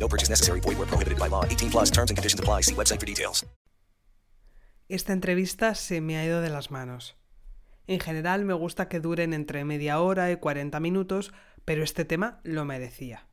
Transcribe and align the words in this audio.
No 0.00 0.08
purchase 0.08 0.30
necessary. 0.30 0.60
Void 0.60 0.78
where 0.78 0.88
prohibited 0.88 1.18
by 1.18 1.28
law. 1.28 1.44
18 1.44 1.70
plus 1.70 1.90
terms 1.90 2.10
and 2.10 2.16
conditions 2.16 2.40
apply. 2.40 2.62
See 2.62 2.74
website 2.74 2.98
for 2.98 3.06
details. 3.06 3.46
Esta 4.88 5.12
entrevista 5.12 5.76
se 5.76 6.00
me 6.00 6.16
ha 6.16 6.24
ido 6.24 6.40
de 6.40 6.50
las 6.50 6.72
manos. 6.72 7.16
En 7.86 8.00
general 8.00 8.44
me 8.44 8.54
gusta 8.54 8.88
que 8.88 8.98
duren 8.98 9.32
entre 9.34 9.64
media 9.64 10.00
hora 10.00 10.32
y 10.32 10.36
40 10.36 10.80
minutos, 10.80 11.32
pero 11.64 11.84
este 11.84 12.04
tema 12.04 12.40
lo 12.42 12.64
merecía. 12.64 13.28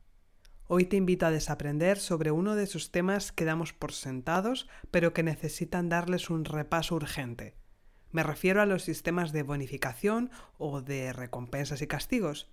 Hoy 0.68 0.84
te 0.84 0.96
invito 0.96 1.26
a 1.26 1.30
desaprender 1.30 1.98
sobre 1.98 2.30
uno 2.30 2.54
de 2.54 2.64
esos 2.64 2.92
temas 2.92 3.32
que 3.32 3.44
damos 3.44 3.72
por 3.72 3.92
sentados, 3.92 4.68
pero 4.90 5.12
que 5.12 5.22
necesitan 5.22 5.88
darles 5.88 6.30
un 6.30 6.44
repaso 6.44 6.94
urgente. 6.94 7.56
Me 8.10 8.22
refiero 8.22 8.62
a 8.62 8.66
los 8.66 8.82
sistemas 8.82 9.32
de 9.32 9.42
bonificación 9.42 10.30
o 10.58 10.80
de 10.80 11.12
recompensas 11.12 11.82
y 11.82 11.86
castigos. 11.86 12.52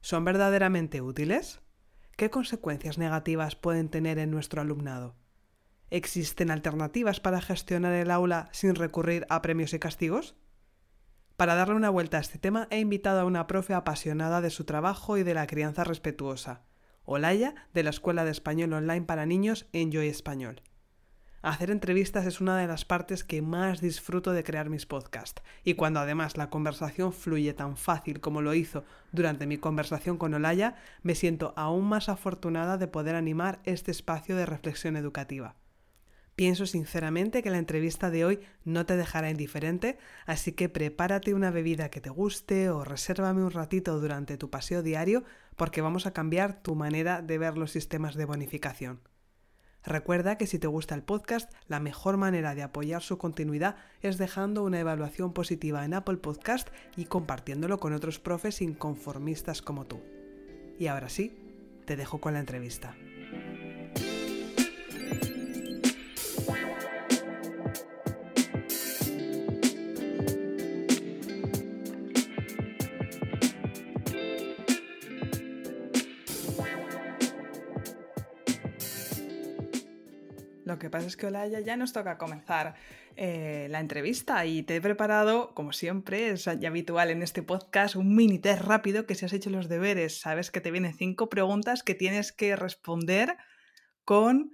¿Son 0.00 0.24
verdaderamente 0.24 1.00
útiles? 1.00 1.60
¿Qué 2.16 2.30
consecuencias 2.30 2.96
negativas 2.96 3.56
pueden 3.56 3.88
tener 3.88 4.18
en 4.18 4.30
nuestro 4.30 4.60
alumnado? 4.60 5.16
¿Existen 5.90 6.52
alternativas 6.52 7.18
para 7.18 7.40
gestionar 7.40 7.92
el 7.92 8.10
aula 8.10 8.48
sin 8.52 8.76
recurrir 8.76 9.26
a 9.30 9.42
premios 9.42 9.74
y 9.74 9.80
castigos? 9.80 10.36
Para 11.36 11.56
darle 11.56 11.74
una 11.74 11.90
vuelta 11.90 12.18
a 12.18 12.20
este 12.20 12.38
tema 12.38 12.68
he 12.70 12.78
invitado 12.78 13.20
a 13.20 13.24
una 13.24 13.48
profe 13.48 13.74
apasionada 13.74 14.40
de 14.40 14.50
su 14.50 14.64
trabajo 14.64 15.16
y 15.16 15.24
de 15.24 15.34
la 15.34 15.48
crianza 15.48 15.82
respetuosa. 15.82 16.62
Olaya, 17.02 17.54
de 17.74 17.82
la 17.82 17.90
Escuela 17.90 18.24
de 18.24 18.30
Español 18.30 18.72
Online 18.72 19.02
para 19.02 19.26
Niños 19.26 19.66
Enjoy 19.72 20.06
Español. 20.06 20.62
Hacer 21.44 21.70
entrevistas 21.70 22.24
es 22.24 22.40
una 22.40 22.56
de 22.56 22.66
las 22.66 22.86
partes 22.86 23.22
que 23.22 23.42
más 23.42 23.82
disfruto 23.82 24.32
de 24.32 24.42
crear 24.42 24.70
mis 24.70 24.86
podcasts, 24.86 25.42
y 25.62 25.74
cuando 25.74 26.00
además 26.00 26.38
la 26.38 26.48
conversación 26.48 27.12
fluye 27.12 27.52
tan 27.52 27.76
fácil 27.76 28.20
como 28.20 28.40
lo 28.40 28.54
hizo 28.54 28.82
durante 29.12 29.46
mi 29.46 29.58
conversación 29.58 30.16
con 30.16 30.32
Olaya, 30.32 30.76
me 31.02 31.14
siento 31.14 31.52
aún 31.54 31.84
más 31.84 32.08
afortunada 32.08 32.78
de 32.78 32.88
poder 32.88 33.14
animar 33.14 33.60
este 33.64 33.90
espacio 33.90 34.36
de 34.36 34.46
reflexión 34.46 34.96
educativa. 34.96 35.54
Pienso 36.34 36.64
sinceramente 36.64 37.42
que 37.42 37.50
la 37.50 37.58
entrevista 37.58 38.08
de 38.08 38.24
hoy 38.24 38.40
no 38.64 38.86
te 38.86 38.96
dejará 38.96 39.28
indiferente, 39.28 39.98
así 40.24 40.52
que 40.52 40.70
prepárate 40.70 41.34
una 41.34 41.50
bebida 41.50 41.90
que 41.90 42.00
te 42.00 42.08
guste 42.08 42.70
o 42.70 42.84
resérvame 42.84 43.44
un 43.44 43.50
ratito 43.50 44.00
durante 44.00 44.38
tu 44.38 44.48
paseo 44.48 44.82
diario 44.82 45.24
porque 45.56 45.82
vamos 45.82 46.06
a 46.06 46.14
cambiar 46.14 46.62
tu 46.62 46.74
manera 46.74 47.20
de 47.20 47.36
ver 47.36 47.58
los 47.58 47.70
sistemas 47.70 48.14
de 48.14 48.24
bonificación. 48.24 49.00
Recuerda 49.84 50.38
que 50.38 50.46
si 50.46 50.58
te 50.58 50.66
gusta 50.66 50.94
el 50.94 51.02
podcast, 51.02 51.52
la 51.68 51.78
mejor 51.78 52.16
manera 52.16 52.54
de 52.54 52.62
apoyar 52.62 53.02
su 53.02 53.18
continuidad 53.18 53.76
es 54.00 54.16
dejando 54.16 54.64
una 54.64 54.80
evaluación 54.80 55.34
positiva 55.34 55.84
en 55.84 55.92
Apple 55.92 56.16
Podcast 56.16 56.68
y 56.96 57.04
compartiéndolo 57.04 57.78
con 57.78 57.92
otros 57.92 58.18
profes 58.18 58.62
inconformistas 58.62 59.60
como 59.60 59.84
tú. 59.84 60.00
Y 60.78 60.86
ahora 60.86 61.10
sí, 61.10 61.36
te 61.84 61.96
dejo 61.96 62.18
con 62.18 62.32
la 62.32 62.40
entrevista. 62.40 62.96
Que 80.84 80.90
pasa 80.90 81.06
es 81.06 81.16
que 81.16 81.26
Olaya 81.26 81.60
ya 81.60 81.76
nos 81.76 81.92
toca 81.92 82.18
comenzar 82.18 82.74
eh, 83.16 83.68
la 83.70 83.80
entrevista 83.80 84.44
y 84.44 84.62
te 84.62 84.76
he 84.76 84.80
preparado, 84.80 85.54
como 85.54 85.72
siempre, 85.72 86.28
es 86.28 86.46
habitual 86.46 87.10
en 87.10 87.22
este 87.22 87.42
podcast, 87.42 87.96
un 87.96 88.14
mini 88.14 88.38
test 88.38 88.62
rápido 88.62 89.06
que 89.06 89.14
si 89.14 89.24
has 89.24 89.32
hecho 89.32 89.48
los 89.48 89.68
deberes, 89.68 90.20
sabes 90.20 90.50
que 90.50 90.60
te 90.60 90.70
vienen 90.70 90.92
cinco 90.92 91.30
preguntas 91.30 91.82
que 91.82 91.94
tienes 91.94 92.32
que 92.32 92.54
responder 92.54 93.36
con 94.04 94.52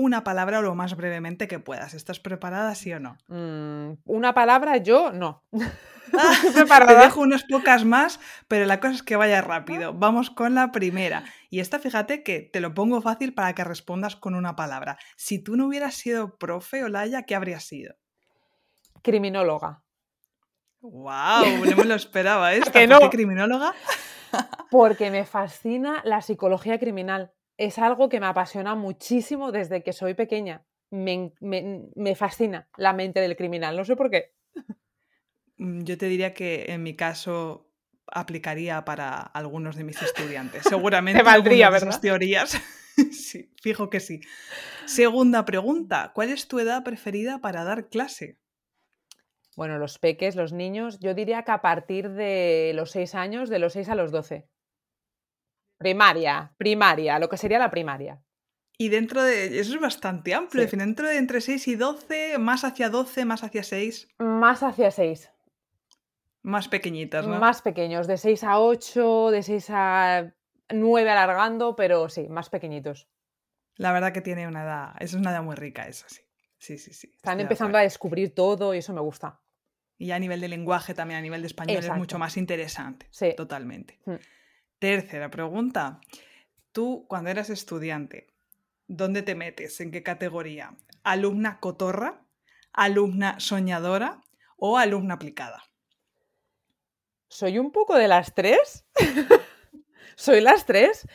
una 0.00 0.24
palabra 0.24 0.60
o 0.60 0.62
lo 0.62 0.74
más 0.74 0.96
brevemente 0.96 1.46
que 1.46 1.58
puedas. 1.58 1.94
¿Estás 1.94 2.20
preparada, 2.20 2.74
sí 2.74 2.92
o 2.92 3.00
no? 3.00 3.18
Mm, 3.28 3.98
una 4.04 4.32
palabra, 4.34 4.78
yo 4.78 5.12
no. 5.12 5.44
Te 6.54 6.94
dejo 6.94 7.20
unas 7.20 7.44
pocas 7.44 7.84
más, 7.84 8.18
pero 8.48 8.66
la 8.66 8.80
cosa 8.80 8.94
es 8.94 9.02
que 9.02 9.16
vaya 9.16 9.42
rápido. 9.42 9.92
Vamos 9.94 10.30
con 10.30 10.54
la 10.54 10.72
primera. 10.72 11.24
Y 11.50 11.60
esta, 11.60 11.78
fíjate 11.78 12.22
que 12.22 12.40
te 12.40 12.60
lo 12.60 12.74
pongo 12.74 13.00
fácil 13.00 13.34
para 13.34 13.54
que 13.54 13.62
respondas 13.62 14.16
con 14.16 14.34
una 14.34 14.56
palabra. 14.56 14.98
Si 15.16 15.38
tú 15.38 15.56
no 15.56 15.66
hubieras 15.66 15.94
sido 15.94 16.36
profe, 16.38 16.82
Olaya, 16.82 17.22
¿qué 17.24 17.34
habrías 17.34 17.64
sido? 17.64 17.94
Criminóloga. 19.02 19.82
¡Wow! 20.80 21.64
No 21.66 21.76
me 21.76 21.84
lo 21.84 21.94
esperaba 21.94 22.54
esto. 22.54 22.72
¿Que 22.72 22.86
no? 22.86 22.98
¿Por 22.98 23.10
qué 23.10 23.16
criminóloga? 23.18 23.74
Porque 24.70 25.10
me 25.10 25.26
fascina 25.26 26.00
la 26.04 26.22
psicología 26.22 26.78
criminal. 26.78 27.32
Es 27.60 27.78
algo 27.78 28.08
que 28.08 28.20
me 28.20 28.26
apasiona 28.26 28.74
muchísimo 28.74 29.52
desde 29.52 29.82
que 29.82 29.92
soy 29.92 30.14
pequeña. 30.14 30.64
Me, 30.90 31.32
me- 31.40 31.90
me 31.94 32.14
fascina 32.14 32.70
la 32.78 32.94
mente 32.94 33.20
del 33.20 33.36
criminal. 33.36 33.76
No 33.76 33.84
sé 33.84 33.96
por 33.96 34.10
qué. 34.10 34.32
Mm, 35.58 35.82
Yo 35.84 35.98
te 35.98 36.06
diría 36.06 36.32
que 36.32 36.64
en 36.72 36.82
mi 36.82 36.96
caso 36.96 37.70
aplicaría 38.06 38.84
para 38.86 39.20
algunos 39.20 39.76
de 39.76 39.84
mis 39.84 40.00
estudiantes. 40.02 40.62
Seguramente 40.68 41.22
valdría, 41.22 41.66
algunas 41.66 41.82
de 41.82 41.86
¿verdad? 41.86 41.88
esas 41.90 42.00
teorías. 42.00 42.60
sí, 43.12 43.52
fijo 43.62 43.90
que 43.90 44.00
sí. 44.00 44.20
Segunda 44.86 45.44
pregunta. 45.44 46.12
¿Cuál 46.14 46.30
es 46.30 46.48
tu 46.48 46.60
edad 46.60 46.82
preferida 46.82 47.40
para 47.42 47.62
dar 47.64 47.90
clase? 47.90 48.38
Bueno, 49.54 49.76
los 49.78 49.98
peques, 49.98 50.34
los 50.34 50.54
niños, 50.54 50.98
yo 51.00 51.12
diría 51.12 51.42
que 51.42 51.52
a 51.52 51.60
partir 51.60 52.08
de 52.10 52.72
los 52.74 52.90
6 52.92 53.14
años, 53.14 53.50
de 53.50 53.58
los 53.58 53.74
6 53.74 53.90
a 53.90 53.94
los 53.94 54.10
12. 54.12 54.48
Primaria, 55.80 56.52
primaria, 56.58 57.18
lo 57.18 57.30
que 57.30 57.38
sería 57.38 57.58
la 57.58 57.70
primaria. 57.70 58.22
Y 58.76 58.90
dentro 58.90 59.22
de... 59.22 59.58
Eso 59.60 59.74
es 59.74 59.80
bastante 59.80 60.34
amplio. 60.34 60.68
Sí. 60.68 60.76
Dentro 60.76 61.08
de 61.08 61.16
entre 61.16 61.40
6 61.40 61.68
y 61.68 61.74
12, 61.76 62.36
más 62.36 62.64
hacia 62.64 62.90
12, 62.90 63.24
más 63.24 63.42
hacia 63.42 63.62
6, 63.62 64.08
Más 64.18 64.62
hacia 64.62 64.90
6. 64.90 65.30
más 66.42 66.68
pequeñitas, 66.68 67.26
¿no? 67.26 67.38
Más 67.38 67.62
pequeños, 67.62 68.06
de 68.06 68.18
6 68.18 68.44
a 68.44 68.60
8, 68.60 69.30
de 69.30 69.42
6 69.42 69.66
a 69.70 70.34
9 70.68 71.10
alargando, 71.10 71.74
pero 71.76 72.10
sí, 72.10 72.28
más 72.28 72.50
pequeñitos. 72.50 73.08
La 73.76 73.92
verdad 73.92 74.12
que 74.12 74.20
tiene 74.20 74.46
una 74.46 74.64
edad... 74.64 74.92
Es 75.00 75.14
una 75.14 75.30
edad 75.30 75.42
muy 75.42 75.56
rica 75.56 75.88
esa, 75.88 76.06
sí. 76.10 76.20
Sí, 76.58 76.76
sí, 76.76 76.92
sí. 76.92 77.10
Están 77.16 77.40
empezando 77.40 77.78
a 77.78 77.80
descubrir 77.80 78.34
todo 78.34 78.74
y 78.74 78.78
eso 78.78 78.92
me 78.92 79.00
gusta. 79.00 79.40
Y 79.96 80.10
a 80.10 80.18
nivel 80.18 80.42
de 80.42 80.48
lenguaje, 80.48 80.92
también 80.92 81.20
a 81.20 81.22
nivel 81.22 81.40
de 81.40 81.46
español, 81.46 81.78
es 81.78 81.90
mucho 81.96 82.18
más 82.18 82.36
interesante. 82.36 83.06
Sí. 83.10 83.32
Totalmente. 83.34 83.98
Mm. 84.04 84.16
Tercera 84.80 85.30
pregunta. 85.30 86.00
Tú, 86.72 87.04
cuando 87.06 87.28
eras 87.28 87.50
estudiante, 87.50 88.28
¿dónde 88.88 89.20
te 89.20 89.34
metes? 89.34 89.78
¿En 89.82 89.90
qué 89.90 90.02
categoría? 90.02 90.74
¿Alumna 91.04 91.60
cotorra? 91.60 92.24
¿Alumna 92.72 93.38
soñadora? 93.40 94.22
¿O 94.56 94.78
alumna 94.78 95.14
aplicada? 95.14 95.62
Soy 97.28 97.58
un 97.58 97.72
poco 97.72 97.94
de 97.96 98.08
las 98.08 98.34
tres. 98.34 98.86
Soy 100.16 100.40
las 100.40 100.64
tres. 100.64 101.06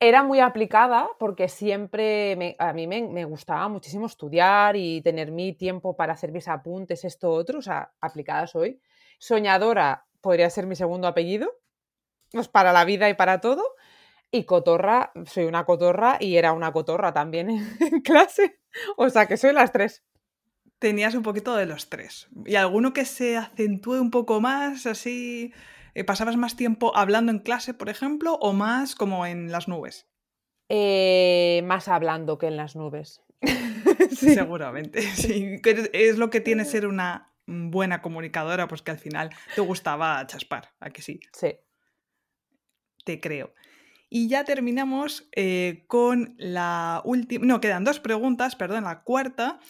Era 0.00 0.24
muy 0.24 0.40
aplicada 0.40 1.08
porque 1.20 1.48
siempre 1.48 2.56
a 2.58 2.72
mí 2.72 2.88
me, 2.88 3.06
me 3.06 3.24
gustaba 3.24 3.68
muchísimo 3.68 4.06
estudiar 4.06 4.74
y 4.74 5.02
tener 5.02 5.30
mi 5.30 5.52
tiempo 5.52 5.94
para 5.94 6.14
hacer 6.14 6.32
mis 6.32 6.48
apuntes, 6.48 7.04
esto, 7.04 7.30
otro. 7.30 7.60
O 7.60 7.62
sea, 7.62 7.92
aplicada 8.00 8.48
soy. 8.48 8.80
Soñadora 9.18 10.04
podría 10.20 10.50
ser 10.50 10.66
mi 10.66 10.74
segundo 10.74 11.06
apellido. 11.06 11.63
Pues 12.34 12.48
para 12.48 12.72
la 12.72 12.84
vida 12.84 13.08
y 13.08 13.14
para 13.14 13.40
todo. 13.40 13.62
Y 14.30 14.44
cotorra, 14.44 15.12
soy 15.26 15.44
una 15.44 15.64
cotorra 15.64 16.16
y 16.20 16.36
era 16.36 16.52
una 16.52 16.72
cotorra 16.72 17.12
también 17.14 17.48
en, 17.80 18.00
clase. 18.02 18.58
O 18.96 19.08
sea 19.08 19.26
que 19.26 19.36
soy 19.36 19.52
las 19.52 19.72
tres. 19.72 20.04
Tenías 20.80 21.14
un 21.14 21.22
poquito 21.22 21.54
de 21.56 21.66
los 21.66 21.88
tres. 21.88 22.28
¿Y 22.44 22.56
alguno 22.56 22.92
que 22.92 23.04
se 23.04 23.36
acentúe 23.36 24.00
un 24.00 24.10
poco 24.10 24.40
más, 24.40 24.86
así? 24.86 25.54
eh, 25.94 26.02
¿Pasabas 26.04 26.36
más 26.36 26.56
tiempo 26.56 26.94
hablando 26.96 27.30
en 27.30 27.38
clase, 27.38 27.72
por 27.74 27.88
ejemplo, 27.88 28.34
o 28.34 28.52
más 28.52 28.96
como 28.96 29.24
en 29.24 29.52
las 29.52 29.68
nubes? 29.68 30.08
Eh, 30.68 31.62
más 31.64 31.86
hablando 31.88 32.36
que 32.38 32.48
en 32.48 32.56
las 32.56 32.74
nubes. 32.76 33.22
Sí. 34.10 34.34
Seguramente, 34.34 35.00
sí. 35.02 35.60
Que 35.62 35.70
es- 35.70 35.90
Es 35.92 36.18
lo 36.18 36.30
que 36.30 36.40
tiene 36.40 36.64
ser 36.64 36.86
una 36.86 37.32
buena 37.46 38.00
comunicadora, 38.02 38.66
pues 38.68 38.82
que 38.82 38.90
al 38.90 38.98
final 38.98 39.30
te 39.54 39.60
gustaba 39.60 40.26
chaspar, 40.26 40.72
¿a 40.80 40.90
que 40.90 41.02
sí? 41.02 41.20
Sí. 41.32 41.56
Te 43.04 43.20
creo. 43.20 43.52
Y 44.10 44.28
ya 44.28 44.44
terminamos 44.44 45.28
eh, 45.34 45.84
con 45.86 46.34
la 46.38 47.02
última. 47.04 47.46
No, 47.46 47.60
quedan 47.60 47.84
dos 47.84 48.00
preguntas, 48.00 48.56
perdón, 48.56 48.84
la 48.84 49.02
cuarta. 49.02 49.60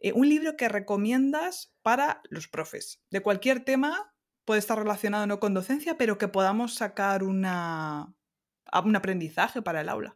eh, 0.00 0.12
un 0.12 0.28
libro 0.28 0.56
que 0.56 0.68
recomiendas 0.68 1.74
para 1.82 2.20
los 2.30 2.48
profes, 2.48 3.02
de 3.10 3.20
cualquier 3.22 3.64
tema, 3.64 4.12
puede 4.44 4.60
estar 4.60 4.78
relacionado 4.78 5.26
no 5.26 5.40
con 5.40 5.54
docencia, 5.54 5.96
pero 5.96 6.18
que 6.18 6.28
podamos 6.28 6.74
sacar 6.74 7.22
una, 7.22 8.14
un 8.84 8.96
aprendizaje 8.96 9.62
para 9.62 9.80
el 9.80 9.88
aula. 9.88 10.14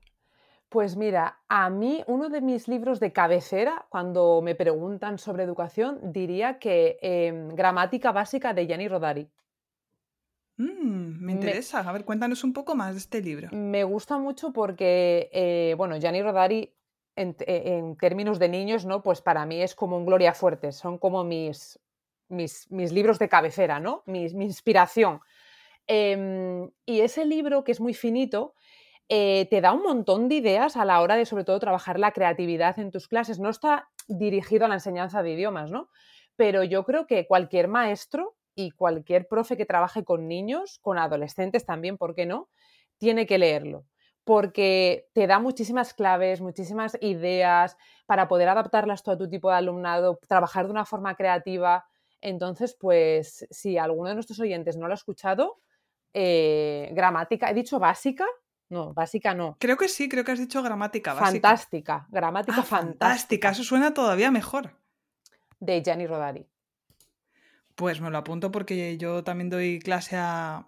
Pues 0.68 0.96
mira, 0.96 1.40
a 1.48 1.70
mí 1.70 2.04
uno 2.06 2.28
de 2.28 2.42
mis 2.42 2.68
libros 2.68 3.00
de 3.00 3.12
cabecera, 3.12 3.86
cuando 3.88 4.42
me 4.42 4.54
preguntan 4.54 5.16
sobre 5.16 5.44
educación, 5.44 5.98
diría 6.12 6.58
que 6.58 6.98
em, 7.00 7.48
Gramática 7.54 8.12
Básica 8.12 8.52
de 8.52 8.66
Gianni 8.66 8.86
Rodari. 8.86 9.30
Mm, 10.58 11.24
me 11.24 11.32
interesa. 11.32 11.80
A 11.80 11.92
ver, 11.92 12.04
cuéntanos 12.04 12.44
un 12.44 12.52
poco 12.52 12.74
más 12.74 12.92
de 12.92 12.98
este 12.98 13.22
libro. 13.22 13.48
Me 13.52 13.84
gusta 13.84 14.18
mucho 14.18 14.52
porque, 14.52 15.30
eh, 15.32 15.74
bueno, 15.78 15.96
Gianni 15.98 16.20
Rodari, 16.20 16.74
en, 17.16 17.36
en, 17.40 17.96
términos 17.96 18.38
de 18.38 18.48
niños, 18.48 18.84
¿no? 18.84 19.02
Pues 19.02 19.22
para 19.22 19.46
mí 19.46 19.62
es 19.62 19.74
como 19.74 19.96
un 19.96 20.04
Gloria 20.04 20.34
Fuerte. 20.34 20.72
Son 20.72 20.98
como 20.98 21.24
mis, 21.24 21.78
mis, 22.28 22.68
libros 22.70 23.18
de 23.18 23.28
cabecera, 23.28 23.80
¿no? 23.80 24.02
Mi, 24.06 24.24
inspiración. 24.24 25.20
Em, 25.86 26.70
y 26.84 27.00
ese 27.00 27.24
libro, 27.24 27.64
que 27.64 27.72
es 27.72 27.80
muy 27.80 27.94
finito, 27.94 28.54
eh, 29.08 29.46
te 29.50 29.60
da 29.60 29.72
un 29.72 29.82
montón 29.82 30.28
de 30.28 30.36
ideas 30.36 30.76
a 30.76 30.84
la 30.84 31.00
hora 31.00 31.16
de, 31.16 31.24
sobre 31.24 31.44
todo, 31.44 31.58
trabajar 31.58 31.98
la 31.98 32.12
creatividad 32.12 32.78
en 32.78 32.90
tus 32.90 33.08
clases. 33.08 33.38
No 33.38 33.48
está 33.48 33.88
dirigido 34.08 34.66
a 34.66 34.68
la 34.68 34.74
enseñanza 34.74 35.22
de 35.22 35.32
idiomas, 35.32 35.70
¿no? 35.70 35.88
Pero 36.36 36.62
yo 36.64 36.84
creo 36.84 37.06
que 37.06 37.26
cualquier 37.26 37.68
maestro 37.68 38.37
y 38.58 38.72
cualquier 38.72 39.28
profe 39.28 39.56
que 39.56 39.66
trabaje 39.66 40.02
con 40.04 40.26
niños, 40.26 40.80
con 40.82 40.98
adolescentes 40.98 41.64
también, 41.64 41.96
¿por 41.96 42.16
qué 42.16 42.26
no? 42.26 42.48
Tiene 42.98 43.24
que 43.24 43.38
leerlo 43.38 43.84
porque 44.24 45.08
te 45.14 45.26
da 45.26 45.38
muchísimas 45.38 45.94
claves, 45.94 46.42
muchísimas 46.42 46.98
ideas 47.00 47.78
para 48.04 48.28
poder 48.28 48.50
adaptarlas 48.50 49.06
a 49.08 49.16
tu 49.16 49.26
tipo 49.30 49.48
de 49.48 49.56
alumnado, 49.56 50.20
trabajar 50.28 50.66
de 50.66 50.72
una 50.72 50.84
forma 50.84 51.14
creativa. 51.14 51.86
Entonces, 52.20 52.76
pues 52.78 53.46
si 53.50 53.78
alguno 53.78 54.10
de 54.10 54.16
nuestros 54.16 54.38
oyentes 54.40 54.76
no 54.76 54.86
lo 54.86 54.92
ha 54.92 54.96
escuchado, 54.96 55.60
eh, 56.12 56.90
gramática, 56.92 57.48
¿he 57.48 57.54
dicho 57.54 57.78
básica? 57.78 58.26
No, 58.68 58.92
básica 58.92 59.32
no. 59.32 59.56
Creo 59.60 59.78
que 59.78 59.88
sí, 59.88 60.10
creo 60.10 60.24
que 60.24 60.32
has 60.32 60.38
dicho 60.38 60.62
gramática 60.62 61.14
básica. 61.14 61.48
Fantástica, 61.48 62.06
gramática 62.10 62.60
ah, 62.60 62.64
fantástica. 62.64 63.06
Fantástica, 63.06 63.50
eso 63.52 63.64
suena 63.64 63.94
todavía 63.94 64.30
mejor. 64.30 64.72
De 65.58 65.80
Gianni 65.82 66.06
Rodari. 66.06 66.46
Pues 67.78 68.00
me 68.00 68.10
lo 68.10 68.18
apunto 68.18 68.50
porque 68.50 68.98
yo 68.98 69.22
también 69.22 69.50
doy 69.50 69.78
clase 69.78 70.16
a, 70.16 70.66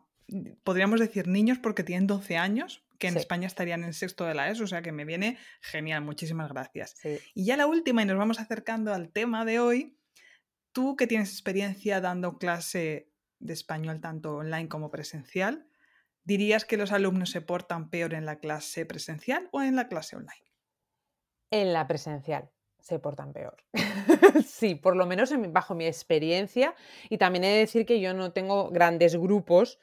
podríamos 0.62 1.01
decir 1.01 1.27
niños 1.27 1.59
porque 1.59 1.83
tienen 1.83 2.07
12 2.07 2.37
años, 2.37 2.85
que 3.01 3.09
en 3.09 3.17
España 3.17 3.49
estarían 3.49 3.83
en 3.83 3.95
sexto 3.95 4.25
de 4.25 4.35
la 4.35 4.49
ESO, 4.49 4.62
o 4.62 4.67
sea 4.69 4.81
que 4.81 4.93
me 4.93 5.05
viene 5.05 5.37
genial, 5.61 6.03
muchísimas 6.03 6.49
gracias. 6.51 6.95
Y 7.35 7.47
ya 7.47 7.57
la 7.57 7.67
última, 7.67 8.03
y 8.03 8.05
nos 8.07 8.17
vamos 8.17 8.39
acercando 8.39 8.95
al 8.95 9.11
tema 9.11 9.45
de 9.45 9.59
hoy, 9.59 9.97
Tú 10.73 10.95
que 10.95 11.09
tienes 11.09 11.33
experiencia 11.33 12.01
dando 12.01 12.39
clase 12.39 13.11
de 13.41 13.53
español 13.53 14.01
tanto 14.01 14.37
online 14.37 14.69
como 14.69 14.91
presencial, 14.91 15.67
¿dirías 16.23 16.65
que 16.65 16.77
los 16.77 16.93
alumnos 16.93 17.31
se 17.31 17.41
portan 17.41 17.91
peor 17.91 18.15
en 18.15 18.25
la 18.25 18.39
clase 18.39 18.87
presencial 18.87 19.49
o 19.51 19.62
en 19.62 19.75
la 19.75 19.89
clase 19.89 20.15
online? 20.15 20.55
En 21.51 21.73
la 21.73 21.89
presencial 21.89 22.51
se 22.81 22.99
portan 22.99 23.32
peor. 23.32 23.56
sí, 24.47 24.75
por 24.75 24.97
lo 24.97 25.06
menos 25.06 25.32
bajo 25.50 25.75
mi 25.75 25.87
experiencia. 25.87 26.75
Y 27.09 27.19
también 27.19 27.44
he 27.44 27.49
de 27.49 27.59
decir 27.59 27.87
que 27.87 28.00
yo 28.00 28.15
no 28.15 28.32
tengo 28.32 28.71
grandes 28.71 29.17
grupos 29.17 29.79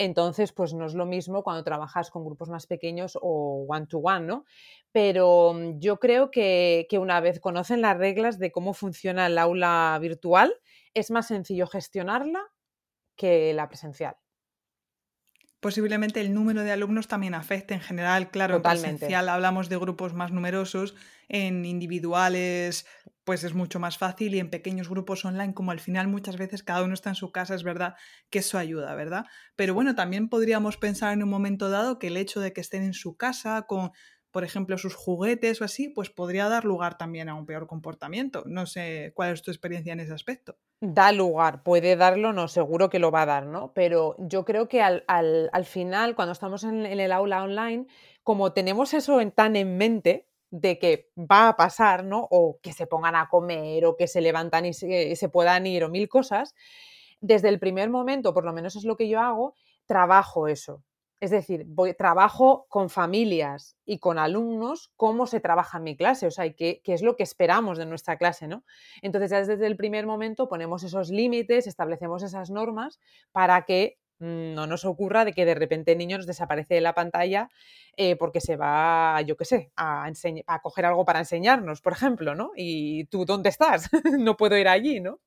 entonces, 0.00 0.52
pues 0.52 0.72
no 0.72 0.86
es 0.86 0.94
lo 0.94 1.04
mismo 1.04 1.42
cuando 1.42 1.62
trabajas 1.62 2.10
con 2.10 2.24
grupos 2.24 2.48
más 2.48 2.66
pequeños 2.66 3.18
o 3.20 3.66
one-to-one, 3.68 4.26
¿no? 4.26 4.46
Pero 4.92 5.52
mm, 5.52 5.78
yo 5.78 5.98
creo 5.98 6.30
que, 6.30 6.86
una 6.92 7.20
vez 7.20 7.38
conocen 7.38 7.82
las 7.82 7.98
reglas 7.98 8.38
de 8.38 8.50
cómo 8.50 8.72
funciona 8.72 9.26
el 9.26 9.36
aula 9.36 9.98
virtual, 10.00 10.54
es 10.94 11.10
más 11.10 11.26
sencillo 11.26 11.66
gestionarla 11.66 12.40
que 13.14 13.52
la 13.52 13.68
presencial 13.68 14.16
posiblemente 15.60 16.22
el 16.22 16.32
número 16.32 16.62
de 16.62 16.72
alumnos 16.72 17.06
también 17.06 17.34
afecte 17.34 17.74
en 17.74 17.82
general. 17.82 18.30
Claro, 18.30 18.56
en 18.56 18.62
presencial 18.62 19.28
hablamos 19.28 19.68
de 19.68 19.76
grupos 19.76 20.14
más 20.14 20.32
numerosos, 20.32 20.94
en 21.30 21.64
individuales 21.64 22.84
pues 23.24 23.44
es 23.44 23.54
mucho 23.54 23.78
más 23.78 23.96
fácil 23.96 24.34
y 24.34 24.40
en 24.40 24.50
pequeños 24.50 24.88
grupos 24.88 25.24
online, 25.24 25.54
como 25.54 25.70
al 25.70 25.78
final 25.78 26.08
muchas 26.08 26.36
veces 26.36 26.64
cada 26.64 26.82
uno 26.82 26.94
está 26.94 27.10
en 27.10 27.14
su 27.14 27.30
casa, 27.30 27.54
es 27.54 27.62
verdad 27.62 27.94
que 28.28 28.40
eso 28.40 28.58
ayuda, 28.58 28.94
¿verdad? 28.96 29.24
Pero 29.54 29.72
bueno, 29.72 29.94
también 29.94 30.28
podríamos 30.28 30.76
pensar 30.76 31.12
en 31.12 31.22
un 31.22 31.28
momento 31.28 31.70
dado 31.70 32.00
que 32.00 32.08
el 32.08 32.16
hecho 32.16 32.40
de 32.40 32.52
que 32.52 32.60
estén 32.60 32.82
en 32.82 32.94
su 32.94 33.16
casa 33.16 33.62
con, 33.68 33.92
por 34.30 34.42
ejemplo, 34.42 34.78
sus 34.78 34.94
juguetes 34.94 35.60
o 35.60 35.64
así, 35.64 35.88
pues 35.88 36.10
podría 36.10 36.48
dar 36.48 36.64
lugar 36.64 36.98
también 36.98 37.28
a 37.28 37.34
un 37.34 37.46
peor 37.46 37.66
comportamiento. 37.66 38.42
No 38.46 38.66
sé 38.66 39.12
cuál 39.14 39.32
es 39.32 39.42
tu 39.42 39.50
experiencia 39.50 39.92
en 39.92 40.00
ese 40.00 40.14
aspecto. 40.14 40.56
Da 40.80 41.12
lugar, 41.12 41.62
puede 41.62 41.94
darlo, 41.96 42.32
no, 42.32 42.48
seguro 42.48 42.90
que 42.90 42.98
lo 42.98 43.10
va 43.10 43.22
a 43.22 43.26
dar, 43.26 43.46
¿no? 43.46 43.72
Pero 43.74 44.16
yo 44.18 44.44
creo 44.44 44.66
que 44.66 44.82
al, 44.82 45.04
final, 45.66 46.16
cuando 46.16 46.32
estamos 46.32 46.64
en, 46.64 46.86
el 46.86 47.12
aula 47.12 47.42
online, 47.42 47.86
como 48.24 48.52
tenemos 48.52 48.94
eso 48.94 49.20
tan 49.30 49.56
en 49.56 49.76
mente, 49.76 50.29
de 50.50 50.78
que 50.78 51.10
va 51.16 51.48
a 51.48 51.56
pasar, 51.56 52.04
¿no? 52.04 52.26
O 52.30 52.58
que 52.60 52.72
se 52.72 52.86
pongan 52.86 53.14
a 53.14 53.28
comer 53.28 53.86
o 53.86 53.96
que 53.96 54.06
se 54.06 54.20
levantan 54.20 54.66
y 54.66 54.72
se, 54.72 55.28
puedan 55.32 55.66
ir 55.66 55.84
o 55.84 55.88
mil 55.88 56.08
cosas, 56.08 56.54
desde 57.20 57.48
el 57.48 57.58
primer 57.58 57.90
momento, 57.90 58.34
por 58.34 58.44
lo 58.44 58.52
menos 58.52 58.76
es 58.76 58.84
lo 58.84 58.96
que 58.96 59.08
yo 59.08 59.20
hago, 59.20 59.54
trabajo 59.86 60.48
eso. 60.48 60.82
Es 61.20 61.30
decir, 61.30 61.64
voy, 61.66 61.92
trabajo 61.92 62.66
con 62.70 62.88
familias 62.88 63.76
y 63.84 63.98
con 63.98 64.18
alumnos 64.18 64.90
cómo 64.96 65.26
se 65.26 65.38
trabaja 65.38 65.76
en 65.76 65.84
mi 65.84 65.96
clase, 65.96 66.26
o 66.26 66.30
sea, 66.30 66.50
qué, 66.54 66.80
qué 66.82 66.94
es 66.94 67.02
lo 67.02 67.14
que 67.14 67.22
esperamos 67.22 67.76
de 67.76 67.84
nuestra 67.84 68.16
clase, 68.16 68.48
¿no? 68.48 68.64
Entonces, 69.02 69.30
ya 69.30 69.44
desde 69.44 69.66
el 69.66 69.76
primer 69.76 70.06
momento 70.06 70.48
ponemos 70.48 70.82
esos 70.82 71.10
límites, 71.10 71.66
establecemos 71.66 72.22
esas 72.22 72.50
normas 72.50 72.98
para 73.32 73.66
que 73.66 73.99
no 74.20 74.66
nos 74.66 74.84
ocurra 74.84 75.24
de 75.24 75.32
que 75.32 75.44
de 75.44 75.54
repente 75.54 75.92
el 75.92 75.98
niño 75.98 76.18
nos 76.18 76.26
desaparece 76.26 76.74
de 76.74 76.80
la 76.80 76.94
pantalla 76.94 77.48
eh, 77.96 78.16
porque 78.16 78.40
se 78.40 78.56
va, 78.56 79.20
yo 79.22 79.36
qué 79.36 79.44
sé, 79.44 79.72
a, 79.76 80.10
a 80.46 80.62
coger 80.62 80.86
algo 80.86 81.04
para 81.04 81.18
enseñarnos, 81.18 81.80
por 81.80 81.92
ejemplo, 81.92 82.34
¿no? 82.34 82.52
Y 82.56 83.04
tú, 83.06 83.24
¿dónde 83.24 83.48
estás? 83.48 83.90
no 84.18 84.36
puedo 84.36 84.56
ir 84.56 84.68
allí, 84.68 85.00
¿no? 85.00 85.20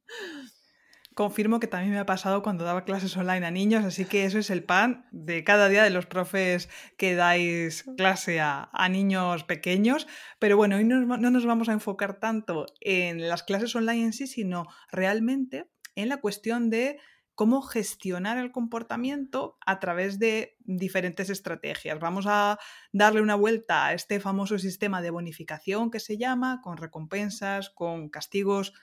Confirmo 1.16 1.60
que 1.60 1.68
también 1.68 1.94
me 1.94 2.00
ha 2.00 2.08
pasado 2.08 2.42
cuando 2.42 2.64
daba 2.64 2.86
clases 2.86 3.16
online 3.16 3.46
a 3.46 3.52
niños, 3.52 3.86
así 3.86 4.06
que 4.06 4.26
eso 4.26 4.40
es 4.40 4.50
el 4.50 4.64
pan 4.64 5.06
de 5.12 5.44
cada 5.44 5.70
día 5.70 5.84
de 5.84 5.92
los 5.92 6.08
profes 6.08 6.70
que 6.98 7.14
dais 7.14 7.86
clase 7.98 8.40
a, 8.40 8.70
niños 8.90 9.44
pequeños. 9.44 10.08
Pero 10.40 10.58
bueno, 10.58 10.78
hoy 10.78 10.86
no, 10.86 11.02
no 11.02 11.30
nos 11.30 11.46
vamos 11.46 11.70
a 11.70 11.74
enfocar 11.74 12.20
tanto 12.20 12.66
en 12.82 13.30
las 13.30 13.44
clases 13.44 13.76
online 13.76 14.06
en 14.06 14.14
sí, 14.14 14.26
sino 14.26 14.66
realmente 14.92 15.68
en 15.96 16.10
la 16.10 16.18
cuestión 16.18 16.72
de 16.72 16.98
cómo 17.36 17.62
gestionar 17.62 18.38
el 18.38 18.52
comportamiento 18.52 19.58
a 19.66 19.80
través 19.80 20.20
de 20.20 20.56
diferentes 20.60 21.30
estrategias. 21.30 22.00
Vamos 22.00 22.26
a 22.28 22.60
darle 22.92 23.22
una 23.22 23.36
vuelta 23.36 23.88
a 23.88 23.94
este 23.94 24.20
famoso 24.20 24.60
sistema 24.60 25.02
de 25.02 25.10
bonificación 25.10 25.90
que 25.90 26.00
se 26.00 26.18
llama, 26.18 26.62
con 26.62 26.78
recompensas, 26.78 27.70
con 27.70 28.10
castigos. 28.10 28.74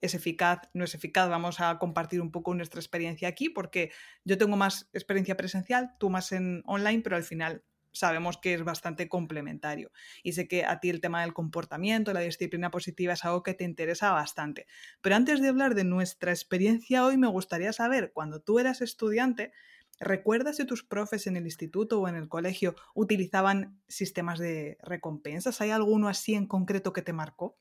¿Es 0.00 0.14
eficaz? 0.14 0.68
¿No 0.74 0.84
es 0.84 0.94
eficaz? 0.94 1.30
Vamos 1.30 1.60
a 1.60 1.78
compartir 1.78 2.20
un 2.20 2.30
poco 2.30 2.54
nuestra 2.54 2.80
experiencia 2.80 3.28
aquí 3.28 3.48
porque 3.48 3.90
yo 4.24 4.36
tengo 4.36 4.56
más 4.56 4.90
experiencia 4.92 5.36
presencial, 5.36 5.94
tú 5.98 6.10
más 6.10 6.32
en 6.32 6.62
online, 6.66 7.00
pero 7.02 7.16
al 7.16 7.24
final 7.24 7.64
sabemos 7.94 8.36
que 8.36 8.52
es 8.54 8.64
bastante 8.64 9.08
complementario. 9.08 9.90
Y 10.22 10.32
sé 10.32 10.46
que 10.48 10.64
a 10.66 10.80
ti 10.80 10.90
el 10.90 11.00
tema 11.00 11.22
del 11.22 11.32
comportamiento, 11.32 12.12
la 12.12 12.20
disciplina 12.20 12.70
positiva 12.70 13.14
es 13.14 13.24
algo 13.24 13.42
que 13.42 13.54
te 13.54 13.64
interesa 13.64 14.12
bastante. 14.12 14.66
Pero 15.00 15.16
antes 15.16 15.40
de 15.40 15.48
hablar 15.48 15.74
de 15.74 15.84
nuestra 15.84 16.32
experiencia 16.32 17.06
hoy, 17.06 17.16
me 17.16 17.28
gustaría 17.28 17.72
saber, 17.72 18.12
cuando 18.12 18.40
tú 18.40 18.58
eras 18.58 18.82
estudiante, 18.82 19.52
¿recuerdas 20.00 20.56
si 20.56 20.66
tus 20.66 20.84
profes 20.84 21.26
en 21.26 21.36
el 21.36 21.44
instituto 21.44 22.00
o 22.00 22.08
en 22.08 22.16
el 22.16 22.28
colegio 22.28 22.74
utilizaban 22.94 23.80
sistemas 23.88 24.38
de 24.38 24.76
recompensas? 24.82 25.60
¿Hay 25.60 25.70
alguno 25.70 26.08
así 26.08 26.34
en 26.34 26.46
concreto 26.46 26.92
que 26.92 27.02
te 27.02 27.12
marcó? 27.12 27.58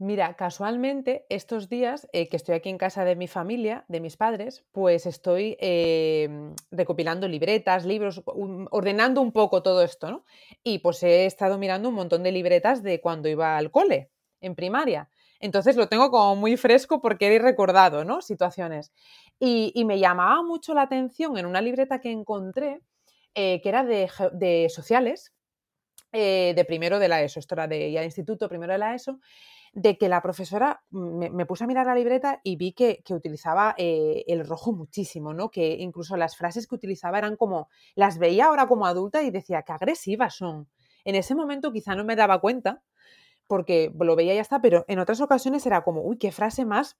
Mira, 0.00 0.34
casualmente 0.34 1.26
estos 1.28 1.68
días 1.68 2.08
eh, 2.12 2.28
que 2.28 2.36
estoy 2.36 2.54
aquí 2.54 2.68
en 2.68 2.78
casa 2.78 3.04
de 3.04 3.16
mi 3.16 3.26
familia, 3.26 3.84
de 3.88 3.98
mis 3.98 4.16
padres, 4.16 4.64
pues 4.70 5.06
estoy 5.06 5.56
em, 5.58 6.54
recopilando 6.70 7.26
libretas, 7.26 7.84
libros, 7.84 8.22
ordenando 8.24 9.20
un 9.20 9.32
poco 9.32 9.60
todo 9.60 9.82
esto, 9.82 10.08
¿no? 10.08 10.24
Y 10.62 10.78
pues 10.78 11.02
he 11.02 11.26
estado 11.26 11.58
mirando 11.58 11.88
un 11.88 11.96
montón 11.96 12.22
de 12.22 12.30
libretas 12.30 12.84
de 12.84 13.00
cuando 13.00 13.28
iba 13.28 13.56
al 13.56 13.72
cole, 13.72 14.12
en 14.40 14.54
primaria. 14.54 15.10
Entonces 15.40 15.74
lo 15.74 15.88
tengo 15.88 16.12
como 16.12 16.36
muy 16.36 16.56
fresco 16.56 17.00
porque 17.00 17.34
he 17.34 17.38
recordado, 17.40 18.04
¿no? 18.04 18.22
Situaciones. 18.22 18.92
Y, 19.40 19.84
me 19.84 19.98
llamaba 19.98 20.44
mucho 20.44 20.74
la 20.74 20.82
atención 20.82 21.38
en 21.38 21.46
una 21.46 21.60
libreta 21.60 22.00
que 22.00 22.12
encontré, 22.12 22.82
eh, 23.34 23.60
que 23.62 23.68
era 23.68 23.84
de, 23.84 24.68
sociales, 24.70 25.32
eh, 26.12 26.52
de 26.54 26.64
primero 26.64 27.00
de 27.00 27.08
la 27.08 27.20
ESO, 27.22 27.40
esto 27.40 27.56
era 27.56 27.66
de 27.66 27.90
instituto, 28.04 28.48
primero 28.48 28.72
de 28.72 28.78
la 28.78 28.94
ESO, 28.94 29.18
de 29.72 29.98
que 29.98 30.08
la 30.08 30.22
profesora 30.22 30.82
me, 30.90 31.46
puse 31.46 31.64
a 31.64 31.66
mirar 31.66 31.86
la 31.86 31.94
libreta 31.94 32.40
y 32.42 32.56
vi 32.56 32.72
que, 32.72 33.02
utilizaba 33.10 33.74
eh, 33.78 34.24
el 34.26 34.46
rojo 34.46 34.72
muchísimo, 34.72 35.34
¿no? 35.34 35.50
Que 35.50 35.76
incluso 35.78 36.16
las 36.16 36.36
frases 36.36 36.66
que 36.66 36.74
utilizaba 36.74 37.18
eran 37.18 37.36
como, 37.36 37.68
las 37.94 38.18
veía 38.18 38.46
ahora 38.46 38.66
como 38.66 38.86
adulta 38.86 39.22
y 39.22 39.30
decía, 39.30 39.62
qué 39.62 39.72
agresivas 39.72 40.34
son. 40.34 40.68
En 41.04 41.14
ese 41.14 41.34
momento 41.34 41.72
quizá 41.72 41.94
no 41.94 42.04
me 42.04 42.16
daba 42.16 42.40
cuenta, 42.40 42.82
porque 43.46 43.92
lo 43.98 44.14
veía 44.14 44.34
y 44.34 44.36
ya 44.36 44.42
está, 44.42 44.60
pero 44.60 44.84
en 44.88 44.98
otras 44.98 45.20
ocasiones 45.20 45.66
era 45.66 45.82
como, 45.82 46.02
uy, 46.02 46.18
qué 46.18 46.32
frase 46.32 46.64
más 46.64 46.98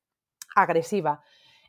agresiva. 0.57 1.21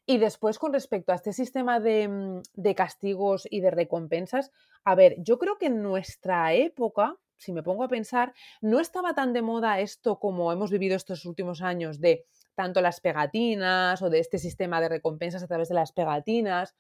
Y 0.05 0.17
después, 0.17 0.57
con 0.57 0.73
respecto 0.73 1.11
a 1.11 1.15
este 1.15 1.33
sistema 1.33 1.79
de, 1.79 2.07
mm, 2.07 2.41
de, 2.55 2.75
castigos 2.75 3.47
y 3.51 3.61
de 3.61 3.69
recompensas, 3.71 4.51
a 4.83 4.95
ver, 4.95 5.15
yo 5.19 5.37
creo 5.37 5.57
que 5.57 5.67
en 5.67 5.83
nuestra 5.83 6.53
época, 6.53 7.17
si 7.39 7.53
me 7.53 7.63
pongo 7.63 7.83
a 7.83 7.87
pensar, 7.87 8.33
no 8.61 8.79
estaba 8.79 9.13
tan 9.13 9.33
de 9.33 9.41
moda 9.41 9.79
esto 9.79 10.19
como 10.19 10.51
hemos 10.51 10.69
vivido 10.69 10.95
estos 10.95 11.25
últimos 11.25 11.61
años 11.61 11.99
de 11.99 12.25
tanto 12.53 12.81
las 12.81 12.99
pegatinas 12.99 14.01
o 14.01 14.09
de 14.09 14.19
este 14.19 14.37
sistema 14.37 14.81
de 14.81 14.89
recompensas 14.89 15.41
a 15.41 15.47
través 15.47 15.69
de 15.69 15.75
las 15.75 15.93
pegatinas. 15.93 16.75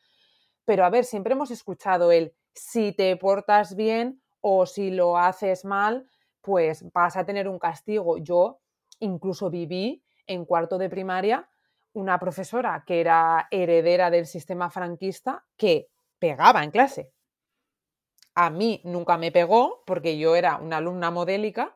Pero 0.65 0.83
a 0.83 0.89
ver, 0.89 1.05
siempre 1.05 1.33
hemos 1.33 1.51
escuchado 1.51 2.11
el 2.11 2.33
si 2.53 2.91
te 2.91 3.15
portas 3.15 3.75
bien 3.75 4.21
o 4.41 4.65
si 4.65 4.91
lo 4.91 5.17
haces 5.17 5.63
mal, 5.63 6.05
pues 6.41 6.85
vas 6.91 7.15
a 7.15 7.25
tener 7.25 7.47
un 7.47 7.59
castigo. 7.59 8.17
Yo 8.17 8.59
incluso 8.99 9.49
viví 9.49 10.03
en 10.27 10.45
cuarto 10.45 10.77
de 10.77 10.89
primaria 10.89 11.49
una 11.93 12.19
profesora 12.19 12.83
que 12.85 12.99
era 12.99 13.47
heredera 13.49 14.11
del 14.11 14.25
sistema 14.25 14.69
franquista 14.69 15.45
que 15.57 15.87
pegaba 16.19 16.63
en 16.63 16.71
clase. 16.71 17.11
A 18.41 18.49
mí 18.49 18.79
nunca 18.85 19.17
me 19.17 19.33
pegó 19.33 19.83
porque 19.85 20.17
yo 20.17 20.33
era 20.37 20.55
una 20.57 20.77
alumna 20.77 21.11
modélica, 21.11 21.75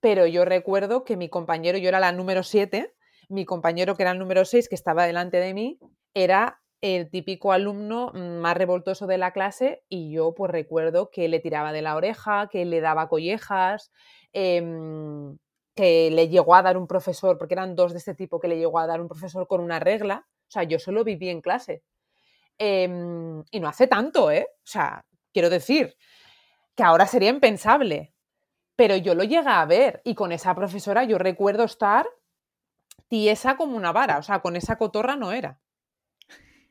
pero 0.00 0.26
yo 0.26 0.46
recuerdo 0.46 1.04
que 1.04 1.18
mi 1.18 1.28
compañero, 1.28 1.76
yo 1.76 1.90
era 1.90 2.00
la 2.00 2.12
número 2.12 2.42
7, 2.44 2.94
mi 3.28 3.44
compañero 3.44 3.94
que 3.94 4.04
era 4.04 4.12
el 4.12 4.18
número 4.18 4.46
6, 4.46 4.70
que 4.70 4.74
estaba 4.74 5.06
delante 5.06 5.36
de 5.36 5.52
mí, 5.52 5.78
era 6.14 6.62
el 6.80 7.10
típico 7.10 7.52
alumno 7.52 8.10
más 8.14 8.56
revoltoso 8.56 9.06
de 9.06 9.18
la 9.18 9.32
clase 9.32 9.82
y 9.90 10.10
yo 10.10 10.32
pues 10.34 10.50
recuerdo 10.50 11.10
que 11.10 11.28
le 11.28 11.40
tiraba 11.40 11.72
de 11.72 11.82
la 11.82 11.94
oreja, 11.94 12.48
que 12.50 12.64
le 12.64 12.80
daba 12.80 13.08
collejas, 13.10 13.90
em, 14.32 15.36
que 15.76 16.10
le 16.10 16.28
llegó 16.30 16.54
a 16.54 16.62
dar 16.62 16.78
un 16.78 16.86
profesor, 16.86 17.36
porque 17.36 17.52
eran 17.54 17.76
dos 17.76 17.92
de 17.92 17.98
este 17.98 18.14
tipo 18.14 18.40
que 18.40 18.48
le 18.48 18.56
llegó 18.58 18.78
a 18.78 18.86
dar 18.86 19.02
un 19.02 19.08
profesor 19.08 19.46
con 19.46 19.60
una 19.60 19.78
regla. 19.78 20.26
O 20.48 20.50
sea, 20.50 20.62
yo 20.62 20.78
solo 20.78 21.04
viví 21.04 21.28
en 21.28 21.42
clase. 21.42 21.82
Em, 22.58 23.44
y 23.52 23.60
no 23.60 23.68
hace 23.68 23.86
tanto, 23.86 24.30
¿eh? 24.32 24.46
O 24.50 24.66
sea, 24.66 25.04
quiero 25.32 25.50
decir 25.50 25.96
que 26.74 26.82
ahora 26.82 27.06
sería 27.06 27.30
impensable. 27.30 28.14
Pero 28.76 28.96
yo 28.96 29.14
lo 29.14 29.24
llegué 29.24 29.48
a 29.48 29.64
ver 29.64 30.00
y 30.04 30.14
con 30.14 30.30
esa 30.30 30.54
profesora 30.54 31.02
yo 31.04 31.18
recuerdo 31.18 31.64
estar 31.64 32.06
tiesa 33.08 33.56
como 33.56 33.76
una 33.76 33.92
vara, 33.92 34.18
o 34.18 34.22
sea, 34.22 34.40
con 34.40 34.54
esa 34.54 34.76
cotorra 34.76 35.16
no 35.16 35.32
era. 35.32 35.60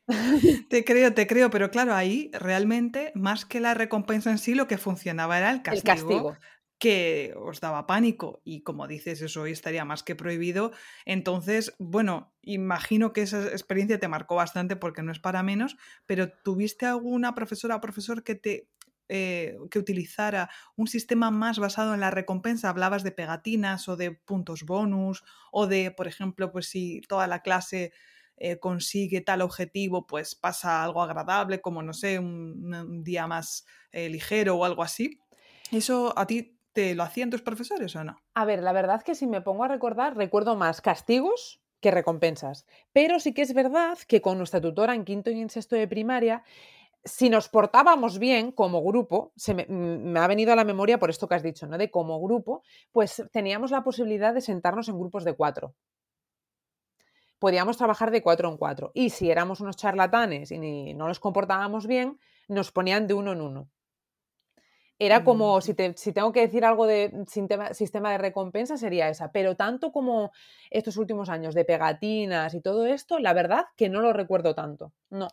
Te 0.70 0.86
creo, 0.86 1.14
te 1.14 1.28
creo, 1.28 1.50
pero 1.50 1.70
claro, 1.70 1.94
ahí 1.94 2.32
realmente, 2.34 3.12
más 3.14 3.44
que 3.44 3.60
la 3.60 3.74
recompensa 3.74 4.32
en 4.32 4.38
sí, 4.38 4.56
lo 4.56 4.68
que 4.68 4.78
funcionaba 4.78 5.38
era 5.38 5.52
el 5.52 5.62
castigo, 5.62 5.92
El 5.92 5.98
castigo. 5.98 6.38
Que 6.80 7.34
os 7.38 7.60
daba 7.60 7.88
pánico. 7.88 8.42
Y 8.44 8.62
como 8.62 8.88
dices, 8.88 9.22
eso 9.22 9.42
hoy 9.42 9.52
estaría 9.52 9.86
más 9.86 10.04
que 10.04 10.16
prohibido. 10.16 10.72
Entonces, 11.06 11.76
bueno, 11.80 12.34
imagino 12.42 13.14
que 13.14 13.24
esa 13.24 13.48
experiencia 13.48 14.00
te 14.00 14.08
marcó 14.08 14.36
bastante 14.36 14.76
porque 14.76 15.04
no 15.04 15.12
es 15.12 15.20
para 15.20 15.44
menos, 15.44 15.78
pero 16.06 16.30
¿tuviste 16.30 16.86
alguna 16.86 17.34
profesora 17.36 17.76
o 17.76 17.82
profesor 17.82 18.24
que 18.24 18.36
te 18.36 18.70
eh, 19.10 19.58
que 19.72 19.80
utilizara 19.80 20.50
un 20.76 20.88
sistema 20.88 21.32
más 21.32 21.60
basado 21.60 21.94
en 21.94 22.02
la 22.02 22.12
recompensa, 22.12 22.68
hablabas 22.68 23.04
de 23.04 23.14
pegatinas 23.14 23.88
o 23.88 23.96
de 23.96 24.12
puntos 24.12 24.66
bonus 24.66 25.24
o 25.50 25.66
de, 25.66 25.92
por 25.92 26.10
ejemplo, 26.10 26.52
pues 26.52 26.68
si 26.68 27.00
toda 27.08 27.26
la 27.26 27.42
clase 27.42 27.94
eh, 28.36 28.60
consigue 28.60 29.22
tal 29.22 29.42
objetivo, 29.44 30.06
pues 30.08 30.36
pasa 30.36 30.84
algo 30.84 31.02
agradable, 31.02 31.62
como 31.62 31.82
no 31.84 31.94
sé, 31.94 32.20
un, 32.20 33.02
día 33.06 33.28
más 33.28 33.66
eh, 33.94 34.10
ligero 34.10 34.58
o 34.58 34.66
algo 34.66 34.84
así. 34.84 35.22
¿Eso 35.72 36.14
a 36.18 36.28
ti 36.28 36.57
lo 36.96 37.04
hacían 37.04 37.30
tus 37.30 37.42
profesores 37.42 37.96
o 37.96 38.04
no? 38.04 38.22
A 38.34 38.46
ver, 38.46 38.62
la 38.64 38.74
verdad 38.74 39.02
que 39.02 39.16
si 39.16 39.28
me 39.28 39.42
pongo 39.42 39.64
a 39.64 39.68
recordar, 39.68 40.16
recuerdo 40.16 40.56
más 40.56 40.82
castigos 40.82 41.62
que 41.80 41.92
recompensas. 41.92 42.66
Pero 42.94 43.20
sí 43.20 43.34
que 43.34 43.42
es 43.42 43.54
verdad 43.54 43.98
que 44.08 44.22
con 44.22 44.38
nuestra 44.38 44.62
tutora 44.62 44.96
en 44.96 45.06
quinto 45.06 45.30
y 45.30 45.40
en 45.40 45.50
sexto 45.50 45.76
de 45.76 45.88
primaria 45.88 46.44
si 47.08 47.30
nos 47.30 47.48
portábamos 47.48 48.20
bien 48.20 48.52
como 48.52 48.84
grupo, 48.84 49.32
se 49.36 49.54
me, 49.54 49.66
me, 49.68 50.20
ha 50.20 50.28
venido 50.28 50.52
a 50.52 50.56
la 50.56 50.66
memoria 50.66 51.00
por 51.00 51.10
esto 51.10 51.28
que 51.28 51.36
has 51.36 51.44
dicho, 51.44 51.66
¿no? 51.68 51.78
De 51.78 51.90
como 51.90 52.20
grupo, 52.22 52.64
pues 52.92 53.24
teníamos 53.32 53.72
la 53.72 53.84
posibilidad 53.84 54.34
de 54.34 54.42
sentarnos 54.42 54.90
en 54.90 55.00
grupos 55.00 55.24
de 55.24 55.34
cuatro. 55.34 55.74
Podíamos 57.40 57.78
trabajar 57.78 58.12
de 58.12 58.22
cuatro 58.22 58.50
en 58.50 58.58
cuatro. 58.58 58.92
Y 58.94 59.12
si 59.12 59.30
éramos 59.30 59.62
unos 59.62 59.78
charlatanes 59.78 60.52
y 60.52 60.94
no 60.96 61.08
nos 61.08 61.20
comportábamos 61.20 61.88
bien, 61.88 62.20
nos 62.48 62.72
ponían 62.72 63.08
de 63.08 63.14
uno 63.14 63.32
en 63.32 63.42
uno. 63.42 63.70
Era 65.00 65.24
como, 65.24 65.62
si, 65.62 65.74
te, 65.76 65.94
si 65.98 66.12
tengo 66.14 66.32
que 66.32 66.42
decir 66.42 66.66
algo 66.66 66.88
de 66.88 67.12
sistema, 67.28 67.74
sistema 67.74 68.12
de 68.12 68.18
recompensa, 68.18 68.78
sería 68.78 69.10
esa. 69.10 69.32
Pero 69.32 69.56
tanto 69.56 69.92
como 69.92 70.32
estos 70.72 70.98
últimos 70.98 71.30
años 71.30 71.54
de 71.56 71.66
pegatinas 71.66 72.54
y 72.56 72.62
todo 72.62 72.86
esto, 72.88 73.20
la 73.20 73.34
verdad 73.34 73.66
que 73.76 73.90
no 73.90 74.02
lo 74.02 74.14
recuerdo 74.14 74.56
tanto. 74.56 74.94
No. 75.10 75.28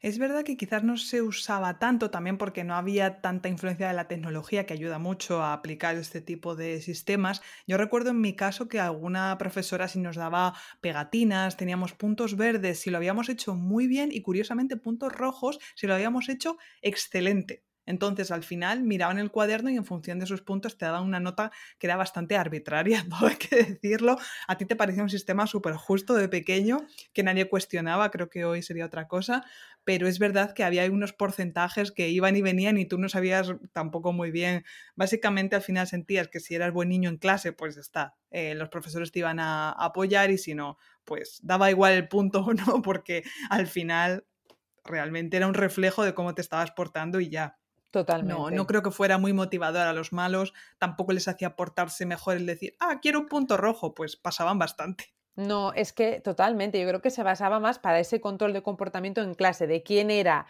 Es 0.00 0.18
verdad 0.18 0.44
que 0.44 0.56
quizás 0.56 0.84
no 0.84 0.96
se 0.98 1.20
usaba 1.22 1.78
tanto 1.78 2.10
también 2.10 2.38
porque 2.38 2.64
no 2.64 2.74
había 2.76 3.20
tanta 3.22 3.48
influencia 3.48 3.88
de 3.88 3.94
la 3.94 4.08
tecnología 4.08 4.64
que 4.66 4.74
ayuda 4.74 4.98
mucho 4.98 5.42
a 5.42 5.52
aplicar 5.54 5.96
este 5.96 6.20
tipo 6.20 6.54
de 6.54 6.80
sistemas. 6.82 7.42
Yo 7.66 7.76
recuerdo 7.78 8.10
en 8.10 8.20
mi 8.20 8.34
caso 8.36 8.68
que 8.68 8.78
alguna 8.80 9.36
profesora 9.38 9.88
si 9.88 9.98
nos 9.98 10.16
daba 10.16 10.54
pegatinas, 10.80 11.56
teníamos 11.56 11.92
puntos 11.94 12.36
verdes 12.36 12.80
si 12.80 12.90
lo 12.90 12.98
habíamos 12.98 13.28
hecho 13.28 13.54
muy 13.54 13.86
bien 13.86 14.10
y 14.12 14.20
curiosamente 14.22 14.76
puntos 14.76 15.12
rojos 15.12 15.58
si 15.74 15.86
lo 15.86 15.94
habíamos 15.94 16.28
hecho 16.28 16.56
excelente. 16.82 17.64
Entonces, 17.86 18.30
al 18.30 18.42
final 18.42 18.82
miraban 18.82 19.18
el 19.18 19.30
cuaderno 19.30 19.70
y 19.70 19.76
en 19.76 19.84
función 19.84 20.18
de 20.18 20.26
sus 20.26 20.42
puntos 20.42 20.76
te 20.76 20.84
daban 20.84 21.04
una 21.04 21.20
nota 21.20 21.52
que 21.78 21.86
era 21.86 21.96
bastante 21.96 22.36
arbitraria, 22.36 23.04
todo 23.08 23.28
hay 23.28 23.36
que 23.36 23.56
decirlo. 23.56 24.18
A 24.48 24.58
ti 24.58 24.66
te 24.66 24.76
parecía 24.76 25.02
un 25.02 25.08
sistema 25.10 25.46
súper 25.46 25.74
justo 25.74 26.14
de 26.14 26.28
pequeño 26.28 26.86
que 27.12 27.22
nadie 27.22 27.48
cuestionaba, 27.48 28.10
creo 28.10 28.28
que 28.28 28.44
hoy 28.44 28.62
sería 28.62 28.86
otra 28.86 29.08
cosa, 29.08 29.44
pero 29.84 30.08
es 30.08 30.18
verdad 30.18 30.52
que 30.52 30.64
había 30.64 30.84
unos 30.90 31.12
porcentajes 31.12 31.92
que 31.92 32.08
iban 32.08 32.34
y 32.34 32.42
venían 32.42 32.76
y 32.76 32.86
tú 32.86 32.98
no 32.98 33.08
sabías 33.08 33.54
tampoco 33.72 34.12
muy 34.12 34.32
bien. 34.32 34.64
Básicamente 34.96 35.54
al 35.54 35.62
final 35.62 35.86
sentías 35.86 36.26
que 36.28 36.40
si 36.40 36.56
eras 36.56 36.72
buen 36.72 36.88
niño 36.88 37.08
en 37.08 37.18
clase, 37.18 37.52
pues 37.52 37.76
está, 37.76 38.16
eh, 38.32 38.56
los 38.56 38.68
profesores 38.68 39.12
te 39.12 39.20
iban 39.20 39.38
a 39.38 39.70
apoyar 39.70 40.30
y 40.32 40.38
si 40.38 40.54
no, 40.54 40.76
pues 41.04 41.38
daba 41.42 41.70
igual 41.70 41.92
el 41.92 42.08
punto 42.08 42.40
o 42.40 42.52
no, 42.52 42.82
porque 42.82 43.22
al 43.48 43.68
final 43.68 44.26
realmente 44.84 45.36
era 45.36 45.46
un 45.46 45.54
reflejo 45.54 46.04
de 46.04 46.14
cómo 46.14 46.34
te 46.34 46.42
estabas 46.42 46.72
portando 46.72 47.20
y 47.20 47.28
ya. 47.28 47.56
Totalmente. 47.96 48.34
No, 48.34 48.50
no 48.50 48.66
creo 48.66 48.82
que 48.82 48.90
fuera 48.90 49.16
muy 49.16 49.32
motivador 49.32 49.86
a 49.86 49.94
los 49.94 50.12
malos, 50.12 50.52
tampoco 50.76 51.14
les 51.14 51.28
hacía 51.28 51.56
portarse 51.56 52.04
mejor 52.04 52.36
el 52.36 52.44
decir, 52.44 52.74
ah, 52.78 53.00
quiero 53.00 53.20
un 53.20 53.26
punto 53.26 53.56
rojo, 53.56 53.94
pues 53.94 54.16
pasaban 54.16 54.58
bastante. 54.58 55.14
No, 55.34 55.72
es 55.72 55.94
que 55.94 56.20
totalmente, 56.20 56.78
yo 56.78 56.86
creo 56.86 57.00
que 57.00 57.08
se 57.10 57.22
basaba 57.22 57.58
más 57.58 57.78
para 57.78 57.98
ese 57.98 58.20
control 58.20 58.52
de 58.52 58.62
comportamiento 58.62 59.22
en 59.22 59.34
clase, 59.34 59.66
de 59.66 59.82
quién 59.82 60.10
era 60.10 60.46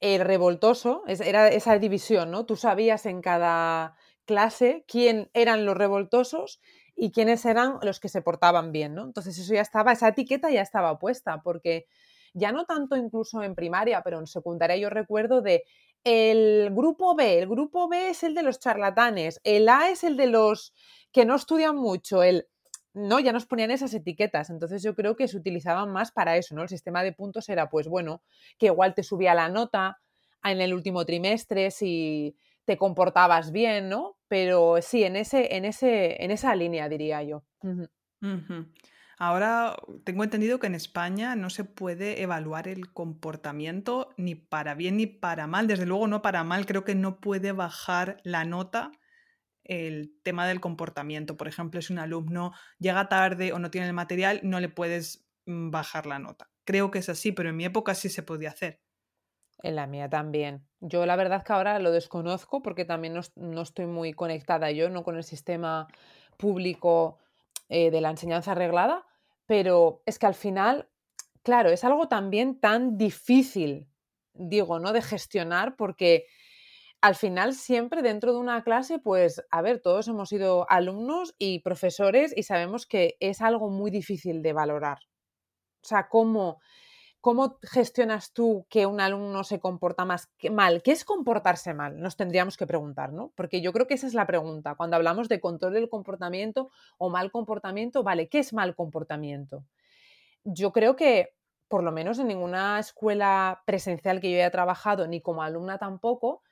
el 0.00 0.20
revoltoso, 0.20 1.02
era 1.06 1.48
esa 1.48 1.78
división, 1.78 2.30
¿no? 2.30 2.44
Tú 2.44 2.56
sabías 2.56 3.06
en 3.06 3.22
cada 3.22 3.94
clase 4.26 4.84
quién 4.86 5.30
eran 5.32 5.64
los 5.64 5.78
revoltosos 5.78 6.60
y 6.94 7.12
quiénes 7.12 7.46
eran 7.46 7.78
los 7.80 7.98
que 7.98 8.10
se 8.10 8.20
portaban 8.20 8.72
bien, 8.72 8.94
¿no? 8.94 9.04
Entonces 9.04 9.38
eso 9.38 9.54
ya 9.54 9.62
estaba, 9.62 9.92
esa 9.92 10.08
etiqueta 10.08 10.50
ya 10.50 10.60
estaba 10.60 10.98
puesta, 10.98 11.40
porque 11.40 11.86
ya 12.34 12.52
no 12.52 12.64
tanto 12.64 12.96
incluso 12.96 13.42
en 13.42 13.54
primaria, 13.54 14.02
pero 14.02 14.18
en 14.18 14.26
secundaria 14.26 14.76
yo 14.76 14.90
recuerdo 14.90 15.40
de 15.40 15.64
el 16.04 16.70
grupo 16.72 17.14
B, 17.14 17.38
el 17.38 17.48
grupo 17.48 17.88
B 17.88 18.10
es 18.10 18.22
el 18.22 18.34
de 18.34 18.42
los 18.42 18.58
charlatanes, 18.58 19.40
el 19.44 19.68
A 19.68 19.90
es 19.90 20.04
el 20.04 20.16
de 20.16 20.26
los 20.26 20.72
que 21.12 21.24
no 21.24 21.34
estudian 21.34 21.76
mucho, 21.76 22.22
el 22.22 22.46
no, 22.92 23.20
ya 23.20 23.32
nos 23.32 23.46
ponían 23.46 23.70
esas 23.70 23.94
etiquetas. 23.94 24.50
Entonces 24.50 24.82
yo 24.82 24.94
creo 24.94 25.16
que 25.16 25.28
se 25.28 25.36
utilizaban 25.36 25.92
más 25.92 26.10
para 26.10 26.36
eso, 26.36 26.54
¿no? 26.54 26.62
El 26.62 26.68
sistema 26.68 27.02
de 27.02 27.12
puntos 27.12 27.48
era, 27.48 27.70
pues 27.70 27.88
bueno, 27.88 28.22
que 28.58 28.66
igual 28.66 28.94
te 28.94 29.02
subía 29.02 29.34
la 29.34 29.48
nota 29.48 30.00
en 30.42 30.60
el 30.60 30.74
último 30.74 31.04
trimestre 31.04 31.70
si 31.70 32.36
te 32.64 32.76
comportabas 32.76 33.52
bien, 33.52 33.88
¿no? 33.88 34.16
Pero 34.28 34.80
sí, 34.82 35.04
en, 35.04 35.16
ese, 35.16 35.56
en, 35.56 35.64
ese, 35.64 36.22
en 36.22 36.30
esa 36.30 36.54
línea 36.54 36.88
diría 36.88 37.22
yo. 37.22 37.44
Ahora 39.22 39.76
tengo 40.04 40.24
entendido 40.24 40.58
que 40.58 40.66
en 40.66 40.74
España 40.74 41.36
no 41.36 41.50
se 41.50 41.64
puede 41.64 42.22
evaluar 42.22 42.68
el 42.68 42.90
comportamiento 42.90 44.14
ni 44.16 44.34
para 44.34 44.74
bien 44.74 44.96
ni 44.96 45.06
para 45.06 45.46
mal. 45.46 45.66
Desde 45.66 45.84
luego 45.84 46.06
no 46.06 46.22
para 46.22 46.42
mal. 46.42 46.64
Creo 46.64 46.84
que 46.84 46.94
no 46.94 47.20
puede 47.20 47.52
bajar 47.52 48.16
la 48.24 48.46
nota 48.46 48.92
el 49.62 50.18
tema 50.22 50.48
del 50.48 50.60
comportamiento. 50.60 51.36
Por 51.36 51.48
ejemplo, 51.48 51.82
si 51.82 51.92
un 51.92 51.98
alumno 51.98 52.52
llega 52.78 53.10
tarde 53.10 53.52
o 53.52 53.58
no 53.58 53.70
tiene 53.70 53.88
el 53.88 53.92
material, 53.92 54.40
no 54.42 54.58
le 54.58 54.70
puedes 54.70 55.28
mm, 55.44 55.70
bajar 55.70 56.06
la 56.06 56.18
nota. 56.18 56.48
Creo 56.64 56.90
que 56.90 57.00
es 57.00 57.10
así, 57.10 57.30
pero 57.30 57.50
en 57.50 57.56
mi 57.56 57.66
época 57.66 57.94
sí 57.94 58.08
se 58.08 58.22
podía 58.22 58.48
hacer. 58.48 58.80
En 59.62 59.76
la 59.76 59.86
mía 59.86 60.08
también. 60.08 60.66
Yo 60.80 61.04
la 61.04 61.16
verdad 61.16 61.44
que 61.44 61.52
ahora 61.52 61.78
lo 61.78 61.90
desconozco 61.90 62.62
porque 62.62 62.86
también 62.86 63.12
no, 63.12 63.20
no 63.36 63.60
estoy 63.60 63.84
muy 63.84 64.14
conectada 64.14 64.70
yo, 64.70 64.88
no 64.88 65.02
con 65.02 65.18
el 65.18 65.24
sistema 65.24 65.88
público 66.38 67.18
eh, 67.68 67.90
de 67.90 68.00
la 68.00 68.10
enseñanza 68.10 68.52
arreglada, 68.52 69.06
pero 69.50 70.00
es 70.06 70.20
que 70.20 70.26
al 70.26 70.36
final, 70.36 70.88
claro, 71.42 71.70
es 71.70 71.82
algo 71.82 72.06
también 72.06 72.60
tan 72.60 72.96
difícil, 72.96 73.88
digo, 74.32 74.78
¿no? 74.78 74.92
De 74.92 75.02
gestionar 75.02 75.74
porque 75.74 76.26
al 77.00 77.16
final 77.16 77.54
siempre 77.54 78.00
dentro 78.00 78.32
de 78.32 78.38
una 78.38 78.62
clase, 78.62 79.00
pues, 79.00 79.42
a 79.50 79.60
ver, 79.60 79.80
todos 79.80 80.06
hemos 80.06 80.28
sido 80.28 80.70
alumnos 80.70 81.34
y 81.36 81.58
profesores 81.62 82.32
y 82.36 82.44
sabemos 82.44 82.86
que 82.86 83.16
es 83.18 83.40
algo 83.40 83.70
muy 83.70 83.90
difícil 83.90 84.40
de 84.40 84.52
valorar. 84.52 84.98
O 85.82 85.88
sea, 85.88 86.08
cómo, 86.08 86.60
cómo 87.20 87.58
gestionas 87.62 88.32
tú 88.32 88.66
que 88.68 88.86
un 88.86 89.00
alumno 89.00 89.44
se 89.44 89.60
comporta 89.60 90.04
más 90.04 90.30
mal. 90.50 90.82
¿Qué 90.82 90.92
es 90.92 91.04
comportarse 91.04 91.74
mal? 91.74 92.00
Nos 92.00 92.16
tendríamos 92.16 92.56
que 92.56 92.66
preguntar, 92.66 93.12
¿no? 93.12 93.32
Porque 93.34 93.60
yo 93.60 93.72
creo 93.72 93.86
que 93.86 93.94
esa 93.94 94.06
es 94.06 94.14
la 94.14 94.26
pregunta. 94.26 94.74
Cuando 94.74 94.96
hablamos 94.96 95.28
de 95.28 95.40
control 95.40 95.74
del 95.74 95.88
comportamiento 95.88 96.70
o 96.98 97.10
mal 97.10 97.30
comportamiento, 97.30 98.02
vale, 98.02 98.28
¿qué 98.28 98.38
es 98.38 98.52
mal 98.52 98.74
comportamiento? 98.74 99.64
Yo 100.44 100.72
creo 100.72 100.96
que 100.96 101.34
por 101.68 101.84
lo 101.84 101.92
menos 101.92 102.18
en 102.18 102.26
ninguna 102.26 102.80
escuela 102.80 103.62
presencial 103.64 104.20
que 104.20 104.30
yo 104.30 104.38
haya 104.38 104.50
trabajado, 104.50 105.06
ni 105.06 105.20
como 105.20 105.42
alumna 105.42 105.78
tampoco, 105.78 106.42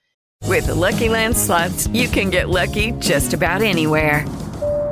With 0.46 0.66
the 0.66 0.74
Lucky 0.74 1.08
Land 1.08 1.34
you 1.92 2.08
can 2.08 2.30
get 2.30 2.48
lucky 2.48 2.92
just 3.00 3.34
about 3.34 3.60
anywhere. 3.60 4.24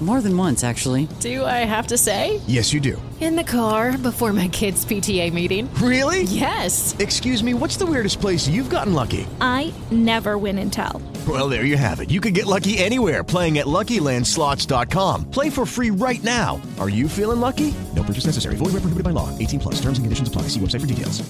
More 0.00 0.20
than 0.20 0.36
once, 0.36 0.62
actually. 0.62 1.08
Do 1.20 1.42
I 1.46 1.64
have 1.64 1.86
to 1.86 1.96
say? 1.96 2.42
Yes, 2.46 2.70
you 2.70 2.80
do. 2.80 3.00
In 3.18 3.34
the 3.34 3.42
car 3.42 3.96
before 3.96 4.30
my 4.34 4.46
kids' 4.48 4.84
PTA 4.84 5.32
meeting. 5.32 5.72
Really? 5.76 6.24
Yes. 6.24 6.94
Excuse 6.98 7.42
me, 7.42 7.54
what's 7.54 7.78
the 7.78 7.86
weirdest 7.86 8.20
place 8.20 8.46
you've 8.46 8.68
gotten 8.68 8.92
lucky? 8.92 9.26
I 9.40 9.72
never 9.90 10.36
win 10.36 10.58
and 10.58 10.70
tell. 10.70 11.00
Well, 11.26 11.48
there 11.48 11.64
you 11.64 11.78
have 11.78 12.00
it. 12.00 12.10
You 12.10 12.20
can 12.20 12.34
get 12.34 12.44
lucky 12.44 12.76
anywhere 12.76 13.24
playing 13.24 13.56
at 13.56 13.64
LuckyLandSlots.com. 13.64 15.30
Play 15.30 15.48
for 15.48 15.64
free 15.64 15.90
right 15.90 16.22
now. 16.22 16.60
Are 16.78 16.90
you 16.90 17.08
feeling 17.08 17.40
lucky? 17.40 17.72
No 17.94 18.02
purchase 18.02 18.26
necessary. 18.26 18.56
Void 18.56 18.74
where 18.74 18.84
prohibited 18.84 19.02
by 19.02 19.16
law. 19.16 19.30
18 19.38 19.60
plus. 19.60 19.80
Terms 19.80 19.96
and 19.96 20.04
conditions 20.04 20.28
apply. 20.28 20.42
See 20.52 20.60
website 20.60 20.82
for 20.82 20.86
details. 20.86 21.26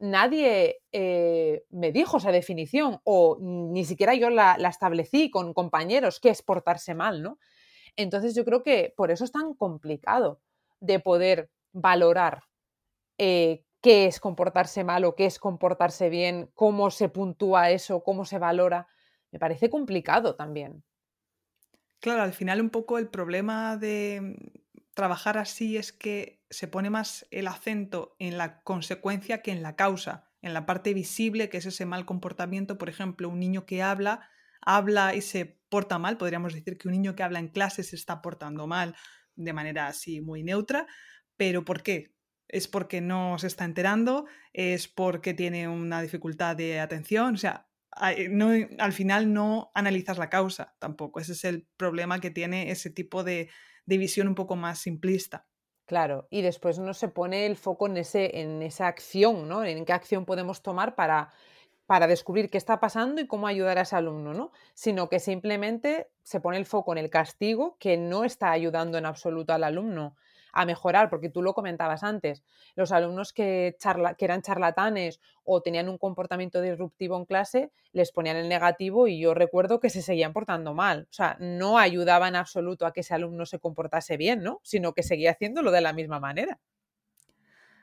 Nadie 0.00 0.82
eh, 0.92 1.64
me 1.70 1.90
dijo 1.90 2.18
esa 2.18 2.30
definición 2.30 3.00
o 3.04 3.38
ni 3.40 3.84
siquiera 3.84 4.14
yo 4.14 4.28
la, 4.28 4.56
la 4.58 4.68
establecí 4.68 5.30
con 5.30 5.54
compañeros 5.54 6.20
que 6.20 6.30
es 6.30 6.42
portarse 6.42 6.94
mal, 6.94 7.22
¿no? 7.22 7.38
Entonces 7.96 8.34
yo 8.34 8.44
creo 8.44 8.62
que 8.62 8.92
por 8.96 9.10
eso 9.10 9.24
es 9.24 9.32
tan 9.32 9.54
complicado 9.54 10.40
de 10.80 11.00
poder 11.00 11.50
valorar 11.72 12.42
eh, 13.18 13.64
qué 13.80 14.06
es 14.06 14.20
comportarse 14.20 14.84
mal 14.84 15.04
o 15.04 15.14
qué 15.14 15.26
es 15.26 15.38
comportarse 15.38 16.08
bien, 16.08 16.50
cómo 16.54 16.90
se 16.90 17.08
puntúa 17.08 17.70
eso, 17.70 18.02
cómo 18.02 18.24
se 18.24 18.38
valora. 18.38 18.88
Me 19.30 19.38
parece 19.38 19.70
complicado 19.70 20.36
también. 20.36 20.84
Claro, 22.00 22.22
al 22.22 22.32
final 22.32 22.60
un 22.60 22.70
poco 22.70 22.98
el 22.98 23.08
problema 23.08 23.76
de 23.76 24.36
trabajar 24.94 25.38
así 25.38 25.76
es 25.76 25.92
que 25.92 26.44
se 26.50 26.68
pone 26.68 26.90
más 26.90 27.26
el 27.30 27.48
acento 27.48 28.14
en 28.18 28.38
la 28.38 28.62
consecuencia 28.62 29.42
que 29.42 29.50
en 29.50 29.62
la 29.62 29.74
causa, 29.76 30.30
en 30.42 30.54
la 30.54 30.66
parte 30.66 30.94
visible, 30.94 31.48
que 31.48 31.58
es 31.58 31.66
ese 31.66 31.86
mal 31.86 32.04
comportamiento. 32.06 32.78
Por 32.78 32.88
ejemplo, 32.88 33.28
un 33.28 33.40
niño 33.40 33.66
que 33.66 33.82
habla, 33.82 34.28
habla 34.60 35.14
y 35.14 35.20
se 35.20 35.58
porta 35.74 35.98
mal, 35.98 36.16
podríamos 36.16 36.54
decir 36.54 36.78
que 36.78 36.86
un 36.86 36.92
niño 36.92 37.16
que 37.16 37.24
habla 37.24 37.40
en 37.40 37.48
clase 37.48 37.82
se 37.82 37.96
está 37.96 38.22
portando 38.22 38.68
mal 38.68 38.94
de 39.34 39.52
manera 39.52 39.88
así 39.88 40.20
muy 40.20 40.44
neutra, 40.44 40.86
pero 41.36 41.64
¿por 41.64 41.82
qué? 41.82 42.14
¿Es 42.46 42.68
porque 42.68 43.00
no 43.00 43.40
se 43.40 43.48
está 43.48 43.64
enterando? 43.64 44.26
¿Es 44.52 44.86
porque 44.86 45.34
tiene 45.34 45.66
una 45.66 46.00
dificultad 46.00 46.54
de 46.54 46.78
atención? 46.78 47.34
O 47.34 47.38
sea, 47.38 47.66
no, 48.30 48.52
al 48.78 48.92
final 48.92 49.32
no 49.32 49.72
analizas 49.74 50.16
la 50.16 50.30
causa 50.30 50.76
tampoco. 50.78 51.18
Ese 51.18 51.32
es 51.32 51.42
el 51.42 51.66
problema 51.76 52.20
que 52.20 52.30
tiene 52.30 52.70
ese 52.70 52.90
tipo 52.90 53.24
de, 53.24 53.50
de 53.84 53.98
visión 53.98 54.28
un 54.28 54.36
poco 54.36 54.54
más 54.54 54.78
simplista. 54.78 55.48
Claro, 55.86 56.28
y 56.30 56.42
después 56.42 56.78
no 56.78 56.94
se 56.94 57.08
pone 57.08 57.46
el 57.46 57.56
foco 57.56 57.88
en, 57.88 57.96
ese, 57.96 58.40
en 58.40 58.62
esa 58.62 58.86
acción, 58.86 59.48
¿no? 59.48 59.64
En 59.64 59.84
qué 59.84 59.92
acción 59.92 60.24
podemos 60.24 60.62
tomar 60.62 60.94
para, 60.94 61.32
para 61.86 62.06
descubrir 62.06 62.50
qué 62.50 62.58
está 62.58 62.80
pasando 62.80 63.20
y 63.20 63.26
cómo 63.26 63.46
ayudar 63.46 63.78
a 63.78 63.82
ese 63.82 63.96
alumno, 63.96 64.32
¿no? 64.32 64.52
Sino 64.74 65.08
que 65.08 65.20
simplemente 65.20 66.08
se 66.22 66.40
pone 66.40 66.56
el 66.56 66.66
foco 66.66 66.92
en 66.92 66.98
el 66.98 67.10
castigo 67.10 67.76
que 67.78 67.96
no 67.96 68.24
está 68.24 68.50
ayudando 68.50 68.96
en 68.98 69.06
absoluto 69.06 69.52
al 69.52 69.64
alumno 69.64 70.16
a 70.54 70.64
mejorar, 70.64 71.10
porque 71.10 71.28
tú 71.28 71.42
lo 71.42 71.52
comentabas 71.52 72.04
antes, 72.04 72.44
los 72.76 72.92
alumnos 72.92 73.32
que, 73.32 73.76
eran 74.18 74.42
charlatanes 74.42 75.20
o 75.42 75.60
tenían 75.60 75.88
un 75.88 75.98
comportamiento 75.98 76.62
disruptivo 76.62 77.16
en 77.16 77.24
clase, 77.24 77.72
les 77.92 78.12
ponían 78.12 78.36
el 78.36 78.48
negativo 78.48 79.08
y 79.08 79.18
yo 79.18 79.34
recuerdo 79.34 79.80
que 79.80 79.90
se 79.90 80.00
seguían 80.00 80.32
portando 80.32 80.72
mal. 80.72 81.08
O 81.10 81.12
sea, 81.12 81.36
no 81.40 81.76
ayudaba 81.76 82.28
en 82.28 82.36
absoluto 82.36 82.86
a 82.86 82.92
que 82.92 83.00
ese 83.00 83.14
alumno 83.14 83.46
se 83.46 83.58
comportase 83.58 84.16
bien, 84.16 84.44
¿no? 84.44 84.60
Sino 84.62 84.94
que 84.94 85.02
seguía 85.02 85.32
haciéndolo 85.32 85.72
de 85.72 85.80
la 85.80 85.92
misma 85.92 86.20
manera. 86.20 86.60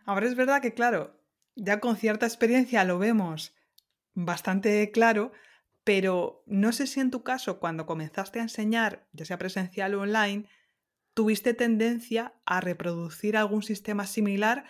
Ahora 0.06 0.28
es 0.28 0.36
verdad 0.36 0.62
que, 0.62 0.74
claro, 0.74 1.20
ya 1.56 1.82
con 1.82 1.98
cierta 1.98 2.26
experiencia 2.26 2.86
lo 2.86 2.98
vemos 2.98 3.54
bastante 4.14 4.92
claro, 4.92 5.32
pero 5.84 6.44
no 6.46 6.72
sé 6.72 6.88
si 6.88 7.00
en 7.00 7.12
tu 7.12 7.24
caso, 7.24 7.60
cuando 7.60 7.86
comenzaste 7.86 8.40
a 8.40 8.44
enseñar, 8.44 9.08
ya 9.14 9.26
sea 9.26 9.38
presencial 9.38 9.96
o 9.96 10.02
online, 10.02 10.48
tuviste 11.14 11.54
tendencia 11.54 12.34
a 12.46 12.62
reproducir 12.62 13.38
algún 13.38 13.64
sistema 13.64 14.06
similar, 14.08 14.66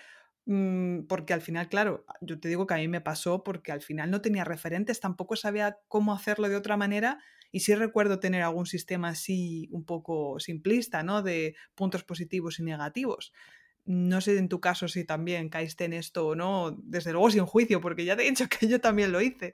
mm, 0.46 1.02
porque 1.08 1.34
al 1.34 1.42
final, 1.42 1.70
claro, 1.70 2.06
yo 2.22 2.40
te 2.40 2.48
digo 2.50 2.68
que 2.68 2.74
a 2.74 2.78
mí 2.78 2.88
me 2.88 3.02
pasó 3.02 3.44
porque 3.44 3.72
al 3.72 3.82
final 3.82 4.10
no 4.12 4.22
tenía 4.22 4.44
referentes, 4.44 5.00
tampoco 5.00 5.36
sabía 5.36 5.78
cómo 5.88 6.14
hacerlo 6.14 6.50
de 6.50 6.56
otra 6.56 6.78
manera 6.78 7.20
y 7.52 7.62
sí 7.62 7.76
recuerdo 7.76 8.20
tener 8.20 8.42
algún 8.44 8.66
sistema 8.66 9.10
así 9.10 9.70
un 9.72 9.86
poco 9.86 10.40
simplista, 10.40 11.04
¿no? 11.04 11.22
De 11.22 11.56
puntos 11.76 12.04
positivos 12.04 12.60
y 12.60 12.64
negativos. 12.64 13.34
No 13.86 14.22
sé 14.22 14.38
en 14.38 14.50
tu 14.50 14.60
caso 14.60 14.88
si 14.88 15.06
también 15.06 15.50
caíste 15.50 15.86
en 15.86 15.94
esto 15.94 16.28
o 16.28 16.36
no, 16.36 16.78
desde 16.84 17.12
luego 17.12 17.32
sin 17.32 17.46
juicio, 17.46 17.82
porque 17.82 18.06
ya 18.06 18.16
te 18.16 18.24
he 18.24 18.30
dicho 18.30 18.46
que 18.60 18.68
yo 18.68 18.80
también 18.80 19.12
lo 19.12 19.22
hice. 19.22 19.54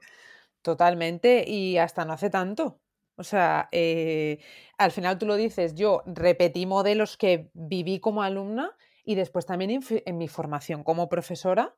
Totalmente, 0.62 1.44
y 1.48 1.78
hasta 1.78 2.04
no 2.04 2.12
hace 2.12 2.30
tanto. 2.30 2.80
O 3.16 3.24
sea, 3.24 3.68
eh, 3.72 4.38
al 4.76 4.92
final 4.92 5.18
tú 5.18 5.26
lo 5.26 5.36
dices, 5.36 5.74
yo 5.74 6.02
repetí 6.06 6.66
modelos 6.66 7.16
que 7.16 7.50
viví 7.52 7.98
como 7.98 8.22
alumna 8.22 8.76
y 9.04 9.16
después 9.16 9.44
también 9.44 9.80
en, 10.04 10.18
mi 10.18 10.28
formación 10.28 10.84
como 10.84 11.08
profesora 11.08 11.74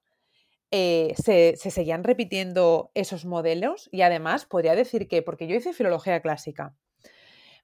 eh, 0.71 1.15
se, 1.17 1.57
se, 1.57 1.71
seguían 1.71 2.05
repitiendo 2.05 2.91
esos 2.95 3.25
modelos 3.25 3.89
y 3.91 4.03
además 4.03 4.45
podría 4.45 4.75
decir 4.75 5.09
que, 5.09 5.23
porque 5.23 5.47
yo 5.47 5.57
hice 5.57 5.73
filología 5.73 6.21
clásica, 6.21 6.75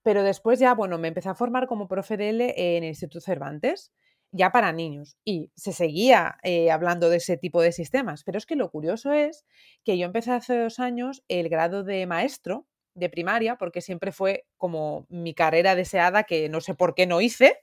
pero 0.02 0.22
después 0.22 0.58
ya, 0.58 0.72
bueno, 0.72 0.98
me 0.98 1.08
empecé 1.08 1.28
a 1.28 1.34
formar 1.34 1.66
como 1.66 1.88
profe 1.88 2.16
de 2.16 2.28
L 2.30 2.54
en 2.56 2.84
el 2.84 2.90
Instituto 2.90 3.20
Cervantes, 3.20 3.92
ya 4.32 4.50
para 4.52 4.72
niños, 4.72 5.16
y 5.24 5.50
se 5.56 5.72
seguía 5.72 6.36
eh, 6.42 6.70
hablando 6.70 7.08
de 7.10 7.18
ese 7.18 7.36
tipo 7.36 7.62
de 7.62 7.72
sistemas. 7.72 8.24
Pero 8.24 8.38
es 8.38 8.46
que 8.46 8.56
lo 8.56 8.70
curioso 8.70 9.12
es 9.12 9.46
que 9.84 9.98
yo 9.98 10.06
empecé 10.06 10.32
hace 10.32 10.58
dos 10.58 10.78
años 10.78 11.24
el 11.28 11.48
grado 11.48 11.84
de 11.84 12.06
maestro 12.06 12.66
de 12.94 13.10
primaria, 13.10 13.56
porque 13.56 13.80
siempre 13.80 14.10
fue 14.12 14.46
como 14.56 15.06
mi 15.08 15.34
carrera 15.34 15.74
deseada 15.74 16.24
que 16.24 16.48
no 16.48 16.60
sé 16.60 16.74
por 16.74 16.94
qué 16.94 17.06
no 17.06 17.20
hice. 17.20 17.58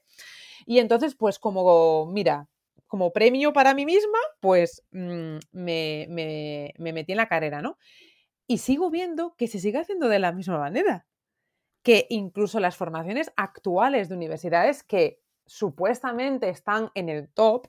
Y 0.66 0.78
entonces, 0.78 1.14
pues 1.16 1.38
como, 1.38 2.06
mira, 2.06 2.48
como 2.86 3.12
premio 3.12 3.52
para 3.52 3.74
mí 3.74 3.84
misma, 3.84 4.18
pues 4.40 4.84
mm, 4.92 5.38
me, 5.52 6.06
me, 6.08 6.92
metí 6.92 7.12
en 7.12 7.18
la 7.18 7.28
carrera, 7.28 7.60
¿no? 7.60 7.76
Y 8.46 8.58
sigo 8.58 8.90
viendo 8.90 9.34
que 9.36 9.48
se 9.48 9.58
sigue 9.58 9.78
haciendo 9.78 10.08
de 10.08 10.20
la 10.20 10.32
misma 10.32 10.58
manera, 10.58 11.06
que 11.82 12.06
incluso 12.10 12.60
las 12.60 12.76
formaciones 12.76 13.32
actuales 13.36 14.08
de 14.08 14.14
universidades 14.14 14.84
que 14.84 15.20
supuestamente 15.46 16.48
están 16.48 16.90
en 16.94 17.08
el 17.08 17.28
top, 17.28 17.68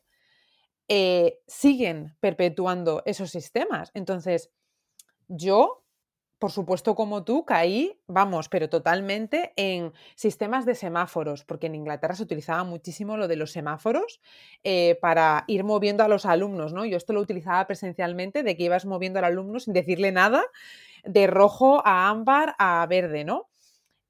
eh, 0.88 1.40
siguen 1.48 2.16
perpetuando 2.20 3.02
esos 3.06 3.32
sistemas. 3.32 3.92
Entonces, 3.94 4.52
yo 5.28 5.86
por 6.40 6.52
supuesto, 6.52 6.96
como 6.96 7.24
tú, 7.24 7.46
caí, 7.46 8.00
vamos, 8.08 8.50
pero 8.50 8.70
totalmente 8.70 9.54
en 9.56 9.94
sistemas 10.16 10.66
de 10.66 10.76
semáforos, 10.76 11.46
porque 11.46 11.68
en 11.68 11.76
Inglaterra 11.76 12.14
se 12.14 12.24
utilizaba 12.24 12.64
muchísimo 12.64 13.16
lo 13.18 13.28
de 13.28 13.38
los 13.38 13.52
semáforos 13.52 14.22
eh, 14.64 14.98
para 15.02 15.46
ir 15.48 15.64
moviendo 15.64 16.04
a 16.04 16.08
los 16.08 16.26
alumnos, 16.26 16.74
¿no? 16.74 16.86
Yo 16.86 16.98
esto 16.98 17.14
lo 17.14 17.22
utilizaba 17.22 17.66
presencialmente, 17.68 18.44
de 18.44 18.58
que 18.58 18.64
ibas 18.64 18.86
moviendo 18.86 19.20
al 19.20 19.26
alumno 19.26 19.60
sin 19.60 19.74
decirle 19.74 20.12
nada, 20.12 20.44
de 21.04 21.28
rojo 21.28 21.82
a 21.86 22.10
ámbar 22.10 22.54
a 22.60 22.86
verde, 22.86 23.24
¿no? 23.24 23.50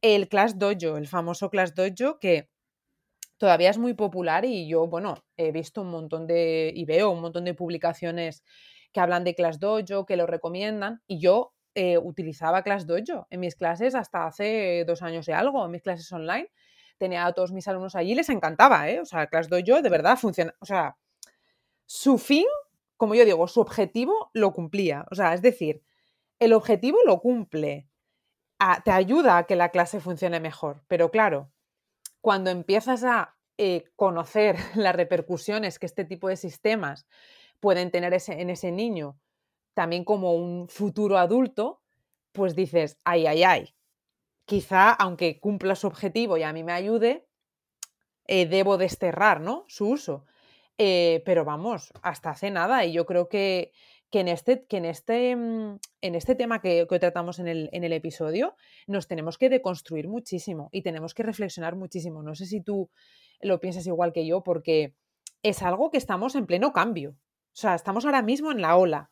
El 0.01 0.27
Class 0.27 0.57
Dojo, 0.57 0.97
el 0.97 1.07
famoso 1.07 1.49
Class 1.49 1.75
Dojo, 1.75 2.19
que 2.19 2.49
todavía 3.37 3.69
es 3.69 3.77
muy 3.77 3.93
popular 3.93 4.45
y 4.45 4.67
yo, 4.67 4.87
bueno, 4.87 5.23
he 5.37 5.51
visto 5.51 5.81
un 5.81 5.89
montón 5.89 6.27
de, 6.27 6.71
y 6.75 6.85
veo 6.85 7.11
un 7.11 7.21
montón 7.21 7.45
de 7.45 7.53
publicaciones 7.53 8.43
que 8.91 8.99
hablan 8.99 9.23
de 9.23 9.35
Class 9.35 9.59
Dojo, 9.59 10.05
que 10.05 10.15
lo 10.15 10.25
recomiendan, 10.25 11.01
y 11.05 11.19
yo 11.19 11.53
eh, 11.73 11.97
utilizaba 11.97 12.63
Class 12.63 12.87
Dojo 12.87 13.27
en 13.29 13.41
mis 13.41 13.55
clases 13.55 13.95
hasta 13.95 14.25
hace 14.25 14.85
dos 14.87 15.01
años 15.01 15.27
y 15.27 15.33
algo, 15.33 15.65
en 15.65 15.71
mis 15.71 15.81
clases 15.81 16.11
online. 16.11 16.49
Tenía 16.97 17.25
a 17.25 17.33
todos 17.33 17.51
mis 17.51 17.67
alumnos 17.67 17.95
allí 17.95 18.15
les 18.15 18.29
encantaba, 18.29 18.89
¿eh? 18.89 19.01
O 19.01 19.05
sea, 19.05 19.27
Class 19.27 19.49
Dojo 19.49 19.81
de 19.81 19.89
verdad 19.89 20.17
funciona, 20.17 20.55
o 20.59 20.65
sea, 20.65 20.97
su 21.85 22.17
fin, 22.17 22.45
como 22.95 23.15
yo 23.15 23.25
digo, 23.25 23.47
su 23.49 23.59
objetivo 23.59 24.31
lo 24.33 24.53
cumplía. 24.53 25.05
O 25.11 25.15
sea, 25.15 25.33
es 25.33 25.41
decir, 25.41 25.83
el 26.39 26.53
objetivo 26.53 26.99
lo 27.05 27.19
cumple, 27.19 27.89
te 28.85 28.91
ayuda 28.91 29.37
a 29.37 29.43
que 29.45 29.57
la 29.57 29.69
clase 29.69 29.99
funcione 29.99 30.39
mejor, 30.39 30.83
pero 30.87 31.11
claro, 31.11 31.51
cuando 32.25 32.49
empiezas 32.49 33.03
a 33.03 33.37
eh, 33.59 33.83
conocer 33.95 34.55
las 34.75 34.95
repercusiones 34.95 35.77
que 35.77 35.85
este 35.85 36.05
tipo 36.05 36.27
de 36.27 36.37
sistemas 36.37 37.05
pueden 37.59 37.91
tener 37.91 38.17
en 38.29 38.49
ese 38.49 38.71
niño, 38.71 39.19
también 39.75 40.03
como 40.03 40.33
un 40.33 40.67
futuro 40.67 41.19
adulto, 41.19 41.83
pues 42.31 42.55
dices, 42.55 42.97
ay, 43.03 43.27
ay, 43.27 43.43
ay, 43.43 43.75
quizá 44.45 44.89
aunque 44.89 45.39
cumpla 45.39 45.75
su 45.75 45.85
objetivo 45.85 46.35
y 46.37 46.41
a 46.41 46.51
mí 46.51 46.63
me 46.63 46.71
ayude, 46.71 47.27
eh, 48.25 48.47
debo 48.47 48.77
desterrar 48.77 49.39
¿no? 49.39 49.63
su 49.67 49.87
uso. 49.87 50.25
Eh, 50.79 51.21
pero 51.27 51.45
vamos, 51.45 51.93
hasta 52.01 52.31
hace 52.31 52.49
nada 52.49 52.85
y 52.85 52.91
yo 52.91 53.05
creo 53.05 53.29
que, 53.29 53.71
que 54.15 54.21
en 54.21 54.29
este, 54.29 54.65
que 54.65 54.77
en 54.77 54.85
este, 54.85 55.35
mm, 55.35 55.77
en 55.99 56.15
este 56.15 56.35
tema 56.35 56.61
que, 56.61 56.87
tratamos 57.01 57.39
en 57.39 57.49
el, 57.49 57.69
en 57.73 57.83
el, 57.83 57.91
episodio 57.91 58.55
nos 58.87 59.09
tenemos 59.09 59.37
que 59.37 59.49
deconstruir 59.49 60.07
muchísimo 60.07 60.69
y 60.71 60.83
tenemos 60.83 61.13
que 61.13 61.21
reflexionar 61.21 61.75
muchísimo. 61.75 62.23
No 62.23 62.33
sé 62.33 62.45
si 62.45 62.61
tú 62.61 62.89
lo 63.41 63.59
piensas 63.59 63.85
igual 63.87 64.13
que 64.13 64.25
yo, 64.25 64.41
porque 64.41 64.95
es 65.43 65.61
algo 65.63 65.91
que 65.91 65.97
estamos 65.97 66.35
en 66.35 66.45
pleno 66.45 66.71
cambio. 66.71 67.09
O 67.09 67.57
sea, 67.57 67.75
estamos 67.75 68.05
ahora 68.05 68.21
mismo 68.21 68.53
en 68.53 68.61
la 68.61 68.77
ola. 68.77 69.11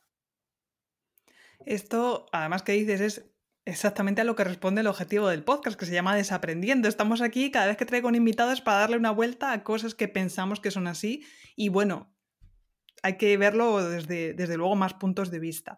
Esto, 1.65 2.27
además 2.31 2.63
que 2.63 2.71
dices, 2.71 3.01
es 3.01 3.25
exactamente 3.65 4.21
a 4.21 4.23
lo 4.23 4.37
que 4.37 4.45
responde 4.45 4.79
el 4.79 4.87
objetivo 4.87 5.27
del 5.27 5.43
podcast, 5.43 5.77
que 5.77 5.85
se 5.85 5.93
llama 5.93 6.15
Desaprendiendo. 6.15 6.87
Estamos 6.87 7.19
aquí 7.19 7.51
cada 7.51 7.67
vez 7.67 7.75
que 7.75 7.85
traigo 7.85 8.07
un 8.07 8.15
invitado 8.15 8.53
es 8.53 8.61
para 8.61 8.79
darle 8.79 8.95
una 8.95 9.11
vuelta 9.11 9.51
a 9.51 9.65
cosas 9.65 9.95
que 9.95 10.07
pensamos 10.07 10.61
que 10.61 10.71
son 10.71 10.87
así. 10.87 11.25
Y 11.57 11.67
bueno, 11.67 12.12
hay 13.03 13.17
que 13.17 13.37
verlo 13.37 13.87
desde, 13.87 14.33
desde 14.33 14.57
luego 14.57 14.75
más 14.75 14.95
puntos 14.95 15.29
de 15.29 15.39
vista. 15.39 15.77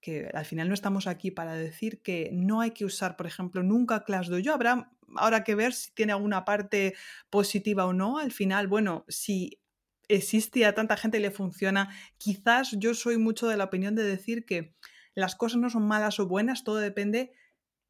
Que 0.00 0.30
al 0.34 0.44
final 0.44 0.68
no 0.68 0.74
estamos 0.74 1.06
aquí 1.06 1.30
para 1.30 1.54
decir 1.54 2.02
que 2.02 2.30
no 2.32 2.60
hay 2.60 2.72
que 2.72 2.84
usar, 2.84 3.16
por 3.16 3.26
ejemplo, 3.26 3.62
nunca 3.62 4.04
Class 4.04 4.28
Dojo. 4.28 4.52
Habrá 4.52 4.90
ahora 5.16 5.44
que 5.44 5.54
ver 5.54 5.72
si 5.72 5.92
tiene 5.92 6.12
alguna 6.12 6.44
parte 6.44 6.94
positiva 7.30 7.86
o 7.86 7.92
no. 7.92 8.18
Al 8.18 8.32
final, 8.32 8.66
bueno, 8.66 9.04
si 9.08 9.60
existe 10.08 10.64
a 10.66 10.74
tanta 10.74 10.96
gente 10.96 11.18
y 11.18 11.22
le 11.22 11.30
funciona, 11.30 11.94
quizás 12.18 12.72
yo 12.78 12.94
soy 12.94 13.18
mucho 13.18 13.46
de 13.46 13.56
la 13.56 13.64
opinión 13.64 13.94
de 13.94 14.04
decir 14.04 14.44
que 14.44 14.74
las 15.14 15.36
cosas 15.36 15.60
no 15.60 15.70
son 15.70 15.86
malas 15.86 16.18
o 16.18 16.26
buenas, 16.26 16.64
todo 16.64 16.76
depende 16.76 17.32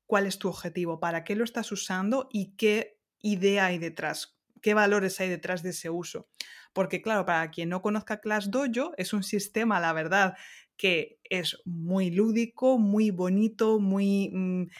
cuál 0.06 0.26
es 0.26 0.38
tu 0.38 0.48
objetivo, 0.48 1.00
para 1.00 1.24
qué 1.24 1.34
lo 1.34 1.44
estás 1.44 1.72
usando 1.72 2.28
y 2.30 2.54
qué 2.56 3.00
idea 3.20 3.66
hay 3.66 3.78
detrás, 3.78 4.36
qué 4.64 4.72
valores 4.72 5.20
hay 5.20 5.28
detrás 5.28 5.62
de 5.62 5.70
ese 5.70 5.90
uso. 5.90 6.26
Porque 6.72 7.02
claro, 7.02 7.26
para 7.26 7.50
quien 7.50 7.68
no 7.68 7.82
conozca 7.82 8.20
Class 8.20 8.50
Dojo, 8.50 8.94
es 8.96 9.12
un 9.12 9.22
sistema, 9.22 9.78
la 9.78 9.92
verdad, 9.92 10.38
que 10.78 11.20
es 11.22 11.60
muy 11.66 12.10
lúdico, 12.10 12.78
muy 12.78 13.10
bonito, 13.10 13.78
muy... 13.78 14.30
Mm, 14.32 14.70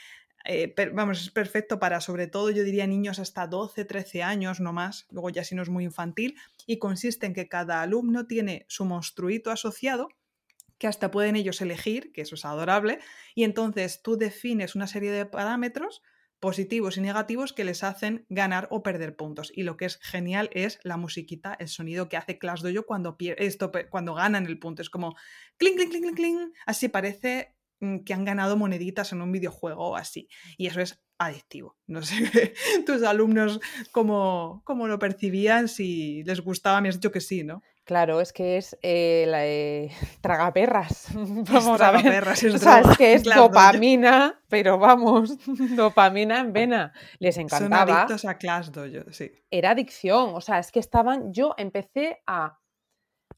eh, 0.47 0.75
vamos, 0.95 1.21
es 1.21 1.31
perfecto 1.31 1.79
para 1.79 2.01
sobre 2.01 2.29
todo, 2.29 2.49
yo 2.51 2.65
diría, 2.65 2.87
niños 2.87 3.19
hasta 3.19 3.47
12, 3.47 3.85
13 3.85 4.23
años, 4.23 4.59
no 4.59 4.73
más, 4.73 5.07
luego 5.11 5.29
ya 5.29 5.45
si 5.45 5.55
no 5.55 5.63
es 5.63 5.69
muy 5.69 5.85
infantil, 5.85 6.35
y 6.67 6.79
consiste 6.79 7.27
en 7.27 7.35
que 7.35 7.49
cada 7.49 7.83
alumno 7.83 8.27
tiene 8.27 8.65
su 8.69 8.87
monstruito 8.87 9.51
asociado, 9.51 10.09
que 10.79 10.87
hasta 10.87 11.11
pueden 11.11 11.37
ellos 11.37 11.61
elegir, 11.61 12.11
que 12.13 12.23
eso 12.23 12.37
es 12.37 12.47
adorable, 12.47 13.01
y 13.35 13.45
entonces 13.45 14.01
tú 14.01 14.17
defines 14.17 14.75
una 14.75 14.87
serie 14.87 15.11
de 15.11 15.27
parámetros 15.27 16.03
positivos 16.41 16.97
y 16.97 17.01
negativos 17.01 17.53
que 17.53 17.65
les 17.65 17.83
hacen 17.83 18.27
ganar 18.29 18.69
o 18.71 18.83
perder 18.83 19.17
puntos. 19.17 19.51
Y 19.55 19.63
lo 19.63 19.77
que 19.77 19.87
es 19.87 19.99
genial 20.03 20.51
es 20.53 20.79
la 20.83 20.97
musiquita, 20.97 21.57
el 21.59 21.69
sonido 21.69 22.09
que 22.09 22.17
hace 22.17 22.39
Clash 22.39 22.61
Dojo 22.61 22.87
cuando, 22.87 23.17
esto, 23.19 23.73
cuando 23.91 24.15
ganan 24.15 24.47
el 24.47 24.59
punto. 24.59 24.83
Es 24.83 24.91
como 24.91 25.15
clink, 25.57 25.77
clink, 25.77 25.91
clink, 25.91 26.17
clink, 26.17 26.55
Así 26.67 26.89
parece 26.89 27.57
mm, 27.81 28.01
que 28.01 28.15
han 28.15 28.25
ganado 28.25 28.57
moneditas 28.57 29.13
en 29.13 29.23
un 29.23 29.33
videojuego 29.33 29.91
o 29.91 29.97
así. 29.97 30.29
Y 30.57 30.67
eso 30.67 30.81
es 30.81 31.03
adictivo. 31.19 31.77
No 31.87 32.03
sé 32.03 32.55
tus 32.87 33.03
alumnos 33.03 33.61
cómo, 33.93 34.63
cómo 34.65 34.89
lo 34.89 34.99
percibían, 34.99 35.69
si 35.69 36.25
les 36.25 36.41
gustaba, 36.41 36.81
me 36.81 36.89
has 36.89 36.97
dicho 36.97 37.13
que 37.13 37.21
sí, 37.21 37.45
¿no? 37.45 37.63
Claro, 37.85 38.23
es 38.23 38.33
que 38.33 38.57
es 38.57 38.79
eh, 38.81 39.27
la, 39.29 39.47
eh, 39.47 39.91
tragaperras. 40.23 41.09
Vamos 41.15 41.81
a 41.81 41.91
ver. 41.93 42.27
Es, 42.29 42.45
o 42.45 42.59
sea, 42.59 42.81
es 42.81 42.97
que 42.97 43.13
es 43.13 43.25
dopamina, 43.37 44.41
pero 44.49 44.79
vamos, 44.79 45.37
dopamina 45.77 46.41
en 46.41 46.53
vena. 46.53 46.93
Les 47.19 47.37
encantaba. 47.37 47.87
Son 47.87 47.97
adictos 47.97 48.25
a 48.25 48.39
Clash 48.39 48.71
Dojo, 48.71 49.13
sí. 49.13 49.31
Era 49.51 49.71
adicción, 49.71 50.31
o 50.35 50.41
sea, 50.41 50.59
es 50.59 50.73
que 50.73 50.81
estaban. 50.81 51.33
Yo 51.33 51.55
empecé 51.59 52.23
a, 52.27 52.59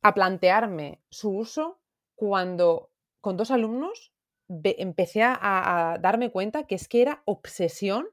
a 0.02 0.14
plantearme 0.14 1.02
su 1.10 1.30
uso 1.30 1.80
cuando 2.14 2.92
con 3.20 3.36
dos 3.36 3.50
alumnos 3.50 4.12
empecé 4.48 5.24
a, 5.24 5.34
a, 5.40 5.98
darme 5.98 6.30
cuenta 6.30 6.68
que 6.68 6.76
es 6.76 6.86
que 6.86 7.02
era 7.02 7.22
obsesión 7.24 8.06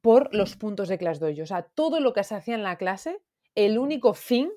por 0.00 0.34
los 0.34 0.56
puntos 0.56 0.88
de 0.88 0.98
Clash 0.98 1.18
Dojo. 1.18 1.42
O 1.42 1.46
sea, 1.46 1.62
todo 1.62 2.00
lo 2.00 2.12
que 2.12 2.24
se 2.24 2.34
hacía 2.34 2.56
en 2.56 2.64
la 2.64 2.76
clase, 2.76 3.22
el 3.54 3.78
único 3.78 4.14
fin 4.14 4.50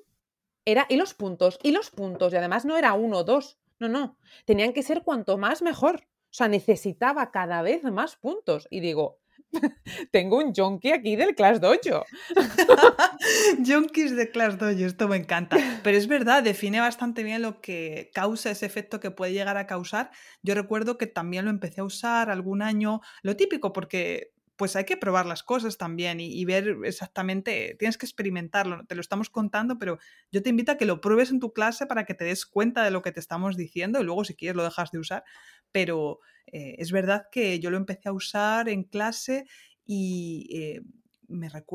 era 0.64 0.86
y 0.88 0.96
los 0.96 1.14
puntos, 1.14 1.58
y 1.62 1.72
los 1.72 1.90
puntos, 1.90 2.32
y 2.32 2.36
además 2.36 2.64
no 2.64 2.76
era 2.76 2.94
uno 2.94 3.18
o 3.18 3.24
dos, 3.24 3.58
no, 3.78 3.88
no, 3.88 4.18
tenían 4.44 4.72
que 4.72 4.82
ser 4.82 5.02
cuanto 5.02 5.38
más 5.38 5.62
mejor. 5.62 6.06
O 6.34 6.36
sea, 6.36 6.48
necesitaba 6.48 7.30
cada 7.30 7.62
vez 7.62 7.84
más 7.84 8.16
puntos. 8.16 8.66
Y 8.68 8.80
digo, 8.80 9.20
tengo 10.10 10.38
un 10.38 10.52
junkie 10.52 10.92
aquí 10.92 11.14
del 11.14 11.36
Clash 11.36 11.58
Dojo. 11.58 12.04
Junkies 13.64 14.16
de 14.16 14.30
Clash 14.30 14.54
Dojo, 14.54 14.84
esto 14.84 15.06
me 15.06 15.16
encanta. 15.16 15.56
Pero 15.84 15.96
es 15.96 16.08
verdad, 16.08 16.42
define 16.42 16.80
bastante 16.80 17.22
bien 17.22 17.42
lo 17.42 17.60
que 17.60 18.10
causa 18.12 18.50
ese 18.50 18.66
efecto 18.66 18.98
que 18.98 19.12
puede 19.12 19.32
llegar 19.32 19.56
a 19.56 19.68
causar. 19.68 20.10
Yo 20.42 20.54
recuerdo 20.56 20.98
que 20.98 21.06
también 21.06 21.44
lo 21.44 21.52
empecé 21.52 21.82
a 21.82 21.84
usar 21.84 22.30
algún 22.30 22.62
año, 22.62 23.00
lo 23.22 23.36
típico, 23.36 23.72
porque 23.72 24.33
pues 24.56 24.76
hay 24.76 24.84
que 24.84 24.96
probar 24.96 25.26
las 25.26 25.42
cosas 25.42 25.78
también 25.78 26.20
y, 26.20 26.44
ver 26.44 26.76
exactamente, 26.84 27.76
tienes 27.78 27.98
que 27.98 28.06
experimentarlo, 28.06 28.84
te 28.86 28.94
lo 28.94 29.00
estamos 29.00 29.30
contando, 29.30 29.78
pero 29.78 29.98
yo 30.30 30.42
te 30.42 30.50
invito 30.50 30.72
a 30.72 30.76
que 30.76 30.84
lo 30.84 31.00
pruebes 31.00 31.30
en 31.30 31.40
tu 31.40 31.52
clase 31.52 31.86
para 31.86 32.04
que 32.04 32.14
te 32.14 32.24
des 32.24 32.46
cuenta 32.46 32.84
de 32.84 32.90
lo 32.90 33.02
que 33.02 33.12
te 33.12 33.20
estamos 33.20 33.56
diciendo 33.56 34.00
y 34.00 34.04
luego 34.04 34.24
si 34.24 34.34
quieres 34.34 34.56
lo 34.56 34.62
dejas 34.62 34.90
de 34.92 34.98
usar, 34.98 35.24
pero 35.72 36.20
eh, 36.46 36.76
es 36.78 36.92
verdad 36.92 37.24
que 37.32 37.58
yo 37.58 37.70
lo 37.70 37.76
empecé 37.76 38.08
a 38.08 38.12
usar 38.12 38.68
en 38.68 38.84
clase 38.84 39.46
y 39.84 40.48
eh, 40.52 40.82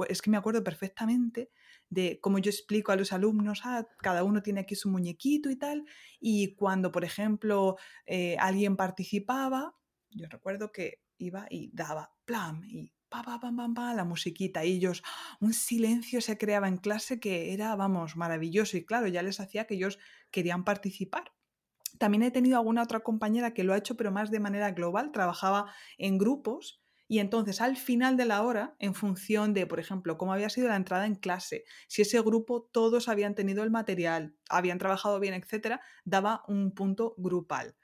es 0.08 0.22
que 0.22 0.30
me 0.30 0.38
acuerdo 0.38 0.64
perfectamente 0.64 1.50
de 1.90 2.20
cómo 2.22 2.38
yo 2.40 2.52
explico 2.52 2.92
a 2.92 2.96
los 2.96 3.12
alumnos, 3.12 3.62
ah, 3.66 3.88
cada 3.98 4.24
uno 4.24 4.42
tiene 4.42 4.62
aquí 4.62 4.76
su 4.76 4.90
muñequito 4.90 5.50
y 5.50 5.56
tal, 5.56 5.86
y 6.20 6.56
cuando, 6.56 6.92
por 6.92 7.04
ejemplo, 7.04 7.78
eh, 8.06 8.38
alguien 8.40 8.76
participaba, 8.76 9.76
yo 10.12 10.28
recuerdo 10.30 10.72
que 10.72 11.02
iba 11.20 11.48
y 11.50 11.70
daba 11.74 12.16
plam 12.26 12.64
y 12.66 12.94
pa, 13.10 13.24
pa, 13.24 13.40
pam, 13.40 13.56
pam, 13.58 13.74
pa, 13.74 13.94
la 13.94 14.06
musiquita 14.06 14.66
y 14.66 14.74
ellos, 14.74 15.04
un 15.40 15.54
silencio 15.54 16.22
se 16.22 16.38
creaba 16.38 16.68
en 16.68 16.78
clase 16.78 17.20
que 17.20 17.54
era, 17.54 17.76
vamos, 17.76 18.16
maravilloso 18.16 18.78
y 18.78 18.86
claro, 18.86 19.08
ya 19.08 19.24
les 19.24 19.40
hacía 19.40 19.66
que 19.66 19.76
ellos 19.76 20.00
querían 20.32 20.64
participar. 20.64 21.34
También 21.98 22.24
he 22.24 22.32
tenido 22.32 22.58
alguna 22.58 22.84
otra 22.84 23.02
compañera 23.02 23.54
que 23.54 23.64
lo 23.64 23.74
ha 23.74 23.78
hecho, 23.78 23.98
pero 23.98 24.12
más 24.12 24.32
de 24.32 24.40
manera 24.40 24.72
global, 24.72 25.12
trabajaba 25.12 25.74
en 25.98 26.18
grupos 26.18 26.82
y 27.08 27.18
entonces 27.20 27.60
al 27.60 27.76
final 27.76 28.18
de 28.18 28.26
la 28.26 28.44
hora, 28.44 28.76
en 28.78 28.94
función 28.94 29.56
de, 29.56 29.66
por 29.66 29.80
ejemplo, 29.80 30.18
cómo 30.18 30.32
había 30.32 30.50
sido 30.50 30.68
la 30.68 30.76
entrada 30.76 31.08
en 31.08 31.16
clase, 31.16 31.64
si 31.88 32.04
ese 32.04 32.22
grupo 32.22 32.70
todos 32.72 33.10
habían 33.10 33.34
tenido 33.34 33.64
el 33.64 33.72
material, 33.72 34.36
habían 34.48 34.78
trabajado 34.78 35.20
bien, 35.20 35.34
etcétera, 35.34 35.82
daba 36.06 36.44
un 36.48 36.72
punto 36.72 37.16
grupal. 37.18 37.76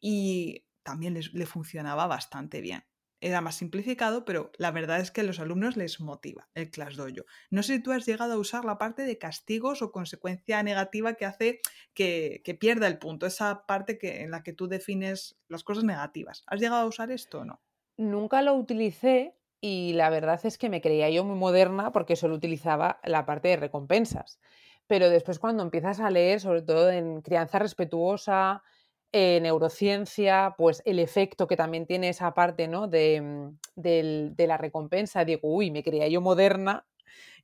Y 0.00 0.66
también 0.82 1.14
les, 1.14 1.32
le 1.32 1.46
funcionaba 1.46 2.06
bastante 2.06 2.60
bien. 2.60 2.84
Era 3.20 3.40
más 3.40 3.54
simplificado, 3.54 4.24
pero 4.24 4.50
la 4.58 4.72
verdad 4.72 4.98
es 4.98 5.12
que 5.12 5.20
a 5.20 5.24
los 5.24 5.38
alumnos 5.38 5.76
les 5.76 6.00
motiva 6.00 6.48
el 6.54 6.72
Dojo. 6.72 7.24
No 7.50 7.62
sé 7.62 7.76
si 7.76 7.82
tú 7.82 7.92
has 7.92 8.04
llegado 8.04 8.32
a 8.32 8.38
usar 8.38 8.64
la 8.64 8.78
parte 8.78 9.02
de 9.02 9.16
castigos 9.16 9.80
o 9.80 9.92
consecuencia 9.92 10.60
negativa 10.64 11.14
que 11.14 11.24
hace 11.24 11.60
que, 11.94 12.42
que 12.44 12.54
pierda 12.56 12.88
el 12.88 12.98
punto, 12.98 13.26
esa 13.26 13.64
parte 13.64 13.96
que, 13.96 14.22
en 14.22 14.32
la 14.32 14.42
que 14.42 14.52
tú 14.52 14.66
defines 14.66 15.38
las 15.46 15.62
cosas 15.62 15.84
negativas. 15.84 16.42
¿Has 16.48 16.60
llegado 16.60 16.82
a 16.82 16.86
usar 16.86 17.12
esto 17.12 17.40
o 17.40 17.44
no? 17.44 17.62
Nunca 17.96 18.42
lo 18.42 18.54
utilicé 18.54 19.36
y 19.60 19.92
la 19.92 20.10
verdad 20.10 20.40
es 20.44 20.58
que 20.58 20.68
me 20.68 20.80
creía 20.80 21.08
yo 21.08 21.24
muy 21.24 21.36
moderna 21.36 21.92
porque 21.92 22.16
solo 22.16 22.34
utilizaba 22.34 22.98
la 23.04 23.24
parte 23.24 23.46
de 23.48 23.56
recompensas. 23.56 24.40
Pero 24.88 25.08
después 25.10 25.38
cuando 25.38 25.62
empiezas 25.62 26.00
a 26.00 26.10
leer, 26.10 26.40
sobre 26.40 26.62
todo 26.62 26.90
en 26.90 27.22
crianza 27.22 27.60
respetuosa, 27.60 28.64
eh, 29.12 29.40
neurociencia, 29.42 30.54
pues 30.56 30.82
el 30.86 30.98
efecto 30.98 31.46
que 31.46 31.56
también 31.56 31.86
tiene 31.86 32.08
esa 32.08 32.32
parte 32.32 32.66
¿no? 32.66 32.88
de, 32.88 33.20
mm, 33.20 33.58
de, 33.76 34.46
la 34.46 34.56
recompensa, 34.56 35.24
digo, 35.24 35.40
uy, 35.54 35.70
me 35.70 35.82
creía 35.82 36.08
yo 36.08 36.20
moderna 36.20 36.86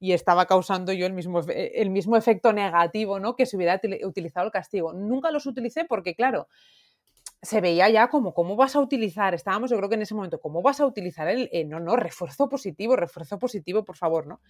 y 0.00 0.12
estaba 0.12 0.46
causando 0.46 0.92
yo 0.92 1.06
el 1.06 1.12
mismo, 1.12 1.40
el 1.48 1.90
mismo 1.90 2.16
efecto 2.16 2.52
negativo, 2.52 3.20
¿no? 3.20 3.36
Que 3.36 3.46
si 3.46 3.56
hubiera 3.56 3.80
utilizado 4.04 4.46
el 4.46 4.52
castigo. 4.52 4.92
Nunca 4.92 5.30
los 5.30 5.44
utilicé 5.44 5.84
porque, 5.84 6.14
claro, 6.14 6.48
se 7.42 7.60
veía 7.60 7.88
ya 7.88 8.08
como, 8.08 8.34
¿cómo 8.34 8.56
vas 8.56 8.74
a 8.74 8.80
utilizar? 8.80 9.34
Estábamos, 9.34 9.70
yo 9.70 9.76
creo 9.76 9.88
que 9.88 9.94
en 9.94 10.02
ese 10.02 10.14
momento, 10.14 10.40
¿cómo 10.40 10.62
vas 10.62 10.80
a 10.80 10.86
utilizar 10.86 11.28
el, 11.28 11.48
eh, 11.52 11.64
no, 11.64 11.78
no, 11.78 11.96
refuerzo 11.96 12.48
positivo, 12.48 12.96
refuerzo 12.96 13.38
positivo, 13.38 13.84
por 13.84 13.96
favor, 13.96 14.26
¿no? 14.26 14.40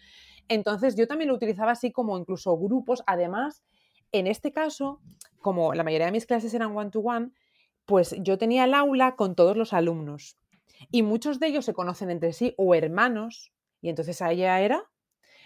Entonces 0.48 0.96
yo 0.96 1.07
también 1.07 1.28
lo 1.28 1.35
utilizaba 1.35 1.72
así 1.72 1.92
como 1.92 2.16
incluso 2.18 2.57
grupos, 2.57 3.02
además, 3.07 3.62
en 4.12 4.26
este 4.26 4.52
caso, 4.52 5.00
como 5.40 5.74
la 5.74 5.84
mayoría 5.84 6.06
de 6.06 6.12
mis 6.12 6.26
clases 6.26 6.54
eran 6.54 6.76
one-to-one, 6.76 7.30
pues 7.86 8.14
yo 8.20 8.38
tenía 8.38 8.64
el 8.64 8.74
aula 8.74 9.16
con 9.16 9.34
todos 9.34 9.56
los 9.56 9.72
alumnos 9.72 10.38
y 10.90 11.02
muchos 11.02 11.40
de 11.40 11.48
ellos 11.48 11.64
se 11.64 11.74
conocen 11.74 12.10
entre 12.10 12.32
sí 12.32 12.54
o 12.56 12.74
hermanos 12.74 13.52
y 13.80 13.88
entonces 13.88 14.18
ya 14.18 14.60
era 14.60 14.84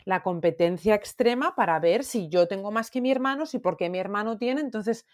la 0.04 0.22
competencia 0.22 0.94
extrema 0.94 1.54
para 1.54 1.78
ver 1.78 2.04
si 2.04 2.28
yo 2.28 2.48
tengo 2.48 2.70
más 2.70 2.90
que 2.90 3.00
mi 3.00 3.10
hermano, 3.10 3.46
si 3.46 3.58
por 3.58 3.76
qué 3.76 3.88
mi 3.88 3.98
hermano 3.98 4.36
tiene. 4.36 4.60
Entonces, 4.60 5.06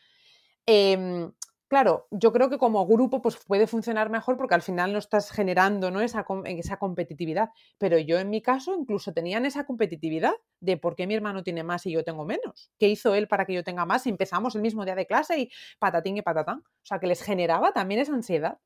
em, 0.67 1.33
claro, 1.69 2.09
yo 2.11 2.33
creo 2.33 2.51
que 2.51 2.59
como 2.59 2.87
grupo 2.87 3.23
pues 3.23 3.37
puede 3.37 3.67
funcionar 3.67 4.11
mejor 4.11 4.37
porque 4.37 4.55
al 4.55 4.63
final 4.63 4.93
no 4.93 4.99
estás 4.99 5.31
generando 5.31 5.91
¿no? 5.91 6.01
Esa, 6.01 6.27
esa 6.47 6.77
competitividad. 6.79 7.51
Pero 7.79 7.99
yo 7.99 8.19
en 8.19 8.31
mi 8.31 8.43
caso 8.43 8.75
incluso 8.75 9.13
tenían 9.13 9.47
esa 9.47 9.65
competitividad 9.65 10.33
de 10.61 10.77
por 10.77 10.97
qué 10.97 11.07
mi 11.07 11.15
hermano 11.15 11.43
tiene 11.43 11.63
más 11.63 11.87
y 11.87 11.93
yo 11.93 12.05
tengo 12.05 12.25
menos. 12.25 12.71
¿Qué 12.79 12.89
hizo 12.89 13.15
él 13.15 13.29
para 13.29 13.45
que 13.47 13.55
yo 13.55 13.65
tenga 13.65 13.85
más? 13.87 14.07
empezamos 14.07 14.55
el 14.57 14.63
mismo 14.63 14.85
día 14.85 14.95
de 14.95 15.07
clase 15.07 15.39
y 15.39 15.51
patatín 15.79 16.17
y 16.17 16.23
patatán. 16.23 16.59
O 16.59 16.87
sea, 16.87 16.99
que 16.99 17.07
les 17.07 17.23
generaba 17.23 17.73
también 17.73 18.01
esa 18.01 18.15
ansiedad. 18.15 18.59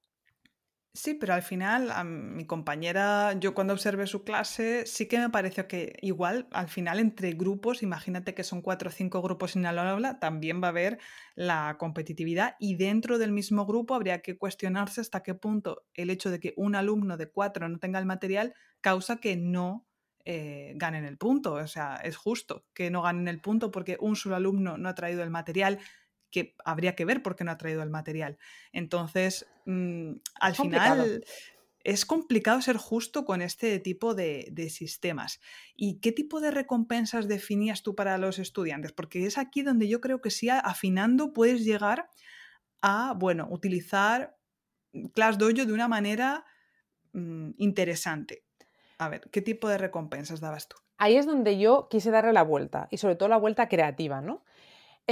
Sí, 0.95 1.15
pero 1.15 1.33
al 1.33 1.43
final 1.43 1.91
a 1.91 2.05
mi 2.05 2.45
compañera, 2.45 3.33
yo 3.41 3.55
cuando 3.55 3.73
observé 3.73 4.07
su 4.07 4.25
clase, 4.25 4.85
sí 4.85 5.09
que 5.09 5.19
me 5.19 5.31
pareció 5.31 5.67
que 5.67 5.97
igual 6.03 6.49
al 6.51 6.69
final 6.69 6.99
entre 7.01 7.33
grupos, 7.33 7.83
imagínate 7.83 8.35
que 8.35 8.45
son 8.45 8.61
cuatro 8.61 8.91
o 8.91 8.93
cinco 8.93 9.23
grupos 9.23 9.57
en 9.57 9.65
el 9.65 9.79
aula, 9.79 10.19
también 10.21 10.61
va 10.63 10.67
a 10.67 10.71
haber 10.71 10.99
la 11.35 11.77
competitividad 11.79 12.57
y 12.61 12.77
dentro 12.77 13.17
del 13.17 13.33
mismo 13.33 13.65
grupo 13.65 13.95
habría 13.95 14.21
que 14.21 14.37
cuestionarse 14.37 15.01
hasta 15.01 15.23
qué 15.23 15.35
punto 15.35 15.87
el 15.95 16.11
hecho 16.11 16.31
de 16.31 16.41
que 16.41 16.53
un 16.59 16.75
alumno 16.75 17.17
de 17.17 17.31
cuatro 17.31 17.71
no 17.71 17.79
tenga 17.79 17.99
el 17.99 18.05
material 18.05 18.53
causa 18.83 19.17
que 19.17 19.35
no 19.37 19.87
eh, 20.27 20.75
ganen 20.77 21.07
el 21.07 21.17
punto. 21.17 21.55
O 21.55 21.67
sea, 21.69 21.97
es 21.97 22.17
justo 22.19 22.67
que 22.75 22.91
no 22.91 23.01
ganen 23.01 23.29
el 23.29 23.41
punto 23.41 23.71
porque 23.71 23.97
un 23.99 24.15
solo 24.15 24.37
alumno 24.37 24.77
no 24.77 24.91
ha 24.91 24.95
traído 24.95 25.23
el 25.23 25.31
material 25.31 25.79
que 26.33 26.57
habría 26.65 26.97
que 26.97 27.05
ver 27.05 27.23
por 27.23 27.37
qué 27.37 27.45
no 27.45 27.53
ha 27.53 27.59
traído 27.59 27.83
el 27.83 27.91
material. 27.91 28.39
Entonces, 28.73 29.47
mm, 29.67 30.15
al 30.41 30.55
final 30.57 31.23
es 31.85 32.07
complicado 32.07 32.61
ser 32.63 32.77
justo 32.77 33.25
con 33.25 33.43
este 33.43 33.79
tipo 33.79 34.15
de, 34.15 34.69
sistemas. 34.71 35.41
¿Y 35.77 36.01
qué 36.01 36.13
tipo 36.13 36.41
de 36.41 36.51
recompensas 36.51 37.29
definías 37.29 37.83
tú 37.83 37.95
para 37.95 38.19
los 38.19 38.39
estudiantes? 38.39 38.93
Porque 38.93 39.27
es 39.27 39.39
aquí 39.39 39.63
donde 39.63 39.89
yo 39.89 40.01
creo 40.01 40.21
que 40.21 40.31
sí, 40.31 40.49
afinando, 40.49 41.33
puedes 41.33 41.65
llegar 41.65 42.09
a, 42.81 43.15
bueno, 43.17 43.49
utilizar 43.51 44.37
ClassDojo 45.15 45.67
de 45.67 45.73
una 45.73 45.89
manera 45.89 46.45
mm, 47.13 47.51
interesante. 47.59 48.45
A 48.99 49.09
ver, 49.09 49.29
¿qué 49.33 49.43
tipo 49.43 49.69
de 49.69 49.79
recompensas 49.79 50.41
dabas 50.41 50.69
tú? 50.69 50.77
Ahí 50.99 51.17
es 51.17 51.27
donde 51.27 51.59
yo 51.59 51.89
quise 51.91 52.13
darle 52.13 52.33
la 52.33 52.45
vuelta, 52.45 52.87
y 52.91 52.99
sobre 52.99 53.17
todo 53.17 53.29
la 53.29 53.37
vuelta 53.37 53.69
creativa, 53.69 54.21
¿no? 54.21 54.45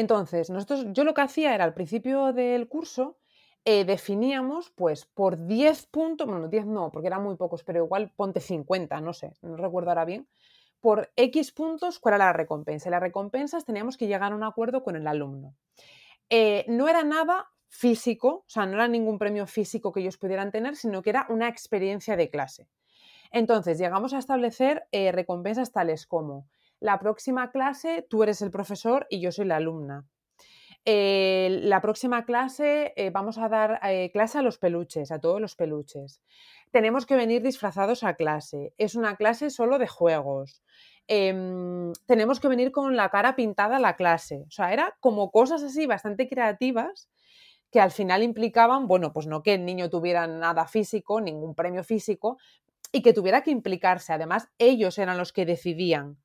Entonces, 0.01 0.49
nosotros, 0.49 0.87
yo 0.93 1.05
lo 1.05 1.13
que 1.13 1.21
hacía 1.21 1.55
era 1.55 1.65
al 1.65 1.75
principio 1.75 2.33
del 2.33 2.69
curso, 2.69 3.19
eh, 3.67 3.85
definíamos 3.85 4.71
pues 4.71 5.05
por 5.05 5.47
10 5.47 5.87
puntos, 5.89 6.27
bueno, 6.27 6.49
10 6.49 6.65
no, 6.65 6.91
porque 6.91 7.09
eran 7.09 7.23
muy 7.23 7.37
pocos, 7.37 7.63
pero 7.65 7.85
igual 7.85 8.11
ponte 8.17 8.41
50, 8.41 8.99
no 9.03 9.13
sé, 9.13 9.35
no 9.43 9.59
recuerdo 9.59 9.91
ahora 9.91 10.07
bien, 10.07 10.27
por 10.81 11.13
X 11.17 11.53
puntos 11.53 11.99
cuál 11.99 12.15
era 12.15 12.25
la 12.25 12.33
recompensa. 12.33 12.89
Y 12.89 12.93
las 12.93 13.03
recompensas 13.03 13.67
teníamos 13.67 13.99
que 13.99 14.07
llegar 14.07 14.33
a 14.33 14.35
un 14.35 14.43
acuerdo 14.43 14.83
con 14.83 14.97
el 14.97 15.07
alumno. 15.07 15.55
Eh, 16.31 16.65
no 16.67 16.89
era 16.89 17.05
nada 17.05 17.51
físico, 17.69 18.45
o 18.47 18.49
sea, 18.49 18.65
no 18.65 18.77
era 18.77 18.89
ningún 18.89 19.19
premio 19.19 19.47
físico 19.47 19.93
que 19.93 20.01
ellos 20.01 20.17
pudieran 20.17 20.51
tener, 20.51 20.77
sino 20.77 21.03
que 21.03 21.11
era 21.11 21.27
una 21.29 21.47
experiencia 21.47 22.17
de 22.17 22.31
clase. 22.31 22.69
Entonces, 23.33 23.77
llegamos 23.77 24.15
a 24.15 24.19
establecer 24.19 24.87
eh, 24.93 25.13
recompensas 25.13 25.73
tales 25.73 26.07
como 26.07 26.47
la 26.81 26.99
próxima 26.99 27.51
clase 27.51 28.07
tú 28.09 28.23
eres 28.23 28.43
el 28.43 28.51
profesor 28.51 29.07
y 29.11 29.21
yo 29.21 29.31
soy 29.33 29.45
la 29.47 29.57
alumna. 29.57 30.07
Eh, 30.87 31.61
la 31.63 31.83
próxima 31.83 32.25
clase 32.25 32.95
eh, 32.97 33.11
vamos 33.11 33.37
a 33.37 33.51
dar 33.51 33.81
eh, 33.83 34.11
clase 34.13 34.39
a 34.39 34.43
los 34.43 34.57
peluches, 34.57 35.13
a 35.13 35.19
todos 35.19 35.41
los 35.41 35.55
peluches. 35.55 36.23
Tenemos 36.71 37.05
que 37.05 37.17
venir 37.17 37.43
disfrazados 37.43 38.03
a 38.03 38.15
clase. 38.15 38.73
Es 38.79 38.95
una 38.95 39.17
clase 39.17 39.51
solo 39.51 39.79
de 39.79 39.87
juegos. 39.87 40.63
Em, 41.07 41.93
tenemos 42.07 42.41
que 42.41 42.49
venir 42.49 42.71
con 42.73 42.97
la 42.97 43.11
cara 43.11 43.37
pintada 43.37 43.77
a 43.77 43.81
la 43.81 43.97
clase. 43.97 44.45
O 44.47 44.51
sea, 44.51 44.73
era 44.73 44.97
como 45.01 45.31
cosas 45.31 45.63
así 45.63 45.87
bastante 45.87 46.29
creativas 46.29 47.11
que 47.71 47.81
al 47.81 47.91
final 47.91 48.23
implicaban, 48.23 48.89
bueno, 48.89 49.13
pues 49.13 49.27
no 49.27 49.43
que 49.43 49.55
el 49.55 49.65
niño 49.65 49.91
tuviera 49.91 50.27
nada 50.27 50.67
físico, 50.67 51.21
ningún 51.21 51.55
premio 51.55 51.85
físico, 51.85 52.39
y 52.93 53.03
que 53.03 53.13
tuviera 53.13 53.43
que 53.43 53.51
implicarse. 53.51 54.13
Además, 54.13 54.49
ellos 54.59 54.99
eran 54.99 55.19
los 55.19 55.33
que 55.33 55.47
decidían 55.47 56.19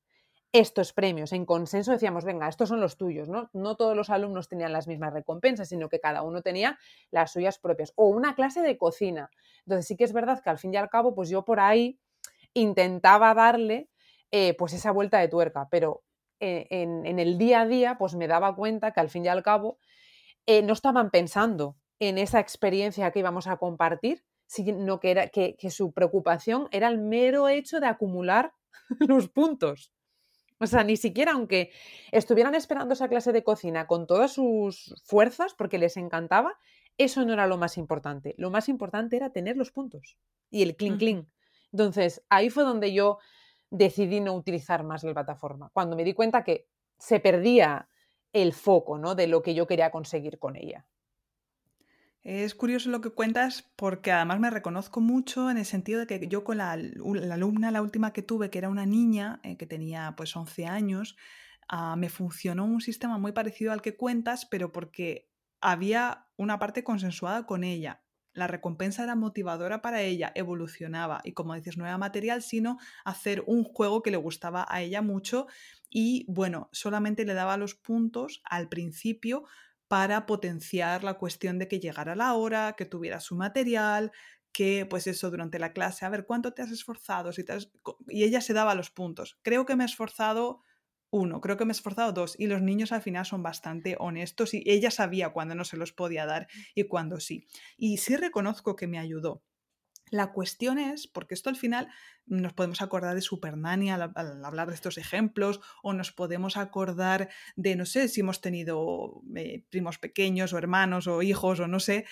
estos 0.58 0.92
premios. 0.92 1.32
En 1.32 1.44
consenso 1.44 1.92
decíamos, 1.92 2.24
venga, 2.24 2.48
estos 2.48 2.68
son 2.68 2.80
los 2.80 2.96
tuyos, 2.96 3.28
¿no? 3.28 3.50
No 3.52 3.76
todos 3.76 3.96
los 3.96 4.10
alumnos 4.10 4.48
tenían 4.48 4.72
las 4.72 4.86
mismas 4.86 5.12
recompensas, 5.12 5.68
sino 5.68 5.88
que 5.88 6.00
cada 6.00 6.22
uno 6.22 6.42
tenía 6.42 6.78
las 7.10 7.32
suyas 7.32 7.58
propias. 7.58 7.92
O 7.96 8.08
una 8.08 8.34
clase 8.34 8.62
de 8.62 8.78
cocina. 8.78 9.30
Entonces 9.60 9.86
sí 9.86 9.96
que 9.96 10.04
es 10.04 10.12
verdad 10.12 10.42
que 10.42 10.50
al 10.50 10.58
fin 10.58 10.72
y 10.72 10.76
al 10.76 10.88
cabo, 10.88 11.14
pues 11.14 11.28
yo 11.28 11.44
por 11.44 11.60
ahí 11.60 11.98
intentaba 12.54 13.34
darle 13.34 13.90
eh, 14.30 14.54
pues 14.54 14.72
esa 14.72 14.92
vuelta 14.92 15.18
de 15.18 15.28
tuerca, 15.28 15.68
pero 15.70 16.02
eh, 16.40 16.66
en, 16.70 17.18
el 17.18 17.38
día 17.38 17.62
a 17.62 17.66
día 17.66 17.96
pues 17.98 18.14
me 18.14 18.28
daba 18.28 18.54
cuenta 18.54 18.92
que 18.92 19.00
al 19.00 19.10
fin 19.10 19.24
y 19.24 19.28
al 19.28 19.42
cabo 19.42 19.78
eh, 20.46 20.62
no 20.62 20.72
estaban 20.72 21.10
pensando 21.10 21.76
en 21.98 22.18
esa 22.18 22.40
experiencia 22.40 23.10
que 23.10 23.20
íbamos 23.20 23.46
a 23.46 23.56
compartir, 23.56 24.24
sino 24.46 25.00
que, 25.00 25.10
era, 25.10 25.28
que 25.28 25.70
su 25.70 25.92
preocupación 25.92 26.68
era 26.70 26.88
el 26.88 26.98
mero 26.98 27.48
hecho 27.48 27.80
de 27.80 27.86
acumular 27.86 28.52
los 29.00 29.28
puntos. 29.28 29.92
O 30.58 30.66
sea, 30.66 30.84
ni 30.84 30.96
siquiera 30.96 31.32
aunque 31.32 31.70
estuvieran 32.12 32.54
esperando 32.54 32.94
esa 32.94 33.08
clase 33.08 33.32
de 33.32 33.44
cocina 33.44 33.86
con 33.86 34.06
todas 34.06 34.32
sus 34.32 34.94
fuerzas, 35.04 35.54
porque 35.54 35.78
les 35.78 35.96
encantaba, 35.96 36.58
eso 36.98 37.24
no 37.24 37.34
era 37.34 37.46
lo 37.46 37.58
más 37.58 37.76
importante. 37.76 38.34
Lo 38.38 38.50
más 38.50 38.68
importante 38.68 39.16
era 39.16 39.30
tener 39.30 39.56
los 39.56 39.70
puntos 39.70 40.16
y 40.50 40.62
el 40.62 40.76
clean 40.76 40.96
clean. 40.96 41.30
Entonces, 41.72 42.24
ahí 42.30 42.48
fue 42.48 42.64
donde 42.64 42.92
yo 42.92 43.18
decidí 43.70 44.20
no 44.20 44.34
utilizar 44.34 44.84
más 44.84 45.02
la 45.04 45.12
plataforma, 45.12 45.70
cuando 45.72 45.96
me 45.96 46.04
di 46.04 46.14
cuenta 46.14 46.44
que 46.44 46.68
se 46.98 47.20
perdía 47.20 47.88
el 48.32 48.52
foco 48.52 48.98
¿no? 48.98 49.14
de 49.14 49.26
lo 49.26 49.42
que 49.42 49.54
yo 49.54 49.66
quería 49.66 49.90
conseguir 49.90 50.38
con 50.38 50.56
ella. 50.56 50.86
Es 52.28 52.56
curioso 52.56 52.90
lo 52.90 53.00
que 53.00 53.10
cuentas 53.10 53.70
porque 53.76 54.10
además 54.10 54.40
me 54.40 54.50
reconozco 54.50 55.00
mucho 55.00 55.48
en 55.48 55.58
el 55.58 55.64
sentido 55.64 56.00
de 56.00 56.08
que 56.08 56.26
yo 56.26 56.42
con 56.42 56.56
la, 56.56 56.72
alumna, 56.72 57.70
la 57.70 57.82
última 57.82 58.12
que 58.12 58.22
tuve, 58.22 58.50
que 58.50 58.58
era 58.58 58.68
una 58.68 58.84
niña 58.84 59.38
eh, 59.44 59.56
que 59.56 59.64
tenía 59.64 60.12
pues 60.16 60.34
11 60.34 60.66
años, 60.66 61.16
ah, 61.68 61.94
me 61.94 62.08
funcionó 62.08 62.64
un 62.64 62.80
sistema 62.80 63.16
muy 63.16 63.30
parecido 63.30 63.70
al 63.70 63.80
que 63.80 63.96
cuentas, 63.96 64.44
pero 64.44 64.72
porque 64.72 65.30
había 65.60 66.26
una 66.36 66.58
parte 66.58 66.82
consensuada 66.82 67.46
con 67.46 67.62
ella. 67.62 68.02
La 68.32 68.48
recompensa 68.48 69.04
era 69.04 69.14
motivadora 69.14 69.80
para 69.80 70.02
ella, 70.02 70.32
evolucionaba 70.34 71.20
y 71.22 71.30
como 71.30 71.54
dices, 71.54 71.76
no 71.76 71.86
era 71.86 71.96
material, 71.96 72.42
sino 72.42 72.78
hacer 73.04 73.44
un 73.46 73.62
juego 73.62 74.02
que 74.02 74.10
le 74.10 74.16
gustaba 74.16 74.66
a 74.68 74.82
ella 74.82 75.00
mucho 75.00 75.46
y 75.90 76.26
bueno, 76.28 76.70
solamente 76.72 77.24
le 77.24 77.34
daba 77.34 77.56
los 77.56 77.76
puntos 77.76 78.42
al 78.44 78.68
principio 78.68 79.44
para 79.88 80.26
potenciar 80.26 81.04
la 81.04 81.14
cuestión 81.14 81.58
de 81.58 81.68
que 81.68 81.80
llegara 81.80 82.14
la 82.16 82.34
hora, 82.34 82.74
que 82.76 82.86
tuviera 82.86 83.20
su 83.20 83.36
material, 83.36 84.12
que 84.52 84.86
pues 84.86 85.06
eso 85.06 85.30
durante 85.30 85.58
la 85.58 85.72
clase, 85.72 86.04
a 86.06 86.08
ver, 86.10 86.26
¿cuánto 86.26 86.52
te 86.54 86.62
has 86.62 86.70
esforzado? 86.72 87.32
Si 87.32 87.44
Y 88.08 88.24
ella 88.24 88.40
se 88.40 88.54
daba 88.54 88.74
los 88.74 88.90
puntos. 88.90 89.38
Creo 89.42 89.66
que 89.66 89.76
me 89.76 89.84
he 89.84 89.86
esforzado 89.86 90.62
uno, 91.10 91.40
creo 91.40 91.56
que 91.56 91.64
me 91.64 91.70
he 91.70 91.76
esforzado 91.76 92.12
dos. 92.12 92.34
Y 92.38 92.46
los 92.46 92.62
niños 92.62 92.92
al 92.92 93.02
final 93.02 93.24
son 93.26 93.42
bastante 93.42 93.96
honestos 93.98 94.54
y 94.54 94.62
ella 94.66 94.90
sabía 94.90 95.30
cuándo 95.30 95.54
no 95.54 95.64
se 95.64 95.76
los 95.76 95.92
podía 95.92 96.26
dar 96.26 96.48
y 96.74 96.84
cuándo 96.84 97.20
sí. 97.20 97.46
Y 97.76 97.98
sí 97.98 98.16
reconozco 98.16 98.76
que 98.76 98.86
me 98.86 98.98
ayudó. 98.98 99.42
La 100.10 100.32
cuestión 100.32 100.78
es, 100.78 101.08
porque 101.08 101.34
esto 101.34 101.50
al 101.50 101.56
final 101.56 101.88
nos 102.26 102.52
podemos 102.52 102.80
acordar 102.80 103.14
de 103.14 103.20
Supernani 103.20 103.90
al, 103.90 104.02
hablar 104.44 104.68
de 104.68 104.74
estos 104.74 104.98
ejemplos, 104.98 105.60
o 105.82 105.92
nos 105.92 106.12
podemos 106.12 106.56
acordar 106.56 107.28
de, 107.56 107.74
no 107.74 107.86
sé, 107.86 108.06
si 108.08 108.20
hemos 108.20 108.40
tenido 108.40 109.22
eh, 109.34 109.64
primos 109.68 109.98
pequeños 109.98 110.52
o 110.52 110.58
hermanos 110.58 111.08
o 111.08 111.22
hijos 111.22 111.58
o 111.58 111.66
no 111.66 111.80
sé, 111.80 112.04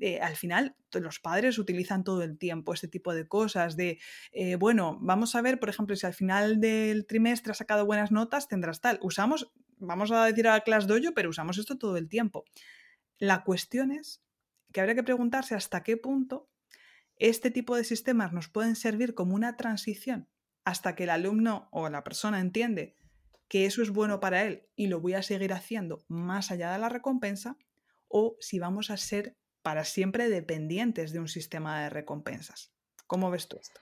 eh, 0.00 0.20
al 0.20 0.36
final 0.36 0.76
los 0.92 1.20
padres 1.20 1.58
utilizan 1.58 2.04
todo 2.04 2.22
el 2.22 2.38
tiempo 2.38 2.72
este 2.72 2.88
tipo 2.88 3.14
de 3.14 3.26
cosas, 3.28 3.76
de, 3.76 3.98
eh, 4.32 4.56
bueno, 4.56 4.98
vamos 5.00 5.34
a 5.34 5.42
ver, 5.42 5.60
por 5.60 5.68
ejemplo, 5.68 5.94
si 5.94 6.06
al 6.06 6.14
final 6.14 6.60
del 6.60 7.06
trimestre 7.06 7.50
has 7.50 7.58
sacado 7.58 7.84
buenas 7.84 8.12
notas, 8.12 8.48
tendrás 8.48 8.80
tal. 8.80 8.98
Usamos, 9.02 9.52
vamos 9.78 10.10
a 10.10 10.24
decir 10.24 10.48
a 10.48 10.60
Class 10.60 10.86
Dojo, 10.86 11.12
pero 11.14 11.28
usamos 11.28 11.58
esto 11.58 11.76
todo 11.76 11.98
el 11.98 12.08
tiempo. 12.08 12.44
La 13.18 13.44
cuestión 13.44 13.90
es 13.90 14.22
que 14.72 14.80
habría 14.80 14.94
que 14.94 15.02
preguntarse 15.02 15.54
hasta 15.54 15.82
qué 15.82 15.96
punto 15.98 16.51
este 17.22 17.52
tipo 17.52 17.76
de 17.76 17.84
sistemas 17.84 18.32
nos 18.32 18.48
pueden 18.48 18.74
servir 18.74 19.14
como 19.14 19.36
una 19.36 19.56
transición 19.56 20.28
hasta 20.64 20.96
que 20.96 21.04
el 21.04 21.10
alumno 21.10 21.68
o 21.70 21.88
la 21.88 22.02
persona 22.02 22.40
entiende 22.40 22.96
que 23.46 23.64
eso 23.64 23.80
es 23.80 23.90
bueno 23.90 24.18
para 24.18 24.42
él 24.42 24.66
y 24.74 24.88
lo 24.88 25.00
voy 25.00 25.14
a 25.14 25.22
seguir 25.22 25.52
haciendo 25.52 26.04
más 26.08 26.50
allá 26.50 26.72
de 26.72 26.80
la 26.80 26.88
recompensa, 26.88 27.56
o 28.08 28.36
si 28.40 28.58
vamos 28.58 28.90
a 28.90 28.96
ser 28.96 29.36
para 29.62 29.84
siempre 29.84 30.28
dependientes 30.28 31.12
de 31.12 31.20
un 31.20 31.28
sistema 31.28 31.82
de 31.82 31.90
recompensas. 31.90 32.72
¿Cómo 33.06 33.30
ves 33.30 33.46
tú 33.46 33.56
esto? 33.60 33.80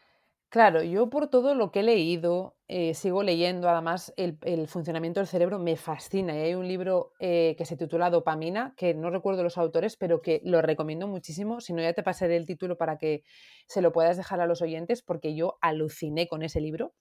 Claro, 0.51 0.83
yo 0.83 1.09
por 1.11 1.29
todo 1.29 1.55
lo 1.55 1.71
que 1.71 1.79
he 1.79 1.83
leído, 1.85 2.57
eh, 2.67 2.95
sigo 2.95 3.23
leyendo, 3.23 3.69
además 3.69 4.13
el, 4.17 4.37
funcionamiento 4.67 5.21
del 5.21 5.29
cerebro 5.29 5.61
me 5.61 5.77
fascina. 5.77 6.37
Y 6.37 6.41
hay 6.41 6.55
un 6.55 6.67
libro 6.67 7.13
eh, 7.21 7.55
que 7.57 7.65
se 7.65 7.77
titula 7.77 8.11
Dopamina, 8.11 8.75
que 8.77 8.93
no 8.93 9.11
recuerdo 9.11 9.45
los 9.45 9.59
autores, 9.59 9.97
pero 9.97 10.21
que 10.23 10.41
lo 10.45 10.61
recomiendo 10.61 11.07
muchísimo. 11.07 11.61
Si 11.61 11.73
no, 11.73 11.81
ya 11.83 11.93
te 11.93 12.03
pasaré 12.03 12.37
el 12.37 12.47
título 12.47 12.77
para 12.77 12.99
que 12.99 13.23
se 13.69 13.81
lo 13.81 13.93
puedas 13.93 14.17
dejar 14.17 14.41
a 14.41 14.47
los 14.47 14.61
oyentes, 14.61 15.03
porque 15.03 15.37
yo 15.37 15.57
aluciné 15.61 16.27
con 16.27 16.43
ese 16.43 16.61
libro. 16.61 16.95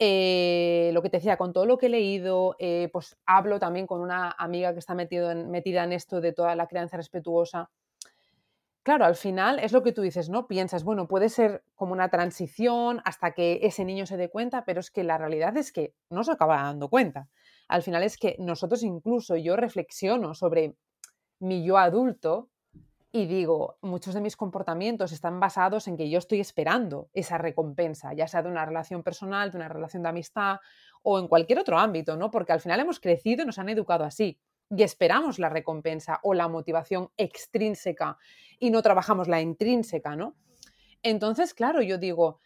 Eh, 0.00 0.90
lo 0.94 1.02
que 1.02 1.10
te 1.10 1.18
decía, 1.18 1.36
con 1.36 1.52
todo 1.52 1.66
lo 1.66 1.78
que 1.78 1.86
he 1.86 1.90
leído, 1.90 2.56
pues 2.92 3.16
hablo 3.24 3.60
también 3.60 3.86
con 3.86 4.00
una 4.00 4.32
amiga 4.36 4.72
que 4.72 4.80
está 4.80 4.96
metida 4.96 5.84
en 5.84 5.92
esto 5.92 6.20
de 6.20 6.32
toda 6.32 6.56
la 6.56 6.66
crianza 6.66 6.96
respetuosa 6.96 7.70
claro, 8.84 9.04
al 9.06 9.16
final 9.16 9.58
es 9.58 9.72
lo 9.72 9.82
que 9.82 9.92
tú 9.92 10.02
dices, 10.02 10.28
¿no? 10.28 10.46
Piensas, 10.46 10.84
bueno, 10.84 11.08
puede 11.08 11.28
ser 11.28 11.64
como 11.74 11.92
una 11.92 12.10
transición 12.10 13.00
hasta 13.04 13.32
que 13.32 13.60
ese 13.62 13.84
niño 13.84 14.06
se 14.06 14.16
dé 14.16 14.30
cuenta, 14.30 14.64
pero 14.64 14.78
es 14.78 14.90
que 14.90 15.02
la 15.02 15.18
realidad 15.18 15.56
es 15.56 15.72
que 15.72 15.94
no 16.10 16.22
se 16.22 16.32
acaba 16.32 16.62
dando 16.62 16.88
cuenta. 16.88 17.28
Al 17.66 17.82
final 17.82 18.02
es 18.02 18.18
que 18.18 18.36
nosotros 18.38 18.82
incluso 18.82 19.36
yo 19.36 19.56
reflexiono 19.56 20.34
sobre 20.34 20.76
mi 21.40 21.64
yo 21.64 21.78
adulto 21.78 22.50
y 23.10 23.26
digo, 23.26 23.78
muchos 23.80 24.12
de 24.12 24.20
mis 24.20 24.36
comportamientos 24.36 25.12
están 25.12 25.40
basados 25.40 25.88
en 25.88 25.96
que 25.96 26.10
yo 26.10 26.18
estoy 26.18 26.40
esperando 26.40 27.08
esa 27.12 27.38
recompensa, 27.38 28.12
ya 28.12 28.26
sea 28.26 28.42
de 28.42 28.50
una 28.50 28.66
relación 28.66 29.02
personal, 29.02 29.50
de 29.50 29.56
una 29.56 29.68
relación 29.68 30.02
de 30.02 30.08
amistad 30.10 30.58
o 31.02 31.18
en 31.18 31.28
cualquier 31.28 31.60
otro 31.60 31.78
ámbito, 31.78 32.16
¿no? 32.16 32.30
Porque 32.30 32.52
al 32.52 32.60
final 32.60 32.80
hemos 32.80 33.00
crecido 33.00 33.44
y 33.44 33.46
nos 33.46 33.58
han 33.58 33.68
educado 33.68 34.04
así 34.04 34.40
y 34.76 34.82
esperamos 34.82 35.38
la 35.38 35.48
recompensa 35.48 36.20
o 36.22 36.34
la 36.34 36.48
motivación 36.48 37.10
extrínseca 37.16 38.18
y 38.58 38.70
no 38.70 38.82
trabajamos 38.82 39.28
la 39.28 39.40
intrínseca, 39.40 40.16
¿no? 40.16 40.36
Entonces, 41.02 41.54
claro, 41.54 41.82
yo 41.82 41.98
digo, 41.98 42.40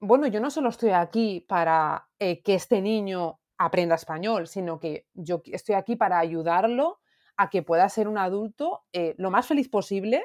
bueno, 0.00 0.26
yo 0.26 0.40
no 0.40 0.50
solo 0.50 0.70
estoy 0.70 0.90
aquí 0.90 1.44
para 1.46 2.08
eh, 2.18 2.42
que 2.42 2.54
este 2.54 2.80
niño 2.80 3.40
aprenda 3.58 3.94
español, 3.94 4.46
sino 4.46 4.80
que 4.80 5.06
yo 5.12 5.42
estoy 5.44 5.74
aquí 5.74 5.96
para 5.96 6.18
ayudarlo 6.18 7.00
a 7.36 7.50
que 7.50 7.62
pueda 7.62 7.88
ser 7.88 8.08
un 8.08 8.16
adulto 8.16 8.84
eh, 8.92 9.14
lo 9.18 9.30
más 9.30 9.46
feliz 9.46 9.68
posible. 9.68 10.24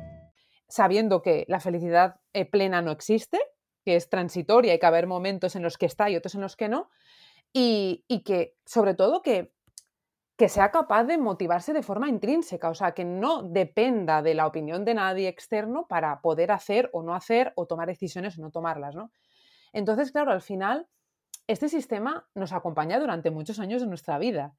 Sabiendo 0.71 1.21
que 1.21 1.43
la 1.49 1.59
felicidad 1.59 2.21
eh, 2.31 2.45
plena 2.45 2.81
no 2.81 2.91
existe, 2.91 3.37
que 3.83 3.97
es 3.97 4.09
transitoria, 4.09 4.71
hay 4.71 4.79
que 4.79 4.85
haber 4.85 5.05
momentos 5.05 5.57
en 5.57 5.63
los 5.63 5.77
que 5.77 5.85
está 5.85 6.09
y 6.09 6.15
otros 6.15 6.35
en 6.35 6.39
los 6.39 6.55
que 6.55 6.69
no, 6.69 6.89
y, 7.51 8.05
que 8.23 8.55
sobre 8.65 8.93
todo 8.93 9.21
que, 9.21 9.51
que 10.37 10.47
sea 10.47 10.71
capaz 10.71 11.03
de 11.03 11.17
motivarse 11.17 11.73
de 11.73 11.83
forma 11.83 12.07
intrínseca, 12.07 12.69
o 12.69 12.73
sea, 12.73 12.93
que 12.93 13.03
no 13.03 13.43
dependa 13.43 14.21
de 14.21 14.33
la 14.33 14.47
opinión 14.47 14.85
de 14.85 14.93
nadie 14.93 15.27
externo 15.27 15.87
para 15.89 16.21
poder 16.21 16.53
hacer 16.53 16.89
o 16.93 17.03
no 17.03 17.15
hacer 17.15 17.51
o 17.57 17.67
tomar 17.67 17.89
decisiones 17.89 18.37
o 18.37 18.41
no 18.41 18.49
tomarlas, 18.49 18.95
¿no? 18.95 19.11
Entonces, 19.73 20.13
claro, 20.13 20.31
al 20.31 20.41
final, 20.41 20.87
este 21.47 21.67
sistema 21.67 22.29
nos 22.33 22.53
acompaña 22.53 22.97
durante 22.97 23.29
muchos 23.29 23.59
años 23.59 23.81
de 23.81 23.89
nuestra 23.89 24.17
vida. 24.19 24.55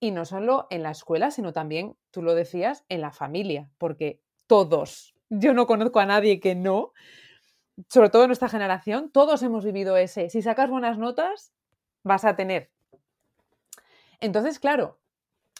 Y 0.00 0.10
no 0.10 0.24
solo 0.24 0.66
en 0.70 0.82
la 0.82 0.90
escuela, 0.90 1.30
sino 1.30 1.52
también, 1.52 1.96
tú 2.10 2.20
lo 2.20 2.34
decías, 2.34 2.84
en 2.88 3.00
la 3.00 3.12
familia, 3.12 3.70
porque 3.78 4.20
todos, 4.48 5.14
yo 5.32 5.54
no 5.54 5.66
conozco 5.66 5.98
a 5.98 6.06
nadie 6.06 6.40
que 6.40 6.54
no, 6.54 6.92
sobre 7.88 8.10
todo 8.10 8.24
en 8.24 8.28
nuestra 8.28 8.50
generación, 8.50 9.10
todos 9.10 9.42
hemos 9.42 9.64
vivido 9.64 9.96
ese. 9.96 10.28
Si 10.28 10.42
sacas 10.42 10.68
buenas 10.68 10.98
notas, 10.98 11.52
vas 12.04 12.24
a 12.24 12.36
tener. 12.36 12.70
Entonces, 14.20 14.58
claro, 14.58 15.00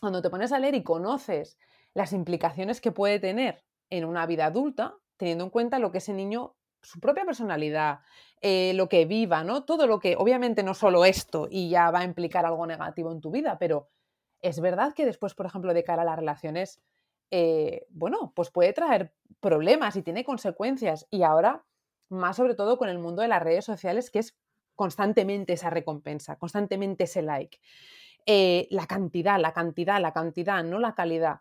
cuando 0.01 0.21
te 0.21 0.29
pones 0.29 0.53
a 0.53 0.59
leer 0.59 0.75
y 0.75 0.83
conoces 0.83 1.59
las 1.95 2.13
implicaciones 2.13 2.81
que 2.81 2.93
puede 2.93 3.19
tener 3.19 3.65
en 3.89 4.05
una 4.05 4.27
vida 4.27 4.47
adulta, 4.47 4.95
teniendo 5.17 5.45
en 5.45 5.51
cuenta 5.51 5.79
lo 5.79 5.91
que 5.91 5.99
ese 5.99 6.13
niño, 6.13 6.55
su 6.83 7.01
propia 7.01 7.25
personalidad, 7.25 8.01
eh, 8.43 8.73
lo 8.75 8.89
que 8.89 9.07
viva, 9.07 9.43
¿no? 9.43 9.65
Todo 9.65 9.87
lo 9.87 10.01
que, 10.01 10.17
obviamente 10.17 10.63
no 10.63 10.75
solo 10.75 11.05
esto 11.07 11.49
y 11.51 11.71
ya 11.71 11.91
va 11.91 12.01
a 12.01 12.05
implicar 12.05 12.45
algo 12.45 12.67
negativo 12.67 13.11
en 13.11 13.21
tu 13.21 13.31
vida, 13.31 13.57
pero 13.59 13.89
es 14.43 14.61
verdad 14.61 14.93
que 14.93 15.07
después, 15.07 15.35
por 15.35 15.47
ejemplo, 15.47 15.73
de 15.73 15.85
cara 15.85 16.03
a 16.03 16.05
las 16.05 16.17
relaciones, 16.17 16.83
eh, 17.33 17.87
bueno, 17.89 18.33
pues 18.37 18.51
puede 18.51 18.75
traer 18.75 19.15
problemas 19.41 19.97
y 19.97 20.03
tiene 20.03 20.23
consecuencias. 20.23 21.09
Y 21.11 21.23
ahora 21.23 21.65
más 22.11 22.37
sobre 22.37 22.55
todo 22.55 22.77
con 22.77 22.91
el 22.91 22.99
mundo 22.99 23.23
de 23.23 23.29
las 23.29 23.43
redes 23.43 23.65
sociales, 23.65 24.11
que 24.11 24.21
es 24.21 24.37
constantemente 24.77 25.55
esa 25.55 25.71
recompensa, 25.71 26.37
constantemente 26.37 27.05
ese 27.05 27.23
like. 27.23 27.59
Eh, 28.27 28.69
la 28.71 28.87
cantidad, 28.87 29.41
la 29.41 29.53
cantidad, 29.53 30.01
la 30.01 30.13
cantidad, 30.13 30.63
no 30.63 30.79
la 30.79 30.95
calidad. 30.95 31.41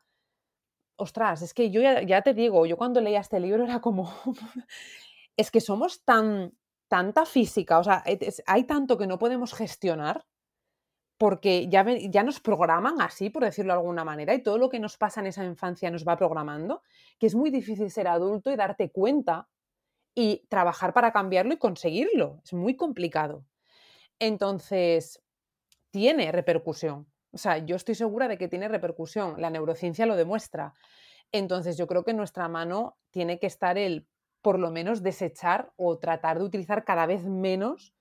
Ostras, 0.96 1.42
es 1.42 1.54
que 1.54 1.72
yo 1.72 1.82
ya, 1.82 2.22
te 2.22 2.34
digo, 2.34 2.66
yo 2.66 2.78
cuando 2.78 3.02
leía 3.02 3.20
este 3.20 3.40
libro 3.40 3.66
era 3.66 3.82
como, 3.82 4.12
es 5.38 5.52
que 5.52 5.60
somos 5.60 6.04
tan, 6.06 6.54
tanta 6.88 7.26
física, 7.26 7.80
o 7.80 7.84
sea, 7.84 8.04
hay 8.46 8.64
tanto 8.64 8.98
que 8.98 9.08
no 9.08 9.20
podemos 9.20 9.54
gestionar 9.54 10.26
porque 11.22 11.68
ya, 11.70 11.86
ya 11.86 12.24
nos 12.24 12.40
programan 12.40 13.00
así, 13.00 13.30
por 13.30 13.44
decirlo 13.44 13.74
de 13.74 13.78
alguna 13.78 14.04
manera, 14.04 14.34
y 14.34 14.42
todo 14.42 14.58
lo 14.58 14.70
que 14.70 14.80
nos 14.80 14.98
pasa 14.98 15.22
en 15.22 15.28
esa 15.28 15.46
infancia 15.46 15.92
nos 15.92 16.04
va 16.04 16.18
programando, 16.18 16.82
que 17.20 17.28
es 17.28 17.36
muy 17.36 17.52
difícil 17.52 17.92
ser 17.92 18.08
adulto 18.08 18.52
y 18.52 18.56
darte 18.56 18.90
cuenta 18.90 19.48
y 20.16 20.48
trabajar 20.50 20.96
para 20.96 21.12
cambiarlo 21.12 21.54
y 21.54 21.58
conseguirlo. 21.58 22.42
Es 22.44 22.54
muy 22.54 22.76
complicado. 22.76 23.46
Entonces, 24.18 25.22
tiene 25.92 26.32
repercusión. 26.32 27.06
O 27.32 27.38
sea, 27.38 27.60
yo 27.60 27.76
estoy 27.76 27.94
segura 27.94 28.28
de 28.28 28.40
que 28.40 28.48
tiene 28.48 28.68
repercusión. 28.68 29.40
La 29.40 29.52
neurociencia 29.52 30.08
lo 30.08 30.16
demuestra. 30.16 30.74
Entonces, 31.32 31.78
yo 31.78 31.86
creo 31.86 32.04
que 32.04 32.12
en 32.12 32.18
nuestra 32.18 32.48
mano 32.48 32.98
tiene 33.12 33.38
que 33.38 33.46
estar 33.46 33.78
el, 33.78 34.08
por 34.42 34.58
lo 34.58 34.72
menos, 34.72 35.04
desechar 35.04 35.72
o 35.76 36.00
tratar 36.00 36.40
de 36.40 36.46
utilizar 36.46 36.84
cada 36.84 37.06
vez 37.06 37.28
menos 37.28 37.94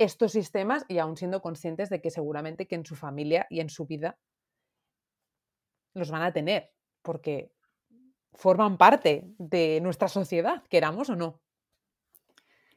estos 0.00 0.32
sistemas 0.32 0.86
y 0.88 0.98
aún 0.98 1.18
siendo 1.18 1.42
conscientes 1.42 1.90
de 1.90 2.00
que 2.00 2.10
seguramente 2.10 2.66
que 2.66 2.74
en 2.74 2.86
su 2.86 2.96
familia 2.96 3.46
y 3.50 3.60
en 3.60 3.68
su 3.68 3.86
vida 3.86 4.18
los 5.92 6.10
van 6.10 6.22
a 6.22 6.32
tener, 6.32 6.72
porque 7.02 7.52
forman 8.32 8.78
parte 8.78 9.34
de 9.38 9.78
nuestra 9.82 10.08
sociedad, 10.08 10.62
queramos 10.70 11.10
o 11.10 11.16
no. 11.16 11.42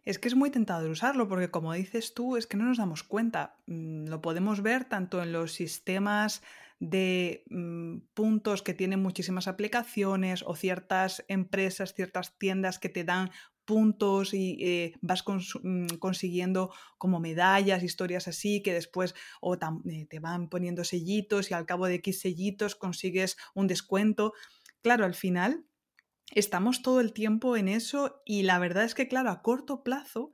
Es 0.04 0.20
que 0.20 0.28
es 0.28 0.36
muy 0.36 0.50
tentador 0.50 0.90
usarlo 0.90 1.30
porque 1.30 1.50
como 1.50 1.72
dices 1.72 2.14
tú, 2.14 2.36
es 2.36 2.46
que 2.46 2.58
no 2.58 2.66
nos 2.66 2.78
damos 2.78 3.04
cuenta. 3.04 3.56
Mm, 3.68 4.08
lo 4.08 4.22
podemos 4.22 4.62
ver 4.62 4.84
tanto 4.84 5.24
en 5.24 5.32
los 5.32 5.54
sistemas 5.54 6.44
de 6.82 7.46
mm, 7.50 8.00
puntos 8.14 8.62
que 8.64 8.74
tienen 8.74 9.02
muchísimas 9.02 9.48
aplicaciones 9.48 10.44
o 10.46 10.56
ciertas 10.56 11.24
empresas, 11.30 11.94
ciertas 11.94 12.38
tiendas 12.38 12.80
que 12.80 12.90
te 12.90 13.06
dan 13.06 13.32
puntos 13.66 14.34
y 14.34 14.58
eh, 14.62 14.94
vas 15.02 15.24
mm, 15.64 15.88
consiguiendo 16.00 16.74
como 16.98 17.20
medallas, 17.20 17.84
historias 17.84 18.28
así, 18.28 18.62
que 18.62 18.74
después 18.74 19.16
o 19.42 19.56
eh, 19.56 20.06
te 20.10 20.20
van 20.20 20.50
poniendo 20.50 20.84
sellitos 20.84 21.52
y 21.52 21.54
al 21.54 21.66
cabo 21.66 21.88
de 21.88 21.96
X 21.96 22.22
sellitos 22.22 22.76
consigues 22.76 23.38
un 23.54 23.68
descuento. 23.68 24.34
Claro, 24.82 25.06
al 25.06 25.16
final 25.16 25.66
estamos 26.32 26.82
todo 26.82 27.00
el 27.00 27.14
tiempo 27.14 27.58
en 27.58 27.68
eso 27.68 28.22
y 28.26 28.44
la 28.44 28.60
verdad 28.60 28.84
es 28.84 28.96
que, 28.96 29.08
claro, 29.08 29.30
a 29.30 29.42
corto 29.42 29.84
plazo 29.84 30.32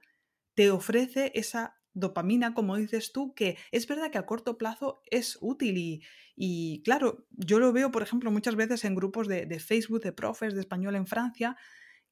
te 0.55 0.71
ofrece 0.71 1.31
esa 1.35 1.79
dopamina, 1.93 2.53
como 2.53 2.77
dices 2.77 3.11
tú, 3.11 3.33
que 3.33 3.57
es 3.71 3.87
verdad 3.87 4.11
que 4.11 4.17
a 4.17 4.25
corto 4.25 4.57
plazo 4.57 5.01
es 5.09 5.37
útil 5.41 5.77
y, 5.77 6.03
y 6.35 6.81
claro, 6.83 7.25
yo 7.31 7.59
lo 7.59 7.73
veo, 7.73 7.91
por 7.91 8.03
ejemplo, 8.03 8.31
muchas 8.31 8.55
veces 8.55 8.85
en 8.85 8.95
grupos 8.95 9.27
de, 9.27 9.45
de, 9.45 9.59
Facebook 9.59 10.01
de 10.01 10.13
profes 10.13 10.53
de 10.53 10.61
español 10.61 10.95
en 10.95 11.07
Francia, 11.07 11.57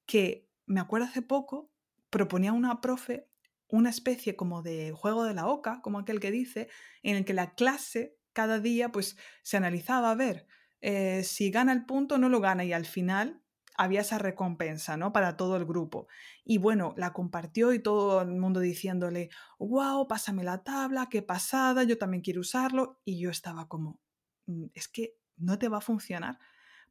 que 0.06 0.47
me 0.68 0.80
acuerdo 0.80 1.08
hace 1.08 1.22
poco, 1.22 1.72
proponía 2.10 2.54
una 2.54 2.80
profe 2.82 3.28
una 3.70 3.90
especie 3.90 4.38
como 4.38 4.62
de 4.62 4.94
juego 4.94 5.26
de 5.26 5.34
la 5.34 5.48
oca, 5.48 5.82
como 5.82 6.00
aquel 6.00 6.22
que 6.22 6.32
dice, 6.32 6.70
en 7.04 7.18
el 7.18 7.26
que 7.26 7.34
la 7.34 7.54
clase 7.54 8.18
cada 8.32 8.60
día 8.60 8.94
pues 8.94 9.18
se 9.44 9.58
analizaba 9.58 10.12
a 10.12 10.16
ver 10.16 10.48
eh, 10.82 11.24
si 11.24 11.50
gana 11.52 11.74
el 11.74 11.86
punto 11.86 12.18
no 12.18 12.30
lo 12.30 12.40
gana 12.40 12.64
y 12.64 12.74
al 12.74 12.86
final 12.86 13.42
había 13.80 14.02
esa 14.02 14.18
recompensa, 14.18 14.98
¿no? 14.98 15.14
Para 15.14 15.38
todo 15.38 15.56
el 15.56 15.66
grupo. 15.66 16.08
Y 16.44 16.58
bueno, 16.58 16.94
la 16.98 17.14
compartió 17.14 17.74
y 17.74 17.80
todo 17.80 18.22
el 18.22 18.30
mundo 18.30 18.60
diciéndole, 18.60 19.30
wow, 19.60 20.08
pásame 20.08 20.44
la 20.44 20.64
tabla, 20.64 21.10
qué 21.10 21.22
pasada, 21.22 21.84
yo 21.84 21.98
también 21.98 22.24
quiero 22.24 22.42
usarlo. 22.42 23.00
Y 23.06 23.20
yo 23.20 23.30
estaba 23.30 23.68
como, 23.68 24.00
mm, 24.48 24.66
es 24.74 24.88
que 24.88 25.18
no 25.38 25.60
te 25.60 25.70
va 25.70 25.78
a 25.78 25.82
funcionar. 25.82 26.40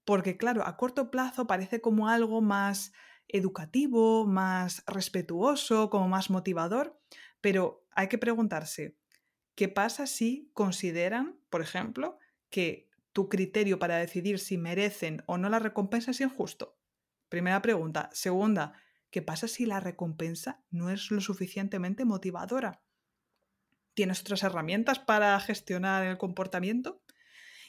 Porque 0.04 0.36
claro, 0.36 0.64
a 0.64 0.76
corto 0.76 1.10
plazo 1.10 1.48
parece 1.48 1.80
como 1.80 2.08
algo 2.08 2.40
más 2.40 2.92
educativo, 3.28 4.26
más 4.26 4.82
respetuoso, 4.86 5.90
como 5.90 6.08
más 6.08 6.30
motivador, 6.30 7.00
pero 7.40 7.86
hay 7.90 8.08
que 8.08 8.18
preguntarse, 8.18 8.96
¿qué 9.54 9.68
pasa 9.68 10.06
si 10.06 10.50
consideran, 10.52 11.38
por 11.50 11.62
ejemplo, 11.62 12.18
que 12.50 12.88
tu 13.12 13.28
criterio 13.28 13.78
para 13.78 13.96
decidir 13.96 14.38
si 14.38 14.58
merecen 14.58 15.22
o 15.26 15.38
no 15.38 15.48
la 15.48 15.58
recompensa 15.58 16.10
es 16.10 16.20
injusto? 16.20 16.78
Primera 17.28 17.62
pregunta. 17.62 18.10
Segunda, 18.12 18.74
¿qué 19.10 19.22
pasa 19.22 19.48
si 19.48 19.66
la 19.66 19.80
recompensa 19.80 20.64
no 20.70 20.90
es 20.90 21.10
lo 21.10 21.20
suficientemente 21.20 22.04
motivadora? 22.04 22.82
¿Tienes 23.94 24.20
otras 24.20 24.42
herramientas 24.42 24.98
para 24.98 25.40
gestionar 25.40 26.04
el 26.04 26.18
comportamiento? 26.18 27.02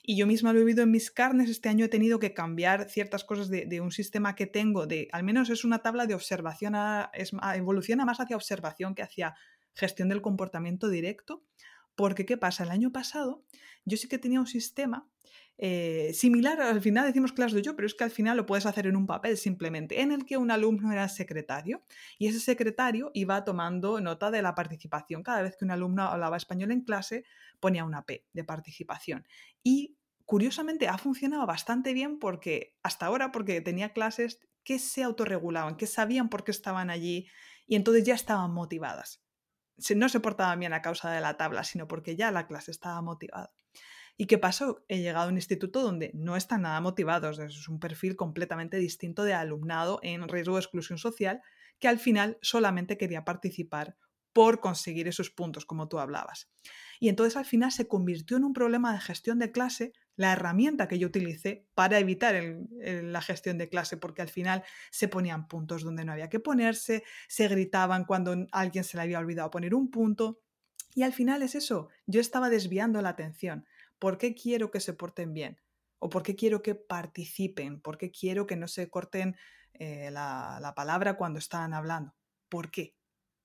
Y 0.09 0.15
yo 0.15 0.25
misma 0.25 0.53
lo 0.53 0.59
he 0.59 0.63
vivido 0.63 0.83
en 0.83 0.91
mis 0.91 1.11
carnes. 1.11 1.49
Este 1.49 1.67
año 1.67 1.83
he 1.83 1.89
tenido 1.89 2.17
que 2.17 2.33
cambiar 2.33 2.89
ciertas 2.89 3.25
cosas 3.25 3.49
de, 3.49 3.81
un 3.81 3.91
sistema 3.91 4.35
que 4.35 4.47
tengo, 4.47 4.87
de 4.87 5.09
al 5.11 5.23
menos 5.23 5.49
es 5.49 5.65
una 5.65 5.79
tabla 5.79 6.05
de 6.05 6.15
observación, 6.15 6.75
es, 7.11 7.33
evoluciona 7.55 8.05
más 8.05 8.21
hacia 8.21 8.37
observación 8.37 8.95
que 8.95 9.03
hacia 9.03 9.35
gestión 9.73 10.07
del 10.07 10.21
comportamiento 10.21 10.87
directo. 10.87 11.43
Porque, 11.93 12.25
¿qué 12.25 12.37
pasa? 12.37 12.63
El 12.63 12.71
año 12.71 12.93
pasado 12.93 13.43
yo 13.83 13.97
sí 13.97 14.07
que 14.07 14.17
tenía 14.17 14.39
un 14.39 14.47
sistema 14.47 15.09
eh, 15.57 16.11
similar, 16.13 16.61
al 16.61 16.81
final 16.81 17.07
decimos 17.07 17.31
clase 17.31 17.55
de 17.55 17.63
yo, 17.63 17.75
pero 17.75 17.87
es 17.87 17.95
que 17.95 18.03
al 18.03 18.11
final 18.11 18.37
lo 18.37 18.45
puedes 18.45 18.65
hacer 18.65 18.85
en 18.85 18.95
un 18.95 19.07
papel 19.07 19.37
simplemente, 19.37 20.01
en 20.01 20.11
el 20.11 20.25
que 20.25 20.37
un 20.37 20.51
alumno 20.51 20.91
era 20.91 21.09
secretario 21.09 21.83
y 22.19 22.27
ese 22.27 22.39
secretario 22.39 23.09
iba 23.13 23.43
tomando 23.43 23.99
nota 23.99 24.29
de 24.29 24.41
la 24.41 24.53
participación. 24.53 25.23
Cada 25.23 25.41
vez 25.41 25.57
que 25.57 25.65
un 25.65 25.71
alumno 25.71 26.03
hablaba 26.03 26.37
español 26.37 26.71
en 26.71 26.81
clase, 26.81 27.25
ponía 27.59 27.85
una 27.85 28.05
P 28.05 28.25
de 28.33 28.43
participación. 28.43 29.25
Y 29.63 29.97
curiosamente 30.25 30.87
ha 30.87 30.97
funcionado 30.97 31.45
bastante 31.47 31.93
bien 31.93 32.19
porque 32.19 32.75
hasta 32.83 33.07
ahora, 33.07 33.31
porque 33.31 33.61
tenía 33.61 33.93
clases 33.93 34.39
que 34.63 34.77
se 34.77 35.01
autorregulaban, 35.01 35.77
que 35.77 35.87
sabían 35.87 36.29
por 36.29 36.43
qué 36.43 36.51
estaban 36.51 36.89
allí 36.89 37.27
y 37.65 37.75
entonces 37.75 38.03
ya 38.03 38.13
estaban 38.13 38.53
motivadas. 38.53 39.23
No 39.95 40.09
se 40.09 40.19
portaban 40.19 40.59
bien 40.59 40.73
a 40.73 40.81
causa 40.81 41.11
de 41.11 41.21
la 41.21 41.37
tabla, 41.37 41.63
sino 41.63 41.87
porque 41.87 42.15
ya 42.15 42.31
la 42.31 42.47
clase 42.47 42.71
estaba 42.71 43.01
motivada. 43.01 43.53
¿Y 44.17 44.25
qué 44.25 44.39
pasó? 44.39 44.83
He 44.87 44.99
llegado 44.99 45.27
a 45.27 45.29
un 45.29 45.37
instituto 45.37 45.83
donde 45.83 46.11
no 46.15 46.35
están 46.35 46.63
nada 46.63 46.81
motivados, 46.81 47.37
es 47.37 47.67
un 47.69 47.79
perfil 47.79 48.15
completamente 48.15 48.77
distinto 48.77 49.23
de 49.23 49.33
alumnado 49.33 49.99
en 50.01 50.27
riesgo 50.27 50.55
de 50.55 50.61
exclusión 50.61 50.97
social 50.97 51.41
que 51.79 51.87
al 51.87 51.99
final 51.99 52.39
solamente 52.41 52.97
quería 52.97 53.23
participar 53.23 53.95
por 54.33 54.59
conseguir 54.59 55.07
esos 55.07 55.29
puntos, 55.29 55.65
como 55.65 55.87
tú 55.87 55.99
hablabas. 55.99 56.51
Y 56.99 57.09
entonces 57.09 57.37
al 57.37 57.45
final 57.45 57.71
se 57.71 57.87
convirtió 57.87 58.37
en 58.37 58.43
un 58.43 58.53
problema 58.53 58.93
de 58.93 58.99
gestión 58.99 59.39
de 59.39 59.51
clase 59.51 59.93
la 60.15 60.33
herramienta 60.33 60.87
que 60.87 60.99
yo 60.99 61.07
utilicé 61.07 61.67
para 61.75 61.99
evitar 61.99 62.35
la 62.79 63.21
gestión 63.21 63.57
de 63.57 63.69
clase, 63.69 63.97
porque 63.97 64.21
al 64.23 64.29
final 64.29 64.63
se 64.91 65.07
ponían 65.07 65.47
puntos 65.47 65.83
donde 65.83 66.05
no 66.05 66.11
había 66.11 66.29
que 66.29 66.39
ponerse, 66.39 67.03
se 67.27 67.47
gritaban 67.47 68.05
cuando 68.05 68.47
alguien 68.51 68.83
se 68.83 68.97
le 68.97 69.03
había 69.03 69.19
olvidado 69.19 69.51
poner 69.51 69.75
un 69.75 69.89
punto. 69.91 70.39
Y 70.93 71.03
al 71.03 71.13
final 71.13 71.43
es 71.43 71.53
eso, 71.53 71.89
yo 72.07 72.19
estaba 72.19 72.49
desviando 72.49 73.01
la 73.03 73.09
atención. 73.09 73.65
¿Por 73.99 74.17
qué 74.17 74.35
quiero 74.35 74.71
que 74.71 74.79
se 74.79 74.93
porten 74.93 75.33
bien? 75.33 75.59
¿O 75.99 76.09
por 76.09 76.23
qué 76.23 76.35
quiero 76.35 76.61
que 76.61 76.75
participen? 76.75 77.81
¿Por 77.81 77.97
qué 77.97 78.11
quiero 78.11 78.45
que 78.45 78.55
no 78.55 78.67
se 78.67 78.89
corten 78.89 79.35
eh, 79.73 80.09
la, 80.11 80.59
la 80.61 80.75
palabra 80.75 81.17
cuando 81.17 81.39
están 81.39 81.73
hablando? 81.73 82.15
¿Por 82.49 82.71
qué? 82.71 82.95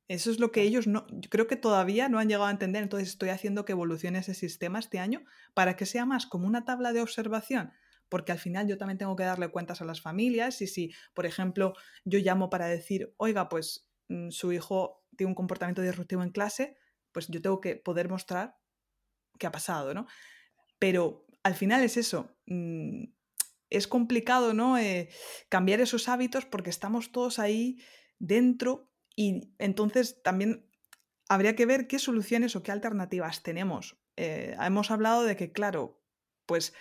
Eso 0.09 0.31
es 0.31 0.41
lo 0.41 0.53
que 0.53 0.63
ellos 0.63 0.87
no, 0.87 1.07
creo 1.31 1.47
que 1.47 1.57
todavía 1.57 2.09
no 2.11 2.19
han 2.19 2.29
llegado 2.29 2.47
a 2.47 2.51
entender. 2.51 2.83
Entonces 2.83 3.09
estoy 3.09 3.31
haciendo 3.31 3.65
que 3.65 3.73
evolucione 3.73 4.19
ese 4.19 4.35
sistema 4.35 4.79
este 4.79 4.99
año 4.99 5.25
para 5.55 5.77
que 5.77 5.87
sea 5.87 6.05
más 6.05 6.27
como 6.27 6.47
una 6.47 6.65
tabla 6.65 6.93
de 6.93 7.01
observación, 7.01 7.73
porque 8.09 8.33
al 8.33 8.39
final 8.39 8.69
yo 8.69 8.77
también 8.77 8.99
tengo 8.99 9.17
que 9.17 9.25
darle 9.25 9.49
cuentas 9.49 9.81
a 9.81 9.87
las 9.87 10.03
familias 10.03 10.61
y 10.61 10.67
si, 10.67 10.93
por 11.15 11.25
ejemplo, 11.25 11.73
yo 12.05 12.19
llamo 12.19 12.51
para 12.51 12.67
decir, 12.67 13.15
oiga, 13.17 13.49
pues 13.49 13.89
mm, 14.09 14.29
su 14.31 14.53
hijo 14.53 15.03
tiene 15.17 15.31
un 15.31 15.35
comportamiento 15.35 15.81
disruptivo 15.81 16.23
en 16.23 16.31
clase, 16.31 16.77
pues 17.13 17.29
yo 17.29 17.41
tengo 17.41 17.61
que 17.61 17.77
poder 17.77 18.11
mostrar 18.11 18.57
qué 19.39 19.47
ha 19.47 19.53
pasado, 19.53 19.95
¿no? 19.95 20.07
Pero 20.83 21.29
al 21.45 21.55
final 21.55 21.85
es 21.85 21.97
eso. 21.97 22.35
Mm, 22.47 23.05
es 23.71 23.87
complicado, 23.87 24.53
¿no? 24.53 24.77
Eh, 24.79 25.11
cambiar 25.49 25.81
esos 25.81 26.09
hábitos 26.09 26.45
porque 26.45 26.71
estamos 26.71 27.13
todos 27.13 27.39
ahí 27.39 27.79
dentro 28.19 28.91
y 29.15 29.55
entonces 29.61 30.21
también 30.25 30.69
habría 31.29 31.55
que 31.55 31.67
ver 31.67 31.87
qué 31.87 32.01
soluciones 32.01 32.57
o 32.57 32.65
qué 32.65 32.73
alternativas 32.73 33.45
tenemos. 33.45 33.97
Eh, 34.17 34.57
hemos 34.61 34.91
hablado 34.91 35.23
de 35.23 35.37
que, 35.37 35.53
claro, 35.53 36.03
pues 36.47 36.75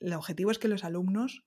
el 0.00 0.14
objetivo 0.14 0.50
es 0.50 0.58
que 0.58 0.68
los 0.68 0.82
alumnos 0.82 1.44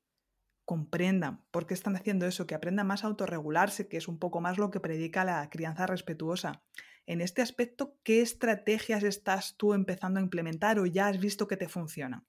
comprendan 0.65 1.47
por 1.49 1.65
qué 1.65 1.73
están 1.73 1.95
haciendo 1.95 2.27
eso, 2.27 2.45
que 2.45 2.53
aprendan 2.53 2.85
más 2.85 3.05
a 3.05 3.07
autorregularse, 3.07 3.87
que 3.87 3.97
es 3.97 4.07
un 4.07 4.19
poco 4.19 4.39
más 4.39 4.59
lo 4.59 4.69
que 4.69 4.79
predica 4.79 5.25
la 5.25 5.49
crianza 5.49 5.87
respetuosa. 5.87 6.63
En 7.07 7.21
este 7.21 7.41
aspecto, 7.41 7.95
¿qué 8.03 8.21
estrategias 8.21 9.01
estás 9.03 9.55
tú 9.55 9.73
empezando 9.73 10.19
a 10.19 10.23
implementar 10.23 10.77
o 10.77 10.85
ya 10.85 11.07
has 11.07 11.19
visto 11.19 11.47
que 11.47 11.57
te 11.57 11.69
funcionan? 11.69 12.27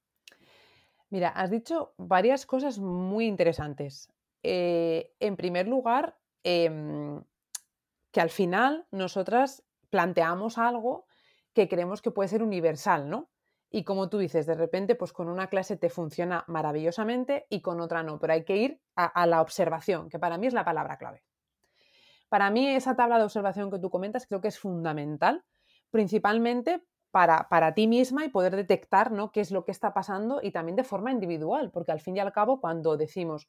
Mira, 1.10 1.30
has 1.30 1.50
dicho 1.50 1.94
varias 1.98 2.46
cosas 2.46 2.78
muy 2.78 3.26
interesantes. 3.26 4.12
Eh, 4.42 5.14
en 5.18 5.36
primer 5.36 5.66
lugar, 5.66 6.16
em, 6.44 7.22
que 8.12 8.20
al 8.20 8.30
final 8.30 8.86
nosotras 8.92 9.64
planteamos 9.90 10.58
algo 10.58 11.06
que 11.52 11.68
creemos 11.68 12.00
que 12.00 12.12
puede 12.12 12.28
ser 12.28 12.42
universal, 12.42 13.10
¿no? 13.10 13.30
Y 13.70 13.84
como 13.84 14.08
tú 14.08 14.18
dices, 14.18 14.46
de 14.46 14.54
repente, 14.54 14.94
pues 14.94 15.12
con 15.12 15.28
una 15.28 15.48
clase 15.48 15.76
te 15.76 15.90
funciona 15.90 16.44
maravillosamente 16.46 17.46
y 17.50 17.60
con 17.62 17.80
otra 17.80 18.02
no, 18.02 18.18
pero 18.18 18.32
hay 18.32 18.44
que 18.44 18.56
ir 18.56 18.80
a, 18.94 19.26
la 19.26 19.42
observación, 19.42 20.08
que 20.08 20.18
para 20.18 20.38
mí 20.38 20.46
es 20.46 20.54
la 20.54 20.64
palabra 20.64 20.98
clave. 20.98 21.22
Para 22.28 22.50
mí 22.50 22.66
esa 22.68 22.96
tabla 22.96 23.18
de 23.18 23.24
observación 23.24 23.70
que 23.70 23.78
tú 23.78 23.90
comentas 23.90 24.26
creo 24.26 24.40
que 24.40 24.48
es 24.48 24.58
fundamental, 24.58 25.44
principalmente 25.90 26.84
para, 27.10 27.48
para, 27.48 27.74
ti 27.74 27.86
misma 27.86 28.24
y 28.24 28.28
poder 28.28 28.54
detectar 28.54 29.10
¿no? 29.10 29.32
qué 29.32 29.40
es 29.40 29.50
lo 29.50 29.64
que 29.64 29.72
está 29.72 29.94
pasando 29.94 30.40
y 30.42 30.50
también 30.50 30.76
de 30.76 30.84
forma 30.84 31.10
individual, 31.10 31.70
porque 31.70 31.92
al 31.92 32.00
fin 32.00 32.16
y 32.16 32.20
al 32.20 32.32
cabo 32.32 32.60
cuando 32.60 32.96
decimos 32.96 33.48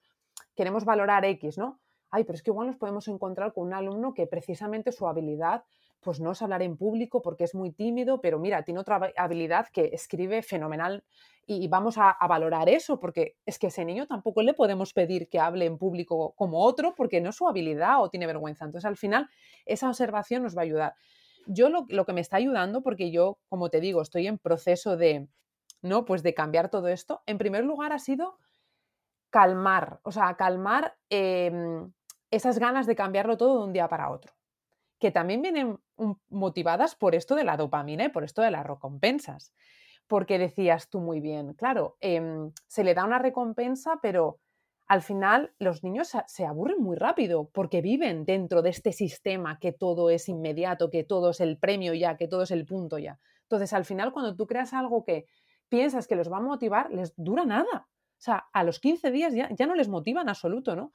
queremos 0.56 0.86
valorar 0.86 1.26
X, 1.26 1.58
¿no? 1.58 1.80
ay, 2.12 2.24
pero 2.24 2.36
es 2.36 2.44
que 2.44 2.52
igual 2.52 2.68
nos 2.68 2.78
podemos 2.78 3.08
encontrar 3.08 3.54
con 3.54 3.68
un 3.68 3.74
alumno 3.74 4.14
que 4.14 4.28
precisamente 4.28 4.92
su 4.92 5.08
habilidad 5.08 5.64
pues 6.02 6.20
no 6.20 6.32
es 6.32 6.42
hablar 6.42 6.62
en 6.62 6.78
público 6.78 7.22
porque 7.22 7.44
es 7.44 7.56
muy 7.56 7.72
tímido, 7.72 8.22
pero 8.22 8.40
mira, 8.40 8.64
tiene 8.64 8.80
otra 8.80 9.12
habilidad 9.18 9.68
que 9.74 9.90
escribe 9.94 10.42
fenomenal 10.42 11.04
y, 11.46 11.68
vamos 11.68 11.98
a, 11.98 12.16
valorar 12.28 12.70
eso 12.70 13.00
porque 13.00 13.36
es 13.46 13.58
que 13.58 13.68
ese 13.68 13.84
niño 13.84 14.06
tampoco 14.06 14.44
le 14.44 14.54
podemos 14.54 14.94
pedir 14.94 15.30
que 15.30 15.40
hable 15.40 15.66
en 15.66 15.78
público 15.78 16.34
como 16.36 16.64
otro 16.64 16.94
porque 16.96 17.22
no 17.22 17.32
es 17.32 17.36
su 17.36 17.48
habilidad 17.48 18.02
o 18.02 18.10
tiene 18.10 18.28
vergüenza. 18.28 18.66
Entonces 18.66 18.86
al 18.86 18.98
final 18.98 19.28
esa 19.66 19.88
observación 19.88 20.44
nos 20.44 20.56
va 20.56 20.62
a 20.62 20.66
ayudar. 20.66 20.94
Yo 21.48 21.70
lo, 21.70 21.86
lo 21.90 22.06
que 22.06 22.14
me 22.14 22.22
está 22.22 22.38
ayudando, 22.38 22.84
porque 22.84 23.10
yo, 23.10 23.40
como 23.50 23.70
te 23.70 23.80
digo, 23.80 24.02
estoy 24.02 24.28
en 24.28 24.38
proceso 24.38 24.96
de, 24.96 25.28
¿no? 25.82 26.06
Pues 26.06 26.24
de 26.24 26.34
cambiar 26.34 26.70
todo 26.70 26.88
esto, 26.88 27.24
en 27.26 27.38
primer 27.38 27.64
lugar 27.64 27.94
ha 27.94 28.00
sido 28.00 28.38
calmar, 29.30 30.00
o 30.04 30.12
sea, 30.12 30.36
calmar 30.36 30.96
em, 31.10 31.92
esas 32.32 32.60
ganas 32.60 32.88
de 32.88 32.96
cambiarlo 32.96 33.38
todo 33.38 33.60
de 33.60 33.66
un 33.66 33.74
día 33.74 33.88
para 33.88 34.12
otro, 34.12 34.34
que 35.00 35.12
también 35.12 35.42
vienen 35.42 35.80
motivadas 36.30 36.96
por 36.96 37.16
esto 37.16 37.36
de 37.36 37.44
la 37.44 37.58
dopamina 37.58 38.06
y 38.06 38.10
por 38.10 38.24
esto 38.24 38.42
de 38.42 38.52
las 38.52 38.66
recompensas. 38.66 39.54
Porque 40.08 40.38
decías 40.38 40.90
tú 40.90 41.00
muy 41.00 41.22
bien, 41.22 41.54
claro, 41.54 41.98
em, 42.02 42.52
se 42.68 42.84
le 42.84 42.94
da 42.94 43.06
una 43.06 43.20
recompensa, 43.20 44.00
pero 44.02 44.40
al 44.88 45.04
final 45.04 45.54
los 45.60 45.84
niños 45.84 46.12
se 46.26 46.46
aburren 46.46 46.82
muy 46.82 46.98
rápido 46.98 47.50
porque 47.54 47.82
viven 47.82 48.26
dentro 48.26 48.64
de 48.64 48.72
este 48.72 48.92
sistema 48.92 49.60
que 49.60 49.72
todo 49.72 50.10
es 50.10 50.28
inmediato, 50.28 50.90
que 50.90 51.04
todo 51.04 51.30
es 51.30 51.40
el 51.42 51.60
premio 51.60 51.94
ya, 51.94 52.18
que 52.18 52.28
todo 52.28 52.42
es 52.42 52.52
el 52.52 52.66
punto 52.66 52.98
ya. 52.98 53.20
Entonces, 53.44 53.72
al 53.74 53.86
final, 53.86 54.12
cuando 54.12 54.36
tú 54.36 54.48
creas 54.48 54.74
algo 54.74 55.04
que 55.04 55.26
piensas 55.70 56.08
que 56.08 56.16
los 56.16 56.32
va 56.32 56.38
a 56.38 56.42
motivar, 56.42 56.90
les 56.92 57.14
dura 57.16 57.46
nada. 57.46 57.88
O 57.88 58.22
sea, 58.22 58.48
a 58.52 58.64
los 58.64 58.80
15 58.80 59.12
días 59.12 59.34
ya, 59.34 59.50
ya 59.56 59.68
no 59.68 59.76
les 59.76 59.88
motiva 59.88 60.22
en 60.22 60.30
absoluto, 60.30 60.76
¿no? 60.76 60.92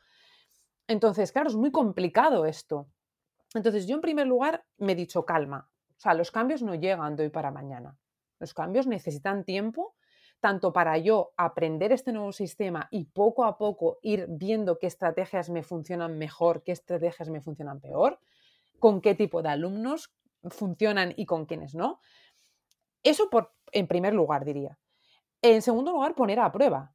Entonces, 0.89 1.33
claro, 1.33 1.49
es 1.49 1.57
muy 1.57 1.71
complicado 1.71 2.47
esto. 2.47 2.89
Entonces, 3.55 3.87
yo 3.87 3.95
en 3.95 4.01
primer 4.01 4.27
lugar 4.27 4.65
me 4.79 4.93
he 4.93 4.97
dicho 4.97 5.25
calma. 5.25 5.71
O 5.97 6.01
sea, 6.01 6.15
los 6.15 6.31
cambios 6.31 6.63
no 6.63 6.75
llegan 6.75 7.17
de 7.17 7.25
hoy 7.25 7.31
para 7.31 7.51
mañana. 7.51 7.97
Los 8.41 8.53
cambios 8.53 8.87
necesitan 8.87 9.45
tiempo, 9.45 9.95
tanto 10.41 10.73
para 10.73 10.99
yo 10.99 11.33
aprender 11.37 11.93
este 11.93 12.13
nuevo 12.13 12.33
sistema 12.33 12.89
y 12.91 13.05
poco 13.05 13.45
a 13.45 13.57
poco 13.57 13.99
ir 14.03 14.27
viendo 14.29 14.79
qué 14.79 14.89
estrategias 14.89 15.49
me 15.51 15.63
funcionan 15.63 16.19
mejor, 16.19 16.63
qué 16.65 16.73
estrategias 16.73 17.31
me 17.31 17.41
funcionan 17.41 17.81
peor, 17.81 18.19
con 18.81 19.01
qué 19.01 19.15
tipo 19.15 19.41
de 19.41 19.51
alumnos 19.51 20.13
funcionan 20.51 21.15
y 21.17 21.25
con 21.25 21.47
quiénes 21.47 21.75
no. 21.75 22.01
Eso 23.03 23.31
por, 23.31 23.55
en 23.73 23.87
primer 23.87 24.13
lugar, 24.13 24.45
diría. 24.45 24.79
En 25.41 25.63
segundo 25.63 25.93
lugar, 25.93 26.15
poner 26.15 26.41
a 26.41 26.51
prueba 26.51 26.95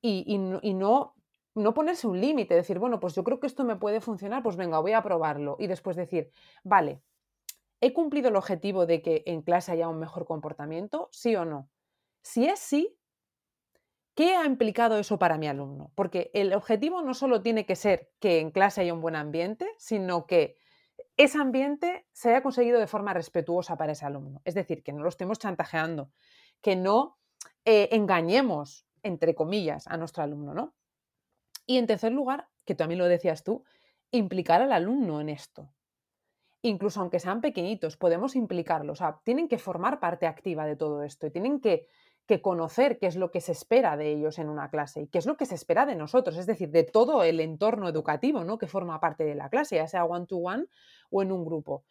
y, 0.00 0.24
y 0.62 0.74
no 0.74 1.14
no 1.54 1.74
ponerse 1.74 2.06
un 2.06 2.20
límite, 2.20 2.54
decir, 2.54 2.78
bueno, 2.78 3.00
pues 3.00 3.14
yo 3.14 3.24
creo 3.24 3.40
que 3.40 3.46
esto 3.46 3.64
me 3.64 3.76
puede 3.76 4.00
funcionar, 4.00 4.42
pues 4.42 4.56
venga, 4.56 4.78
voy 4.78 4.92
a 4.92 5.02
probarlo. 5.02 5.56
Y 5.58 5.66
después 5.66 5.96
decir, 5.96 6.30
vale, 6.64 7.02
¿he 7.80 7.92
cumplido 7.92 8.28
el 8.28 8.36
objetivo 8.36 8.86
de 8.86 9.02
que 9.02 9.22
en 9.26 9.42
clase 9.42 9.72
haya 9.72 9.88
un 9.88 9.98
mejor 9.98 10.24
comportamiento? 10.24 11.08
¿Sí 11.12 11.36
o 11.36 11.44
no? 11.44 11.68
Si 12.22 12.46
es 12.46 12.58
sí, 12.60 12.96
¿qué 14.14 14.36
ha 14.36 14.46
implicado 14.46 14.98
eso 14.98 15.18
para 15.18 15.38
mi 15.38 15.48
alumno? 15.48 15.92
Porque 15.94 16.30
el 16.34 16.54
objetivo 16.54 17.02
no 17.02 17.14
solo 17.14 17.42
tiene 17.42 17.66
que 17.66 17.76
ser 17.76 18.10
que 18.18 18.38
en 18.40 18.50
clase 18.50 18.80
haya 18.80 18.94
un 18.94 19.00
buen 19.00 19.16
ambiente, 19.16 19.68
sino 19.78 20.26
que 20.26 20.56
ese 21.16 21.38
ambiente 21.38 22.06
se 22.12 22.30
haya 22.30 22.42
conseguido 22.42 22.80
de 22.80 22.86
forma 22.86 23.12
respetuosa 23.12 23.76
para 23.76 23.92
ese 23.92 24.06
alumno. 24.06 24.40
Es 24.44 24.54
decir, 24.54 24.82
que 24.82 24.92
no 24.92 25.02
lo 25.02 25.08
estemos 25.08 25.38
chantajeando, 25.38 26.10
que 26.62 26.76
no 26.76 27.18
eh, 27.64 27.88
engañemos, 27.92 28.86
entre 29.02 29.34
comillas, 29.34 29.86
a 29.86 29.96
nuestro 29.96 30.22
alumno, 30.22 30.54
¿no? 30.54 30.74
Y 31.66 31.78
en 31.78 31.86
tercer 31.86 32.12
lugar, 32.12 32.48
que 32.64 32.74
también 32.74 32.98
lo 32.98 33.06
decías 33.06 33.44
tú, 33.44 33.64
implicar 34.10 34.62
al 34.62 34.72
alumno 34.72 35.20
en 35.20 35.28
esto. 35.28 35.72
Incluso 36.62 37.00
aunque 37.00 37.18
sean 37.18 37.40
pequeñitos, 37.40 37.96
podemos 37.96 38.36
implicarlos. 38.36 39.00
O 39.00 39.04
sea, 39.04 39.20
tienen 39.24 39.48
que 39.48 39.58
formar 39.58 39.98
parte 39.98 40.26
activa 40.26 40.64
de 40.64 40.76
todo 40.76 41.02
esto 41.02 41.26
y 41.26 41.30
tienen 41.30 41.60
que, 41.60 41.88
conocer 42.40 42.98
qué 42.98 43.08
es 43.08 43.16
lo 43.16 43.30
que 43.30 43.42
se 43.42 43.52
espera 43.52 43.94
de 43.98 44.10
ellos 44.10 44.38
en 44.38 44.48
una 44.48 44.70
clase 44.70 45.02
y 45.02 45.06
qué 45.08 45.18
es 45.18 45.26
lo 45.26 45.36
que 45.36 45.44
se 45.44 45.54
espera 45.54 45.84
de 45.84 45.96
nosotros, 45.96 46.38
es 46.38 46.46
decir, 46.46 46.70
de 46.70 46.82
todo 46.82 47.24
el 47.24 47.40
entorno 47.40 47.90
educativo 47.90 48.42
¿no? 48.42 48.56
que 48.56 48.66
forma 48.66 48.98
parte 49.00 49.24
de 49.24 49.34
la 49.34 49.50
clase, 49.50 49.76
ya 49.76 49.86
sea 49.86 50.06
one-to-one 50.06 50.64
o 51.10 51.20
en 51.20 51.30
un 51.30 51.44
grupo. 51.44 51.84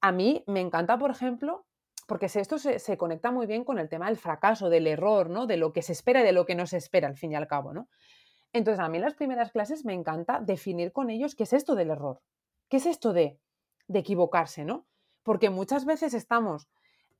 A 0.00 0.10
mí 0.10 0.42
me 0.48 0.60
encanta, 0.60 0.98
por 0.98 1.12
ejemplo, 1.12 1.66
porque 2.08 2.26
esto 2.26 2.58
se, 2.58 2.80
se, 2.80 2.96
conecta 2.96 3.30
muy 3.30 3.46
bien 3.46 3.62
con 3.62 3.78
el 3.78 3.88
tema 3.88 4.06
del 4.06 4.16
fracaso, 4.16 4.70
del 4.70 4.88
error, 4.88 5.30
¿no? 5.30 5.46
de 5.46 5.56
lo 5.56 5.72
que 5.72 5.82
se 5.82 5.92
espera 5.92 6.22
y 6.22 6.24
de 6.24 6.32
lo 6.32 6.46
que 6.46 6.56
no 6.56 6.66
se 6.66 6.78
espera, 6.78 7.06
al 7.06 7.16
fin 7.16 7.30
y 7.30 7.36
al 7.36 7.46
cabo. 7.46 7.72
¿no? 7.72 7.86
Entonces, 8.52 8.80
a 8.80 8.88
mí 8.88 8.98
las 8.98 9.14
primeras 9.14 9.52
clases 9.52 9.84
me 9.84 9.94
encanta 9.94 10.40
definir 10.40 10.92
con 10.92 11.10
ellos 11.10 11.34
qué 11.34 11.44
es 11.44 11.52
esto 11.52 11.74
del 11.74 11.90
error, 11.90 12.20
qué 12.68 12.78
es 12.78 12.86
esto 12.86 13.12
de, 13.12 13.38
de 13.88 13.98
equivocarse, 13.98 14.64
¿no? 14.64 14.86
Porque 15.22 15.50
muchas 15.50 15.84
veces 15.84 16.14
estamos 16.14 16.68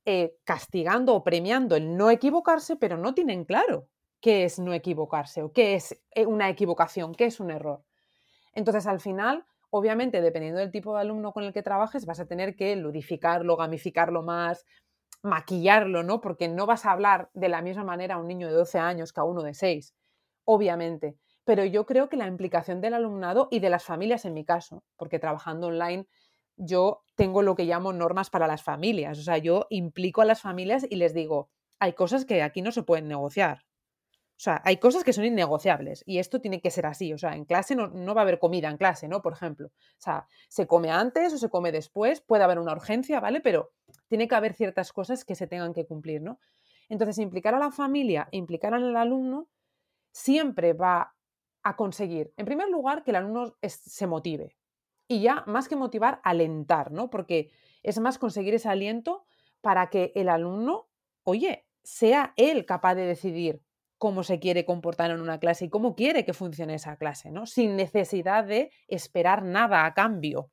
eh, 0.05 0.37
castigando 0.45 1.13
o 1.13 1.23
premiando 1.23 1.75
el 1.75 1.97
no 1.97 2.09
equivocarse, 2.09 2.77
pero 2.77 2.97
no 2.97 3.13
tienen 3.13 3.43
claro 3.43 3.89
qué 4.21 4.45
es 4.45 4.57
no 4.57 4.73
equivocarse 4.73 5.43
o 5.43 5.51
qué 5.51 5.75
es 5.75 6.01
eh, 6.15 6.25
una 6.25 6.49
equivocación, 6.49 7.13
qué 7.13 7.25
es 7.25 7.39
un 7.39 7.51
error. 7.51 7.83
Entonces, 8.53 8.87
al 8.87 8.99
final, 8.99 9.45
obviamente, 9.69 10.21
dependiendo 10.21 10.59
del 10.59 10.71
tipo 10.71 10.95
de 10.95 11.01
alumno 11.01 11.33
con 11.33 11.43
el 11.43 11.53
que 11.53 11.61
trabajes, 11.61 12.05
vas 12.05 12.19
a 12.19 12.25
tener 12.25 12.55
que 12.55 12.75
ludificarlo, 12.75 13.57
gamificarlo 13.57 14.23
más, 14.23 14.65
maquillarlo, 15.23 16.03
¿no? 16.03 16.21
Porque 16.21 16.47
no 16.47 16.65
vas 16.65 16.85
a 16.85 16.91
hablar 16.91 17.29
de 17.33 17.49
la 17.49 17.61
misma 17.61 17.83
manera 17.83 18.15
a 18.15 18.17
un 18.17 18.27
niño 18.27 18.47
de 18.47 18.53
12 18.53 18.79
años 18.79 19.11
que 19.13 19.19
a 19.19 19.25
uno 19.25 19.43
de 19.43 19.53
6, 19.53 19.93
obviamente 20.47 21.17
pero 21.47 21.63
yo 21.63 21.85
creo 21.85 22.09
que 22.09 22.17
la 22.17 22.27
implicación 22.27 22.81
del 22.81 22.93
alumnado 22.93 23.47
y 23.49 23.59
de 23.59 23.69
las 23.69 23.85
familias 23.85 24.25
en 24.25 24.33
mi 24.33 24.43
caso, 24.43 24.83
porque 24.97 25.17
trabajando 25.17 25.67
online 25.67 26.05
yo 26.57 27.03
tengo 27.15 27.41
lo 27.41 27.55
que 27.55 27.63
llamo 27.63 27.93
normas 27.93 28.29
para 28.29 28.47
las 28.47 28.63
familias, 28.63 29.17
o 29.17 29.21
sea, 29.21 29.37
yo 29.37 29.65
implico 29.69 30.21
a 30.21 30.25
las 30.25 30.41
familias 30.41 30.85
y 30.89 30.97
les 30.97 31.13
digo, 31.13 31.49
hay 31.79 31.93
cosas 31.93 32.25
que 32.25 32.43
aquí 32.43 32.61
no 32.61 32.73
se 32.73 32.83
pueden 32.83 33.07
negociar. 33.07 33.63
O 34.31 34.39
sea, 34.39 34.61
hay 34.65 34.75
cosas 34.75 35.05
que 35.05 35.13
son 35.13 35.23
innegociables 35.23 36.03
y 36.05 36.19
esto 36.19 36.41
tiene 36.41 36.59
que 36.59 36.69
ser 36.69 36.85
así. 36.85 37.13
O 37.13 37.17
sea, 37.17 37.33
en 37.33 37.45
clase 37.45 37.75
no, 37.75 37.87
no, 37.87 38.13
va 38.13 38.21
a 38.21 38.23
haber 38.23 38.39
comida 38.39 38.69
en 38.69 38.77
clase, 38.77 39.07
¿no? 39.07 39.21
Por 39.21 39.31
ejemplo. 39.33 39.67
O 39.67 40.01
sea, 40.01 40.27
se 40.49 40.67
come 40.67 40.91
antes 40.91 41.33
o 41.33 41.37
se 41.37 41.49
come 41.49 41.71
después, 41.71 42.19
puede 42.19 42.43
haber 42.43 42.59
una 42.59 42.73
urgencia, 42.73 43.21
¿vale? 43.21 43.39
Pero 43.39 43.71
tiene 44.09 44.27
que 44.27 44.35
haber 44.35 44.53
ciertas 44.53 44.91
cosas 44.91 45.23
que 45.23 45.33
se 45.33 45.47
tengan 45.47 45.73
que 45.73 45.85
cumplir, 45.85 46.21
¿no? 46.21 46.39
Entonces, 46.89 47.17
implicar 47.19 47.55
a 47.55 47.59
la 47.59 47.71
familia, 47.71 48.27
implicar 48.31 48.73
al 48.73 48.95
alumno, 48.95 49.47
siempre 50.17 50.73
va 50.73 51.15
a 51.61 51.75
conseguir, 51.75 52.33
en 52.37 52.45
primer 52.45 52.69
lugar, 52.69 53.03
que 53.03 53.11
el 53.11 53.17
alumno 53.17 53.55
se 53.61 54.07
motive. 54.07 54.57
Y 55.07 55.21
ya, 55.21 55.43
más 55.45 55.67
que 55.67 55.75
motivar, 55.75 56.19
alentar, 56.23 56.91
¿no? 56.91 57.11
Porque 57.11 57.51
es 57.83 57.99
más 57.99 58.17
conseguir 58.17 58.55
ese 58.55 58.67
aliento 58.67 59.25
para 59.61 59.91
que 59.91 60.11
el 60.15 60.29
alumno, 60.29 60.89
oye, 61.23 61.67
sea 61.83 62.33
él 62.35 62.65
capaz 62.65 62.95
de 62.95 63.05
decidir 63.05 63.61
cómo 63.99 64.23
se 64.23 64.39
quiere 64.39 64.65
comportar 64.65 65.11
en 65.11 65.21
una 65.21 65.39
clase 65.39 65.65
y 65.65 65.69
cómo 65.69 65.95
quiere 65.95 66.25
que 66.25 66.33
funcione 66.33 66.73
esa 66.73 66.97
clase, 66.97 67.31
¿no? 67.31 67.45
Sin 67.45 67.75
necesidad 67.75 68.43
de 68.43 68.71
esperar 68.87 69.43
nada 69.43 69.85
a 69.85 69.93
cambio, 69.93 70.51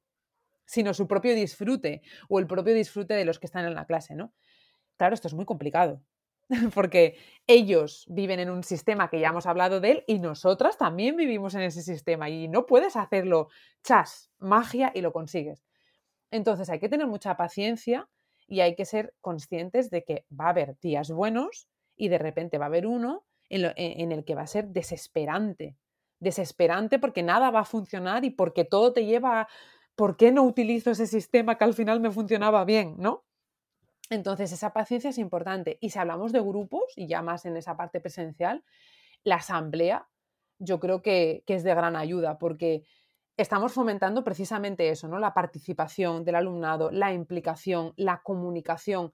sino 0.66 0.92
su 0.92 1.08
propio 1.08 1.34
disfrute 1.34 2.02
o 2.28 2.38
el 2.38 2.46
propio 2.46 2.74
disfrute 2.74 3.14
de 3.14 3.24
los 3.24 3.38
que 3.38 3.46
están 3.46 3.64
en 3.64 3.74
la 3.74 3.86
clase, 3.86 4.14
¿no? 4.14 4.34
Claro, 4.98 5.14
esto 5.14 5.28
es 5.28 5.34
muy 5.34 5.46
complicado, 5.46 6.02
porque 6.74 7.16
ellos 7.46 8.04
viven 8.08 8.40
en 8.40 8.50
un 8.50 8.62
sistema 8.62 9.08
que 9.08 9.20
ya 9.20 9.28
hemos 9.28 9.46
hablado 9.46 9.80
de 9.80 9.90
él 9.90 10.04
y 10.06 10.18
nosotras 10.18 10.78
también 10.78 11.16
vivimos 11.16 11.54
en 11.54 11.62
ese 11.62 11.82
sistema 11.82 12.28
y 12.28 12.48
no 12.48 12.66
puedes 12.66 12.96
hacerlo 12.96 13.48
chas, 13.82 14.30
magia 14.38 14.92
y 14.94 15.00
lo 15.00 15.12
consigues. 15.12 15.64
Entonces 16.30 16.68
hay 16.70 16.80
que 16.80 16.88
tener 16.88 17.06
mucha 17.06 17.36
paciencia 17.36 18.08
y 18.46 18.60
hay 18.60 18.74
que 18.74 18.84
ser 18.84 19.14
conscientes 19.20 19.90
de 19.90 20.04
que 20.04 20.26
va 20.38 20.46
a 20.46 20.50
haber 20.50 20.78
días 20.80 21.10
buenos 21.10 21.68
y 21.96 22.08
de 22.08 22.18
repente 22.18 22.58
va 22.58 22.66
a 22.66 22.68
haber 22.68 22.86
uno 22.86 23.24
en, 23.48 23.72
en 23.76 24.12
el 24.12 24.24
que 24.24 24.34
va 24.34 24.42
a 24.42 24.46
ser 24.46 24.68
desesperante. 24.68 25.76
Desesperante 26.18 26.98
porque 26.98 27.22
nada 27.22 27.50
va 27.50 27.60
a 27.60 27.64
funcionar 27.64 28.24
y 28.24 28.30
porque 28.30 28.64
todo 28.64 28.92
te 28.92 29.04
lleva 29.04 29.42
a 29.42 29.48
¿por 29.94 30.16
qué 30.16 30.32
no 30.32 30.42
utilizo 30.42 30.90
ese 30.90 31.06
sistema 31.06 31.56
que 31.56 31.64
al 31.64 31.74
final 31.74 32.00
me 32.00 32.10
funcionaba 32.10 32.64
bien? 32.64 32.96
¿No? 32.98 33.24
Entonces, 34.14 34.52
esa 34.52 34.72
paciencia 34.72 35.10
es 35.10 35.18
importante. 35.18 35.78
Y 35.80 35.90
si 35.90 35.98
hablamos 35.98 36.32
de 36.32 36.40
grupos, 36.40 36.84
y 36.96 37.06
ya 37.06 37.22
más 37.22 37.44
en 37.44 37.56
esa 37.56 37.76
parte 37.76 38.00
presencial, 38.00 38.64
la 39.24 39.36
asamblea 39.36 40.08
yo 40.58 40.80
creo 40.80 41.02
que, 41.02 41.44
es 41.46 41.64
de 41.64 41.74
gran 41.74 41.96
ayuda 41.96 42.38
porque 42.38 42.84
estamos 43.36 43.72
fomentando 43.72 44.24
precisamente 44.24 44.88
eso, 44.88 45.08
¿no? 45.08 45.18
La 45.18 45.34
participación 45.34 46.24
del 46.24 46.36
alumnado, 46.36 46.90
la 46.90 47.12
implicación, 47.12 47.92
la 47.96 48.22
comunicación, 48.22 49.12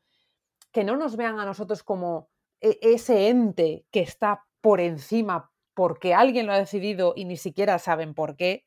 que 0.72 0.84
no 0.84 0.96
nos 0.96 1.16
vean 1.16 1.40
a 1.40 1.44
nosotros 1.44 1.82
como 1.82 2.28
e, 2.60 2.78
ese 2.82 3.28
ente 3.28 3.86
que 3.90 4.00
está 4.00 4.44
por 4.60 4.80
encima 4.80 5.50
porque 5.74 6.14
alguien 6.14 6.46
lo 6.46 6.52
ha 6.52 6.58
decidido 6.58 7.14
y 7.16 7.24
ni 7.24 7.36
siquiera 7.36 7.78
saben 7.78 8.14
por 8.14 8.36
qué, 8.36 8.66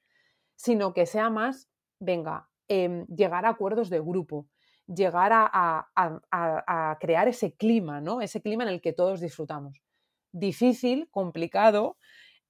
sino 0.55 0.93
que 0.93 1.05
sea 1.05 1.29
más, 1.29 1.69
venga, 1.99 2.49
em, 2.67 3.05
llegar 3.07 3.45
a 3.45 3.49
acuerdos 3.49 3.89
de 3.89 3.99
grupo, 3.99 4.47
llegar 4.87 5.31
a, 5.33 6.97
crear 6.99 7.27
ese 7.27 7.53
clima, 7.53 8.01
¿no? 8.01 8.21
Ese 8.21 8.41
clima 8.41 8.63
en 8.63 8.69
el 8.69 8.81
que 8.81 8.93
todos 8.93 9.21
disfrutamos. 9.21 9.81
Difícil, 10.31 11.07
complicado 11.11 11.97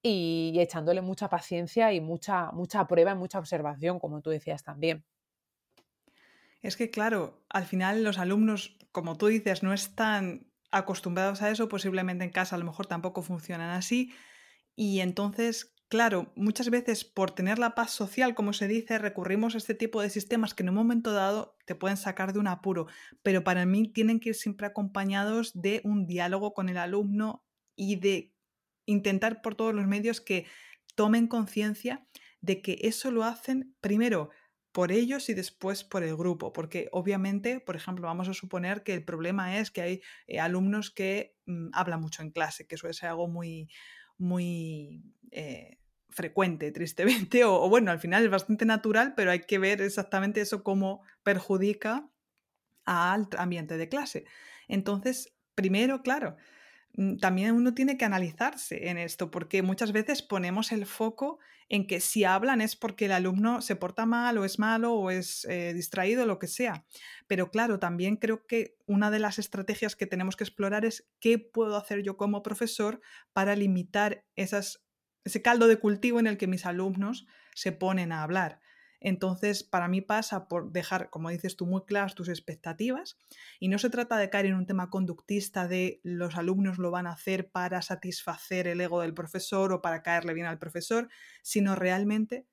y, 0.01 0.53
echándole 0.57 1.01
mucha 1.01 1.29
paciencia 1.29 1.93
y 1.93 2.01
mucha, 2.01 2.51
mucha 2.51 2.87
prueba 2.87 3.11
y 3.11 3.15
mucha 3.15 3.39
observación, 3.39 3.99
como 3.99 4.21
tú 4.21 4.29
decías 4.29 4.63
también. 4.63 5.03
Es 6.61 6.77
que, 6.77 6.89
claro, 6.89 7.43
al 7.49 7.65
final 7.65 8.03
los 8.03 8.17
alumnos, 8.17 8.77
como 8.91 9.17
tú 9.17 9.27
dices, 9.27 9.63
no 9.63 9.73
están 9.73 10.47
acostumbrados 10.71 11.41
a 11.41 11.49
eso, 11.51 11.67
posiblemente 11.67 12.23
en 12.23 12.31
casa 12.31 12.55
a 12.55 12.59
lo 12.59 12.65
mejor 12.65 12.87
tampoco 12.87 13.21
funcionan 13.21 13.69
así, 13.69 14.13
y 14.75 15.01
entonces 15.01 15.72
Claro, 15.93 16.33
muchas 16.35 16.71
veces 16.71 17.03
por 17.05 17.29
tener 17.29 17.59
la 17.59 17.75
paz 17.75 17.91
social, 17.91 18.33
como 18.33 18.51
se 18.53 18.67
dice, 18.67 18.97
recurrimos 18.97 19.53
a 19.53 19.59
este 19.59 19.75
tipo 19.75 20.01
de 20.01 20.09
sistemas 20.09 20.55
que 20.55 20.63
en 20.63 20.69
un 20.69 20.75
momento 20.75 21.11
dado 21.11 21.55
te 21.67 21.75
pueden 21.75 21.97
sacar 21.97 22.33
de 22.33 22.39
un 22.39 22.47
apuro, 22.47 22.87
pero 23.21 23.43
para 23.43 23.67
mí 23.67 23.87
tienen 23.87 24.19
que 24.19 24.29
ir 24.29 24.35
siempre 24.35 24.65
acompañados 24.65 25.51
de 25.53 25.81
un 25.83 26.07
diálogo 26.07 26.55
con 26.55 26.67
el 26.67 26.77
alumno 26.77 27.45
y 27.75 27.97
de 27.97 28.33
intentar 28.87 29.43
por 29.43 29.53
todos 29.53 29.75
los 29.75 29.85
medios 29.85 30.19
que 30.19 30.47
tomen 30.95 31.27
conciencia 31.27 32.07
de 32.41 32.63
que 32.63 32.79
eso 32.81 33.11
lo 33.11 33.23
hacen 33.23 33.75
primero 33.79 34.31
por 34.71 34.91
ellos 34.91 35.29
y 35.29 35.35
después 35.35 35.83
por 35.83 36.01
el 36.01 36.17
grupo, 36.17 36.53
porque 36.53 36.89
obviamente, 36.91 37.59
por 37.59 37.75
ejemplo, 37.75 38.07
vamos 38.07 38.27
a 38.27 38.33
suponer 38.33 38.81
que 38.81 38.95
el 38.95 39.05
problema 39.05 39.59
es 39.59 39.69
que 39.69 39.81
hay 39.83 40.01
eh, 40.25 40.39
alumnos 40.39 40.89
que 40.89 41.35
mm, 41.45 41.67
hablan 41.71 42.01
mucho 42.01 42.23
en 42.23 42.31
clase, 42.31 42.65
que 42.65 42.77
suele 42.77 42.95
ser 42.95 43.09
algo 43.09 43.27
muy, 43.27 43.69
muy 44.17 45.03
eh, 45.29 45.77
frecuente, 46.13 46.71
tristemente, 46.71 47.43
o, 47.45 47.67
bueno, 47.69 47.91
al 47.91 47.99
final 47.99 48.23
es 48.23 48.29
bastante 48.31 48.65
natural, 48.65 49.13
pero 49.15 49.31
hay 49.31 49.41
que 49.41 49.59
ver 49.59 49.81
exactamente 49.81 50.41
eso 50.41 50.63
cómo 50.63 51.01
perjudica 51.23 52.09
al 52.85 53.27
ambiente 53.37 53.77
de 53.77 53.89
clase. 53.89 54.25
Entonces, 54.67 55.33
primero, 55.55 56.01
claro, 56.03 56.35
mm, 56.95 57.17
también 57.17 57.55
uno 57.55 57.73
tiene 57.73 57.97
que 57.97 58.05
analizarse 58.05 58.89
en 58.89 58.97
esto, 58.97 59.31
porque 59.31 59.63
muchas 59.63 59.91
veces 59.91 60.21
ponemos 60.21 60.71
el 60.71 60.85
foco 60.85 61.39
en 61.69 61.87
que 61.87 61.99
si 61.99 62.23
hablan 62.23 62.61
es 62.61 62.75
porque 62.75 63.05
el 63.05 63.11
alumno 63.13 63.61
se 63.61 63.75
porta 63.75 64.05
mal 64.05 64.37
o 64.37 64.45
es 64.45 64.59
malo 64.59 64.93
o 64.93 65.09
es 65.09 65.45
eh, 65.45 65.73
distraído, 65.73 66.25
lo 66.25 66.39
que 66.39 66.47
sea. 66.47 66.85
Pero 67.27 67.51
claro, 67.51 67.79
también 67.79 68.17
creo 68.17 68.45
que 68.45 68.75
una 68.85 69.11
de 69.11 69.19
las 69.19 69.39
estrategias 69.39 69.95
que 69.95 70.05
tenemos 70.05 70.35
que 70.35 70.43
explorar 70.43 70.85
es 70.85 71.09
qué 71.19 71.39
puedo 71.39 71.77
hacer 71.77 72.03
yo 72.03 72.17
como 72.17 72.43
profesor 72.43 73.01
para 73.33 73.55
limitar 73.55 74.25
esas, 74.35 74.83
ese 75.23 75.41
caldo 75.41 75.67
de 75.67 75.77
cultivo 75.77 76.19
en 76.19 76.27
el 76.27 76.37
que 76.37 76.47
mis 76.47 76.65
alumnos 76.65 77.27
se 77.55 77.71
ponen 77.71 78.11
a 78.11 78.23
hablar. 78.23 78.59
Entonces, 79.03 79.63
para 79.63 79.89
mí 79.89 79.99
pasa 79.99 80.47
por 80.47 80.71
dejar, 80.71 81.09
como 81.09 81.29
dices 81.29 81.57
tú, 81.57 81.65
muy 81.65 81.81
claras 81.83 82.15
tus 82.15 82.29
expectativas 82.29 83.17
y 83.59 83.67
no 83.67 83.77
se 83.77 83.89
trata 83.89 84.17
de 84.17 84.29
caer 84.29 84.45
en 84.45 84.55
un 84.55 84.65
tema 84.65 84.89
conductista 84.89 85.67
de 85.67 85.99
los 86.03 86.37
alumnos 86.37 86.77
lo 86.77 86.89
van 86.89 87.05
a 87.05 87.11
hacer 87.11 87.51
para 87.51 87.81
satisfacer 87.81 88.65
el 88.65 88.79
ego 88.79 89.01
del 89.01 89.13
profesor 89.13 89.73
o 89.73 89.81
para 89.81 90.03
caerle 90.03 90.33
bien 90.33 90.47
al 90.47 90.57
profesor, 90.57 91.09
sino 91.41 91.75
realmente 91.75 92.47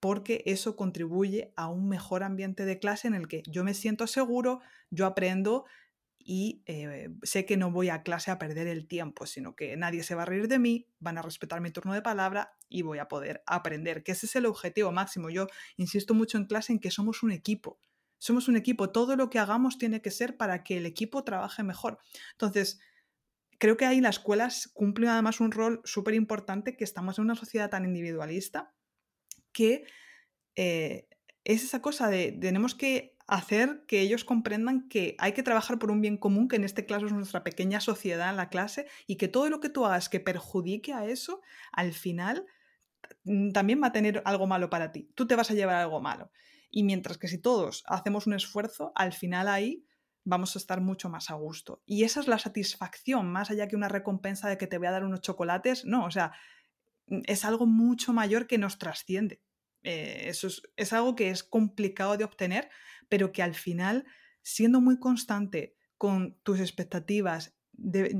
porque 0.00 0.42
eso 0.46 0.76
contribuye 0.76 1.52
a 1.56 1.68
un 1.68 1.88
mejor 1.88 2.22
ambiente 2.22 2.64
de 2.64 2.78
clase 2.78 3.08
en 3.08 3.14
el 3.14 3.28
que 3.28 3.42
yo 3.46 3.62
me 3.62 3.74
siento 3.74 4.06
seguro, 4.06 4.60
yo 4.90 5.04
aprendo 5.04 5.66
y 6.28 6.64
eh, 6.66 7.08
sé 7.22 7.46
que 7.46 7.56
no 7.56 7.70
voy 7.70 7.88
a 7.88 8.02
clase 8.02 8.32
a 8.32 8.38
perder 8.38 8.66
el 8.66 8.88
tiempo, 8.88 9.26
sino 9.26 9.54
que 9.54 9.76
nadie 9.76 10.02
se 10.02 10.16
va 10.16 10.22
a 10.22 10.26
reír 10.26 10.48
de 10.48 10.58
mí, 10.58 10.88
van 10.98 11.18
a 11.18 11.22
respetar 11.22 11.60
mi 11.60 11.70
turno 11.70 11.94
de 11.94 12.02
palabra 12.02 12.56
y 12.68 12.82
voy 12.82 12.98
a 12.98 13.06
poder 13.06 13.44
aprender, 13.46 14.02
que 14.02 14.10
ese 14.10 14.26
es 14.26 14.34
el 14.34 14.46
objetivo 14.46 14.90
máximo. 14.90 15.30
Yo 15.30 15.46
insisto 15.76 16.14
mucho 16.14 16.36
en 16.36 16.46
clase 16.46 16.72
en 16.72 16.80
que 16.80 16.90
somos 16.90 17.22
un 17.22 17.30
equipo. 17.30 17.78
Somos 18.18 18.48
un 18.48 18.56
equipo, 18.56 18.90
todo 18.90 19.14
lo 19.14 19.30
que 19.30 19.38
hagamos 19.38 19.78
tiene 19.78 20.02
que 20.02 20.10
ser 20.10 20.36
para 20.36 20.64
que 20.64 20.78
el 20.78 20.86
equipo 20.86 21.22
trabaje 21.22 21.62
mejor. 21.62 21.98
Entonces, 22.32 22.80
creo 23.58 23.76
que 23.76 23.86
ahí 23.86 24.00
las 24.00 24.16
escuelas 24.16 24.68
cumplen 24.74 25.10
además 25.10 25.38
un 25.38 25.52
rol 25.52 25.80
súper 25.84 26.14
importante, 26.14 26.76
que 26.76 26.82
estamos 26.82 27.18
en 27.18 27.24
una 27.24 27.36
sociedad 27.36 27.70
tan 27.70 27.84
individualista 27.84 28.74
que 29.52 29.84
eh, 30.56 31.06
es 31.44 31.62
esa 31.62 31.80
cosa 31.80 32.08
de 32.08 32.32
tenemos 32.32 32.74
que 32.74 33.15
hacer 33.26 33.84
que 33.86 34.00
ellos 34.00 34.24
comprendan 34.24 34.88
que 34.88 35.16
hay 35.18 35.32
que 35.32 35.42
trabajar 35.42 35.78
por 35.78 35.90
un 35.90 36.00
bien 36.00 36.16
común, 36.16 36.48
que 36.48 36.56
en 36.56 36.64
este 36.64 36.86
caso 36.86 37.06
es 37.06 37.12
nuestra 37.12 37.42
pequeña 37.42 37.80
sociedad 37.80 38.34
la 38.36 38.48
clase, 38.48 38.86
y 39.06 39.16
que 39.16 39.28
todo 39.28 39.48
lo 39.48 39.60
que 39.60 39.68
tú 39.68 39.84
hagas 39.84 40.08
que 40.08 40.20
perjudique 40.20 40.92
a 40.92 41.06
eso, 41.06 41.40
al 41.72 41.92
final 41.92 42.46
mm, 43.24 43.50
también 43.50 43.82
va 43.82 43.88
a 43.88 43.92
tener 43.92 44.22
algo 44.24 44.46
malo 44.46 44.70
para 44.70 44.92
ti. 44.92 45.10
Tú 45.14 45.26
te 45.26 45.34
vas 45.34 45.50
a 45.50 45.54
llevar 45.54 45.76
algo 45.76 46.00
malo. 46.00 46.30
Y 46.70 46.84
mientras 46.84 47.18
que 47.18 47.28
si 47.28 47.38
todos 47.38 47.84
hacemos 47.86 48.26
un 48.26 48.34
esfuerzo, 48.34 48.92
al 48.94 49.12
final 49.12 49.48
ahí 49.48 49.84
vamos 50.24 50.56
a 50.56 50.58
estar 50.58 50.80
mucho 50.80 51.08
más 51.08 51.30
a 51.30 51.34
gusto. 51.34 51.82
Y 51.86 52.04
esa 52.04 52.20
es 52.20 52.28
la 52.28 52.38
satisfacción, 52.38 53.30
más 53.30 53.50
allá 53.50 53.68
que 53.68 53.76
una 53.76 53.88
recompensa 53.88 54.48
de 54.48 54.58
que 54.58 54.66
te 54.66 54.78
voy 54.78 54.88
a 54.88 54.92
dar 54.92 55.04
unos 55.04 55.20
chocolates, 55.20 55.84
no, 55.84 56.04
o 56.04 56.10
sea, 56.10 56.32
mm, 57.06 57.22
es 57.26 57.44
algo 57.44 57.66
mucho 57.66 58.12
mayor 58.12 58.46
que 58.46 58.58
nos 58.58 58.78
trasciende. 58.78 59.40
Eh, 59.82 60.28
eso 60.28 60.48
es 60.76 60.92
algo 60.92 61.14
que 61.14 61.30
es 61.30 61.44
complicado 61.44 62.16
de 62.16 62.24
obtener, 62.24 62.68
pero 63.08 63.32
que 63.32 63.42
al 63.42 63.54
final, 63.54 64.04
siendo 64.42 64.80
muy 64.80 64.98
constante 64.98 65.76
con 65.96 66.38
tus 66.42 66.60
expectativas, 66.60 67.56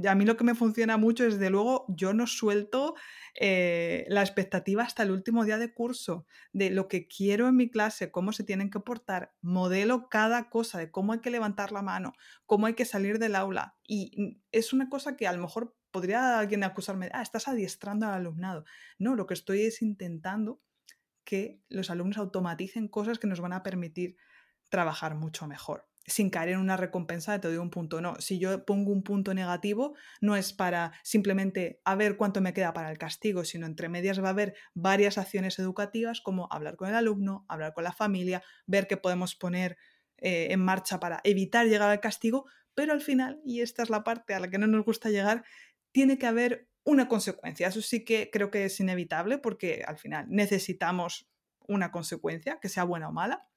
a 0.09 0.15
mí 0.15 0.25
lo 0.25 0.37
que 0.37 0.45
me 0.45 0.55
funciona 0.55 0.97
mucho 0.97 1.25
es, 1.25 1.39
de 1.39 1.51
luego, 1.51 1.87
yo 1.89 2.13
no 2.13 2.27
suelto 2.27 2.95
eh, 3.35 4.05
la 4.09 4.21
expectativa 4.21 4.83
hasta 4.83 5.03
el 5.03 5.11
último 5.11 5.45
día 5.45 5.59
de 5.59 5.73
curso, 5.73 6.27
de 6.53 6.71
lo 6.71 6.89
que 6.89 7.09
quiero 7.09 7.49
en 7.49 7.57
mi 7.57 7.71
clase, 7.71 8.11
cómo 8.11 8.33
se 8.33 8.45
tienen 8.45 8.71
que 8.71 8.81
portar, 8.81 9.33
modelo 9.41 10.09
cada 10.09 10.51
cosa, 10.51 10.79
de 10.79 10.91
cómo 10.91 11.13
hay 11.13 11.21
que 11.21 11.31
levantar 11.31 11.73
la 11.73 11.83
mano, 11.83 12.13
cómo 12.45 12.67
hay 12.67 12.75
que 12.75 12.85
salir 12.85 13.19
del 13.19 13.35
aula. 13.35 13.77
Y 13.87 14.41
es 14.53 14.73
una 14.73 14.89
cosa 14.89 15.17
que 15.17 15.27
a 15.27 15.33
lo 15.33 15.41
mejor 15.41 15.75
podría 15.91 16.39
alguien 16.39 16.63
acusarme, 16.63 17.09
ah, 17.13 17.23
estás 17.23 17.49
adiestrando 17.49 18.07
al 18.07 18.15
alumnado. 18.15 18.65
No, 18.99 19.15
lo 19.15 19.27
que 19.27 19.35
estoy 19.35 19.63
es 19.63 19.81
intentando 19.81 20.61
que 21.25 21.61
los 21.69 21.91
alumnos 21.91 22.19
automaticen 22.19 22.89
cosas 22.89 23.19
que 23.19 23.27
nos 23.27 23.41
van 23.41 23.53
a 23.53 23.63
permitir 23.63 24.17
trabajar 24.69 25.15
mucho 25.15 25.47
mejor 25.47 25.87
sin 26.07 26.31
caer 26.31 26.51
en 26.51 26.59
una 26.59 26.77
recompensa 26.77 27.33
de 27.33 27.41
te 27.41 27.49
doy 27.49 27.57
un 27.57 27.71
punto. 27.71 28.01
No, 28.01 28.15
si 28.21 28.39
yo 28.39 28.65
pongo 28.65 28.93
un 28.93 29.03
punto 29.03 29.35
negativo, 29.35 29.95
no 30.21 30.37
es 30.37 30.53
para 30.53 30.93
simplemente 31.03 31.81
a 31.85 31.95
ver 31.97 32.17
cuánto 32.17 32.41
me 32.41 32.53
queda 32.53 32.73
para 32.73 32.91
el 32.91 32.99
castigo, 32.99 33.45
sino 33.45 33.67
entre 33.67 33.89
medias 33.89 34.23
va 34.23 34.29
a 34.29 34.31
haber 34.31 34.55
varias 34.75 35.19
acciones 35.19 35.59
educativas 35.59 36.21
como 36.21 36.49
hablar 36.53 36.77
con 36.77 36.89
el 36.89 36.95
alumno, 36.95 37.45
hablar 37.49 37.75
con 37.75 37.85
la 37.85 37.93
familia, 37.93 38.43
ver 38.67 38.87
qué 38.87 38.97
podemos 38.97 39.35
poner 39.35 39.77
eh, 40.19 40.49
en 40.51 40.61
marcha 40.61 41.01
para 41.01 41.21
evitar 41.25 41.67
llegar 41.67 41.91
al 41.91 42.01
castigo, 42.01 42.47
pero 42.75 42.93
al 42.93 43.01
final, 43.01 43.41
y 43.45 43.61
esta 43.61 43.83
es 43.83 43.91
la 43.91 44.05
parte 44.05 44.35
a 44.35 44.41
la 44.41 44.49
que 44.49 44.59
no 44.59 44.67
nos 44.67 44.85
gusta 44.85 45.11
llegar, 45.11 45.45
tiene 45.93 46.19
que 46.19 46.27
haber 46.27 46.69
una 46.85 47.09
consecuencia. 47.09 47.67
Eso 47.67 47.83
sí 47.83 48.05
que 48.05 48.31
creo 48.31 48.51
que 48.51 48.67
es 48.67 48.79
inevitable 48.79 49.39
porque 49.39 49.83
al 49.85 49.99
final 49.99 50.27
necesitamos 50.29 51.29
una 51.67 51.91
consecuencia, 51.91 52.61
que 52.61 52.69
sea 52.69 52.85
buena 52.85 53.09
o 53.09 53.13
mala. 53.13 53.49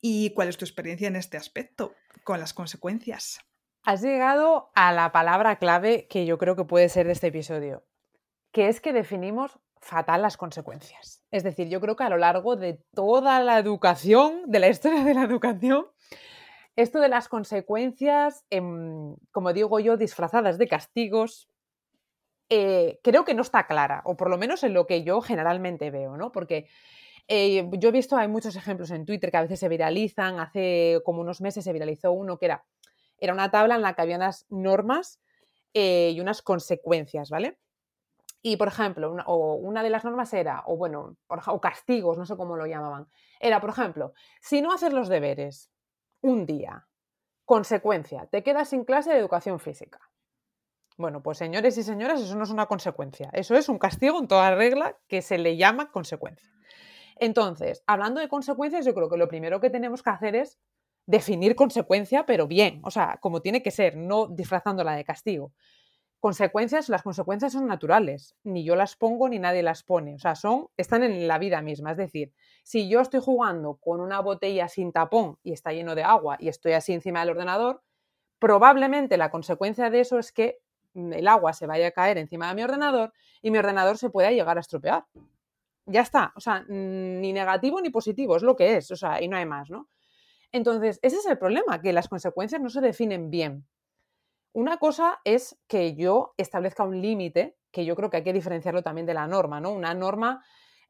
¿Y 0.00 0.32
cuál 0.34 0.48
es 0.48 0.56
tu 0.56 0.64
experiencia 0.64 1.08
en 1.08 1.16
este 1.16 1.36
aspecto 1.36 1.94
con 2.24 2.40
las 2.40 2.54
consecuencias? 2.54 3.40
Has 3.82 4.02
llegado 4.02 4.70
a 4.74 4.92
la 4.92 5.12
palabra 5.12 5.56
clave 5.56 6.06
que 6.08 6.26
yo 6.26 6.38
creo 6.38 6.56
que 6.56 6.64
puede 6.64 6.88
ser 6.88 7.06
de 7.06 7.12
este 7.12 7.28
episodio, 7.28 7.84
que 8.52 8.68
es 8.68 8.80
que 8.80 8.92
definimos 8.92 9.58
fatal 9.80 10.22
las 10.22 10.36
consecuencias. 10.36 11.22
Es 11.30 11.42
decir, 11.42 11.68
yo 11.68 11.80
creo 11.80 11.96
que 11.96 12.04
a 12.04 12.10
lo 12.10 12.18
largo 12.18 12.56
de 12.56 12.82
toda 12.94 13.40
la 13.40 13.58
educación, 13.58 14.42
de 14.46 14.58
la 14.58 14.68
historia 14.68 15.04
de 15.04 15.14
la 15.14 15.22
educación, 15.22 15.86
esto 16.76 17.00
de 17.00 17.08
las 17.08 17.28
consecuencias, 17.28 18.44
em, 18.50 19.16
como 19.32 19.52
digo 19.52 19.80
yo, 19.80 19.96
disfrazadas 19.96 20.58
de 20.58 20.68
castigos, 20.68 21.48
eh, 22.48 23.00
creo 23.02 23.24
que 23.24 23.34
no 23.34 23.42
está 23.42 23.66
clara, 23.66 24.02
o 24.04 24.16
por 24.16 24.28
lo 24.28 24.36
menos 24.36 24.62
en 24.64 24.74
lo 24.74 24.86
que 24.86 25.02
yo 25.04 25.20
generalmente 25.20 25.90
veo, 25.90 26.16
¿no? 26.16 26.32
Porque 26.32 26.66
eh, 27.28 27.68
yo 27.72 27.88
he 27.88 27.92
visto, 27.92 28.16
hay 28.16 28.28
muchos 28.28 28.56
ejemplos 28.56 28.90
en 28.90 29.04
Twitter 29.04 29.30
que 29.30 29.36
a 29.36 29.42
veces 29.42 29.60
se 29.60 29.68
viralizan. 29.68 30.40
Hace 30.40 31.00
como 31.04 31.20
unos 31.20 31.40
meses 31.40 31.64
se 31.64 31.72
viralizó 31.72 32.12
uno 32.12 32.38
que 32.38 32.46
era, 32.46 32.64
era 33.18 33.32
una 33.32 33.50
tabla 33.50 33.76
en 33.76 33.82
la 33.82 33.94
que 33.94 34.02
había 34.02 34.16
unas 34.16 34.46
normas 34.48 35.20
eh, 35.74 36.12
y 36.14 36.20
unas 36.20 36.42
consecuencias, 36.42 37.30
¿vale? 37.30 37.58
Y, 38.42 38.56
por 38.56 38.68
ejemplo, 38.68 39.12
una, 39.12 39.24
o 39.26 39.54
una 39.54 39.82
de 39.82 39.90
las 39.90 40.04
normas 40.04 40.32
era, 40.32 40.62
o 40.66 40.76
bueno, 40.76 41.16
o 41.28 41.60
castigos, 41.60 42.16
no 42.16 42.24
sé 42.24 42.36
cómo 42.36 42.56
lo 42.56 42.66
llamaban, 42.66 43.06
era, 43.38 43.60
por 43.60 43.70
ejemplo, 43.70 44.14
si 44.40 44.62
no 44.62 44.72
haces 44.72 44.92
los 44.94 45.08
deberes 45.08 45.70
un 46.22 46.46
día, 46.46 46.88
consecuencia, 47.44 48.26
te 48.26 48.42
quedas 48.42 48.70
sin 48.70 48.84
clase 48.84 49.10
de 49.10 49.18
educación 49.18 49.60
física. 49.60 50.00
Bueno, 50.96 51.22
pues 51.22 51.38
señores 51.38 51.76
y 51.78 51.82
señoras, 51.82 52.20
eso 52.20 52.36
no 52.36 52.44
es 52.44 52.50
una 52.50 52.66
consecuencia, 52.66 53.30
eso 53.32 53.56
es 53.56 53.68
un 53.68 53.78
castigo 53.78 54.18
en 54.18 54.28
toda 54.28 54.54
regla 54.54 54.98
que 55.08 55.22
se 55.22 55.38
le 55.38 55.56
llama 55.56 55.90
consecuencia. 55.90 56.48
Entonces, 57.20 57.84
hablando 57.86 58.18
de 58.18 58.28
consecuencias, 58.28 58.86
yo 58.86 58.94
creo 58.94 59.10
que 59.10 59.18
lo 59.18 59.28
primero 59.28 59.60
que 59.60 59.68
tenemos 59.68 60.02
que 60.02 60.08
hacer 60.08 60.34
es 60.34 60.58
definir 61.04 61.54
consecuencia, 61.54 62.24
pero 62.24 62.46
bien, 62.46 62.80
o 62.82 62.90
sea, 62.90 63.18
como 63.20 63.42
tiene 63.42 63.62
que 63.62 63.70
ser, 63.70 63.94
no 63.94 64.26
disfrazándola 64.26 64.94
de 64.94 65.04
castigo. 65.04 65.52
Consecuencias, 66.18 66.88
las 66.88 67.02
consecuencias 67.02 67.52
son 67.52 67.66
naturales, 67.66 68.36
ni 68.42 68.64
yo 68.64 68.74
las 68.74 68.96
pongo 68.96 69.28
ni 69.28 69.38
nadie 69.38 69.62
las 69.62 69.82
pone, 69.82 70.14
o 70.14 70.18
sea, 70.18 70.34
son, 70.34 70.68
están 70.78 71.02
en 71.02 71.28
la 71.28 71.38
vida 71.38 71.60
misma, 71.60 71.92
es 71.92 71.98
decir, 71.98 72.32
si 72.62 72.88
yo 72.88 73.00
estoy 73.00 73.20
jugando 73.20 73.76
con 73.76 74.00
una 74.00 74.20
botella 74.20 74.68
sin 74.68 74.90
tapón 74.90 75.38
y 75.42 75.52
está 75.52 75.72
lleno 75.72 75.94
de 75.94 76.04
agua 76.04 76.38
y 76.40 76.48
estoy 76.48 76.72
así 76.72 76.94
encima 76.94 77.20
del 77.20 77.30
ordenador, 77.30 77.82
probablemente 78.38 79.18
la 79.18 79.30
consecuencia 79.30 79.90
de 79.90 80.00
eso 80.00 80.18
es 80.18 80.32
que 80.32 80.58
el 80.94 81.28
agua 81.28 81.52
se 81.52 81.66
vaya 81.66 81.88
a 81.88 81.92
caer 81.92 82.16
encima 82.16 82.48
de 82.48 82.54
mi 82.54 82.62
ordenador 82.62 83.12
y 83.42 83.50
mi 83.50 83.58
ordenador 83.58 83.98
se 83.98 84.08
pueda 84.08 84.30
llegar 84.30 84.56
a 84.56 84.60
estropear. 84.60 85.04
Ya 85.90 86.02
está, 86.02 86.32
o 86.36 86.40
sea, 86.40 86.64
ni 86.68 87.32
negativo 87.32 87.80
ni 87.80 87.90
positivo, 87.90 88.36
es 88.36 88.42
lo 88.42 88.54
que 88.54 88.76
es, 88.76 88.90
o 88.90 88.96
sea, 88.96 89.20
y 89.20 89.28
no 89.28 89.36
hay 89.36 89.46
más, 89.46 89.70
¿no? 89.70 89.88
Entonces, 90.52 90.98
ese 91.02 91.16
es 91.16 91.26
el 91.26 91.38
problema, 91.38 91.80
que 91.80 91.92
las 91.92 92.08
consecuencias 92.08 92.60
no 92.60 92.70
se 92.70 92.80
definen 92.80 93.30
bien. 93.30 93.66
Una 94.52 94.78
cosa 94.78 95.20
es 95.24 95.58
que 95.68 95.94
yo 95.94 96.34
establezca 96.36 96.84
un 96.84 97.00
límite, 97.00 97.56
que 97.70 97.84
yo 97.84 97.94
creo 97.94 98.10
que 98.10 98.18
hay 98.18 98.24
que 98.24 98.32
diferenciarlo 98.32 98.82
también 98.82 99.06
de 99.06 99.14
la 99.14 99.26
norma, 99.26 99.60
¿no? 99.60 99.72
Una 99.72 99.94
norma 99.94 100.44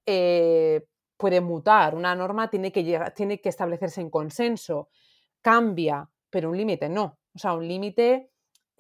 eh, 0.07 0.87
puede 1.17 1.41
mutar, 1.41 1.95
una 1.95 2.15
norma 2.15 2.49
tiene 2.49 2.73
que, 2.73 2.85
llegar, 2.85 3.13
tiene 3.15 3.41
que 3.41 3.51
establecerse 3.51 4.01
en 4.01 4.11
consenso, 4.11 4.89
cambia, 5.43 6.09
pero 6.31 6.51
un 6.51 6.57
límite 6.57 6.89
no. 6.89 7.19
O 7.35 7.39
sea, 7.39 7.55
un 7.55 7.69
límite 7.69 8.31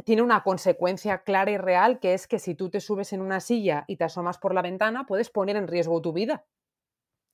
tiene 0.05 0.23
una 0.23 0.43
consecuencia 0.43 1.23
clara 1.23 1.51
y 1.51 1.57
real, 1.57 2.01
que 2.01 2.15
es 2.15 2.27
que 2.27 2.39
si 2.39 2.55
tú 2.55 2.71
te 2.71 2.81
subes 2.81 3.13
en 3.13 3.21
una 3.21 3.41
silla 3.41 3.85
y 3.87 3.97
te 3.97 4.05
asomas 4.05 4.39
por 4.39 4.55
la 4.55 4.63
ventana, 4.63 5.07
puedes 5.07 5.31
poner 5.31 5.57
en 5.57 5.69
riesgo 5.69 6.01
tu 6.01 6.13
vida. 6.13 6.45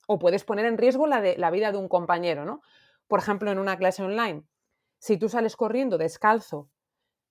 O 0.07 0.19
puedes 0.19 0.43
poner 0.43 0.65
en 0.65 0.77
riesgo 0.77 1.07
la, 1.07 1.21
de, 1.21 1.37
la 1.37 1.51
vida 1.51 1.71
de 1.71 1.77
un 1.77 1.89
compañero, 1.89 2.45
¿no? 2.45 2.61
Por 3.07 3.19
ejemplo, 3.19 3.51
en 3.51 3.59
una 3.59 3.77
clase 3.77 4.03
online, 4.03 4.43
si 4.99 5.17
tú 5.17 5.29
sales 5.29 5.55
corriendo 5.55 5.97
descalzo, 5.97 6.69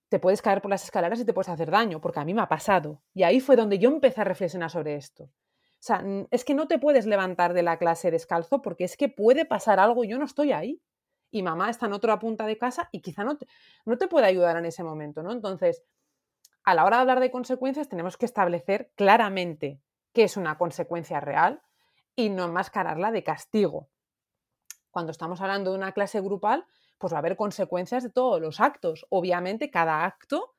te 0.09 0.19
puedes 0.19 0.43
caer 0.43 0.63
por 0.63 0.71
las 0.71 0.85
escaleras 0.85 1.19
y 1.21 1.25
te 1.25 1.33
puedes 1.33 1.49
hacer 1.49 1.71
daño, 1.71 2.01
porque 2.01 2.21
a 2.21 2.25
mí 2.25 2.33
me 2.33 2.43
ha 2.43 2.49
pasado. 2.49 3.03
Y 3.13 3.25
ahí 3.25 3.41
fue 3.41 3.57
donde 3.57 3.79
yo 3.79 3.91
empecé 3.91 4.21
a 4.21 4.25
reflexionar 4.25 4.71
sobre 4.71 4.95
esto. 4.95 5.25
O 5.25 5.87
sea, 5.87 6.05
es 6.31 6.45
que 6.45 6.55
no 6.55 6.69
te 6.69 6.79
puedes 6.79 7.07
levantar 7.07 7.53
de 7.53 7.63
la 7.63 7.79
clase 7.79 8.11
descalzo 8.11 8.63
porque 8.63 8.85
es 8.85 8.97
que 8.97 9.09
puede 9.09 9.45
pasar 9.45 9.79
algo 9.79 10.05
y 10.05 10.09
yo 10.09 10.19
no 10.19 10.25
estoy 10.25 10.53
ahí 10.53 10.81
y 11.37 11.43
mamá 11.43 11.69
está 11.69 11.85
en 11.85 11.93
otra 11.93 12.19
punta 12.19 12.47
de 12.47 12.57
casa 12.57 12.89
y 12.93 13.03
quizá 13.03 13.23
no 13.23 13.37
te, 13.37 13.47
no 13.85 13.99
te 13.99 14.09
puede 14.09 14.27
ayudar 14.27 14.57
en 14.57 14.65
ese 14.65 14.83
momento, 14.83 15.23
¿no? 15.23 15.33
Entonces, 15.33 15.85
a 16.65 16.75
la 16.75 16.87
hora 16.87 16.97
de 16.97 17.01
hablar 17.03 17.21
de 17.21 17.31
consecuencias 17.31 17.91
tenemos 17.91 18.17
que 18.17 18.25
establecer 18.25 18.91
claramente 18.95 19.83
qué 20.15 20.25
es 20.25 20.39
una 20.39 20.57
consecuencia 20.57 21.21
real 21.21 21.61
y 22.15 22.31
no 22.31 22.47
enmascararla 22.47 23.13
de 23.13 23.23
castigo. 23.23 23.91
Cuando 24.91 25.13
estamos 25.13 25.43
hablando 25.43 25.73
de 25.73 25.77
una 25.77 25.93
clase 25.93 26.23
grupal, 26.23 26.65
pues 26.97 27.13
va 27.13 27.19
a 27.19 27.21
haber 27.21 27.37
consecuencias 27.37 28.03
de 28.03 28.09
todos 28.09 28.41
los 28.41 28.59
actos. 28.59 29.05
Obviamente, 29.11 29.71
cada 29.71 30.07
acto 30.07 30.55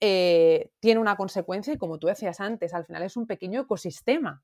eh, 0.00 0.72
tiene 0.80 0.98
una 0.98 1.16
consecuencia 1.16 1.74
y 1.74 1.76
como 1.76 1.98
tú 1.98 2.06
decías 2.06 2.40
antes, 2.40 2.72
al 2.72 2.86
final 2.86 3.02
es 3.02 3.18
un 3.18 3.26
pequeño 3.26 3.60
ecosistema. 3.60 4.42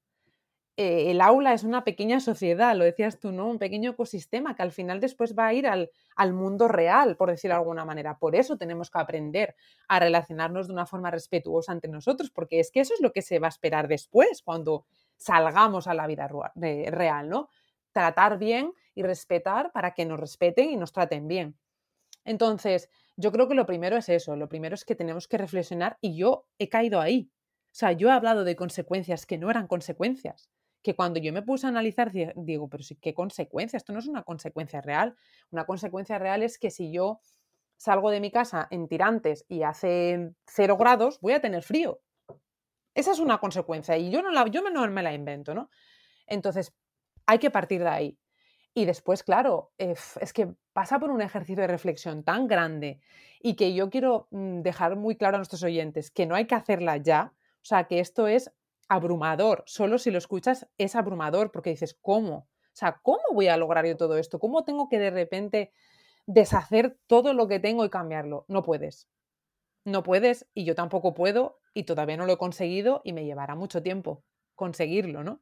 Eh, 0.81 1.11
el 1.11 1.21
aula 1.21 1.55
es 1.55 1.65
una 1.65 1.83
pequeña 1.83 2.21
sociedad, 2.21 2.77
lo 2.77 2.85
decías 2.85 3.19
tú, 3.19 3.33
¿no? 3.33 3.49
Un 3.49 3.59
pequeño 3.59 3.91
ecosistema 3.91 4.55
que 4.55 4.63
al 4.63 4.71
final 4.71 5.01
después 5.01 5.37
va 5.37 5.49
a 5.49 5.53
ir 5.53 5.67
al, 5.67 5.91
al, 6.15 6.33
mundo 6.33 6.69
real, 6.69 7.17
por 7.17 7.31
decirlo 7.31 7.55
de 7.57 7.59
alguna 7.63 7.85
manera. 7.85 8.17
Por 8.17 8.37
eso 8.37 8.57
tenemos 8.57 8.89
que 8.89 9.01
aprender 9.01 9.57
a 9.89 9.99
relacionarnos 9.99 10.69
de 10.69 10.75
una 10.75 10.87
forma 10.87 11.11
respetuosa 11.11 11.73
ante 11.73 11.89
nosotros, 11.89 12.31
porque 12.31 12.61
es 12.61 12.71
que 12.71 12.79
eso 12.79 12.95
es 12.95 13.01
lo 13.01 13.11
que 13.11 13.23
se 13.23 13.41
va 13.41 13.49
a 13.49 13.51
esperar 13.51 13.89
después, 13.89 14.41
cuando 14.41 14.87
salgamos 15.17 15.89
a 15.89 15.95
la 15.95 16.07
vida 16.07 16.31
real, 16.57 17.29
¿no? 17.29 17.49
Tratar 17.91 18.39
bien 18.39 18.73
y 18.95 19.03
respetar 19.03 19.73
para 19.73 19.95
que 19.95 20.07
nos 20.07 20.21
respeten 20.21 20.71
y 20.71 20.77
nos 20.77 20.93
traten 20.93 21.27
bien. 21.27 21.59
Entonces, 22.25 22.89
yo 23.17 23.33
creo 23.33 23.49
que 23.49 23.57
lo 23.57 23.67
primero 23.67 23.97
es 23.97 24.09
eso, 24.09 24.37
lo 24.37 24.49
primero 24.49 24.77
es 24.77 24.85
que 24.85 24.95
tenemos 24.95 25.27
que 25.27 25.39
reflexionar 25.39 25.99
y 26.01 26.17
yo 26.17 26.47
he 26.57 26.69
caído 26.69 27.01
ahí. 27.01 27.33
O 27.33 27.75
sea, 27.79 27.91
yo 27.91 28.11
he 28.11 28.13
hablado 28.13 28.45
de 28.45 28.55
consecuencias 28.55 29.27
que 29.27 29.39
no 29.39 29.51
eran 29.51 29.67
consecuencias, 29.67 30.49
que 30.83 30.95
cuando 30.95 31.21
yo 31.21 31.33
me 31.33 31.43
puse 31.43 31.67
a 31.67 31.71
analizar, 31.71 32.13
digo, 32.37 32.69
pero 32.69 32.83
sí, 32.83 32.97
¿qué 32.97 33.15
consecuencia? 33.15 33.77
Esto 33.77 33.93
no 33.93 33.99
es 33.99 34.07
una 34.07 34.23
consecuencia 34.23 34.81
real. 34.81 35.17
Una 35.51 35.67
consecuencia 35.67 36.19
real 36.19 36.43
es 36.43 36.59
que 36.59 36.71
si 36.71 36.93
yo 36.93 37.21
salgo 37.77 38.11
de 38.11 38.21
mi 38.21 38.31
casa 38.31 38.69
en 38.71 38.89
tirantes 38.89 39.45
y 39.49 39.63
hace 39.63 40.33
cero 40.47 40.77
grados, 40.77 41.21
voy 41.21 41.33
a 41.33 41.41
tener 41.41 41.63
frío. 41.63 42.01
Esa 42.95 43.13
es 43.13 43.19
una 43.19 43.39
consecuencia 43.39 43.97
y 43.97 44.11
yo 44.11 44.23
no, 44.23 44.31
la, 44.31 44.47
yo 44.49 44.63
no 44.63 44.89
me 44.89 45.03
la 45.03 45.15
invento, 45.15 45.55
¿no? 45.55 45.71
Entonces, 46.27 46.75
hay 47.27 47.39
que 47.39 47.51
partir 47.51 47.83
de 47.83 47.89
ahí. 47.89 48.19
Y 48.75 48.85
después, 48.85 49.23
claro, 49.23 49.73
eh, 49.79 49.95
es 50.21 50.33
que 50.33 50.55
pasa 50.73 50.99
por 50.99 51.11
un 51.11 51.21
ejercicio 51.21 51.63
de 51.63 51.67
reflexión 51.67 52.23
tan 52.23 52.47
grande 52.47 53.01
y 53.41 53.55
que 53.55 53.75
yo 53.75 53.91
quiero 53.91 54.29
mm, 54.31 54.61
dejar 54.63 54.97
muy 54.97 55.17
claro 55.17 55.37
a 55.37 55.39
nuestros 55.39 55.63
oyentes 55.63 56.11
que 56.11 56.27
no 56.27 56.35
hay 56.35 56.47
que 56.47 56.55
hacerla 56.55 56.97
ya. 56.97 57.33
O 57.57 57.65
sea, 57.65 57.85
que 57.85 58.01
esto 58.01 58.29
es 58.29 58.53
abrumador. 58.89 59.63
Solo 59.67 59.99
si 59.99 60.11
lo 60.11 60.19
escuchas 60.19 60.69
es 60.79 60.97
abrumador 60.97 61.53
porque 61.53 61.71
dices, 61.71 61.99
¿cómo? 62.01 62.37
O 62.37 62.77
sea, 62.79 63.01
¿cómo 63.03 63.23
voy 63.33 63.49
a 63.49 63.57
lograr 63.57 63.87
yo 63.87 63.97
todo 63.97 64.17
esto? 64.19 64.39
¿Cómo 64.39 64.65
tengo 64.65 64.89
que 64.89 64.99
de 64.99 65.11
repente 65.11 65.73
deshacer 66.27 66.99
todo 67.07 67.35
lo 67.35 67.49
que 67.49 67.61
tengo 67.61 67.85
y 67.85 67.91
cambiarlo? 67.91 68.45
No 68.49 68.63
puedes. 68.63 69.09
No 69.85 70.03
puedes 70.03 70.49
y 70.55 70.65
yo 70.65 70.75
tampoco 70.75 71.15
puedo 71.15 71.61
y 71.75 71.85
todavía 71.85 72.17
no 72.17 72.27
lo 72.27 72.35
he 72.35 72.39
conseguido 72.39 73.01
y 73.05 73.13
me 73.13 73.25
llevará 73.25 73.55
mucho 73.55 73.83
tiempo 73.83 74.25
conseguirlo, 74.55 75.23
¿no? 75.23 75.41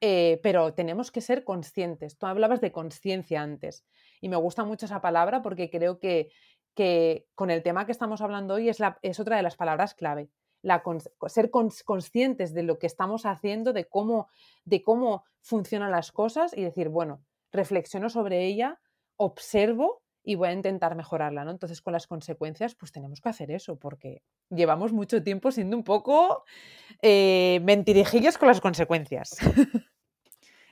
Eh, 0.00 0.40
pero 0.42 0.74
tenemos 0.74 1.12
que 1.12 1.20
ser 1.20 1.44
conscientes. 1.44 2.18
Tú 2.18 2.26
hablabas 2.26 2.60
de 2.60 2.72
conciencia 2.72 3.40
antes 3.40 3.86
y 4.20 4.28
me 4.28 4.36
gusta 4.36 4.64
mucho 4.64 4.86
esa 4.86 5.00
palabra 5.00 5.42
porque 5.42 5.70
creo 5.70 6.00
que, 6.00 6.30
que 6.74 7.26
con 7.36 7.50
el 7.50 7.62
tema 7.62 7.86
que 7.86 7.92
estamos 7.92 8.20
hablando 8.20 8.54
hoy 8.54 8.68
es, 8.68 8.80
la, 8.80 8.98
es 9.02 9.20
otra 9.20 9.36
de 9.36 9.42
las 9.42 9.56
palabras 9.56 9.94
clave. 9.94 10.28
La, 10.62 10.82
ser 11.26 11.50
conscientes 11.50 12.54
de 12.54 12.62
lo 12.62 12.78
que 12.78 12.86
estamos 12.86 13.26
haciendo, 13.26 13.72
de 13.72 13.86
cómo, 13.86 14.28
de 14.64 14.82
cómo 14.82 15.24
funcionan 15.40 15.90
las 15.90 16.12
cosas 16.12 16.56
y 16.56 16.62
decir, 16.62 16.88
bueno, 16.88 17.22
reflexiono 17.50 18.08
sobre 18.08 18.46
ella, 18.46 18.80
observo 19.16 20.02
y 20.24 20.36
voy 20.36 20.48
a 20.48 20.52
intentar 20.52 20.94
mejorarla, 20.94 21.44
¿no? 21.44 21.50
Entonces, 21.50 21.82
con 21.82 21.92
las 21.92 22.06
consecuencias, 22.06 22.74
pues 22.74 22.92
tenemos 22.92 23.20
que 23.20 23.28
hacer 23.28 23.50
eso, 23.50 23.76
porque 23.76 24.22
llevamos 24.50 24.92
mucho 24.92 25.22
tiempo 25.22 25.50
siendo 25.50 25.76
un 25.76 25.82
poco 25.82 26.44
eh, 27.00 27.60
con 28.38 28.48
las 28.48 28.60
consecuencias. 28.60 29.36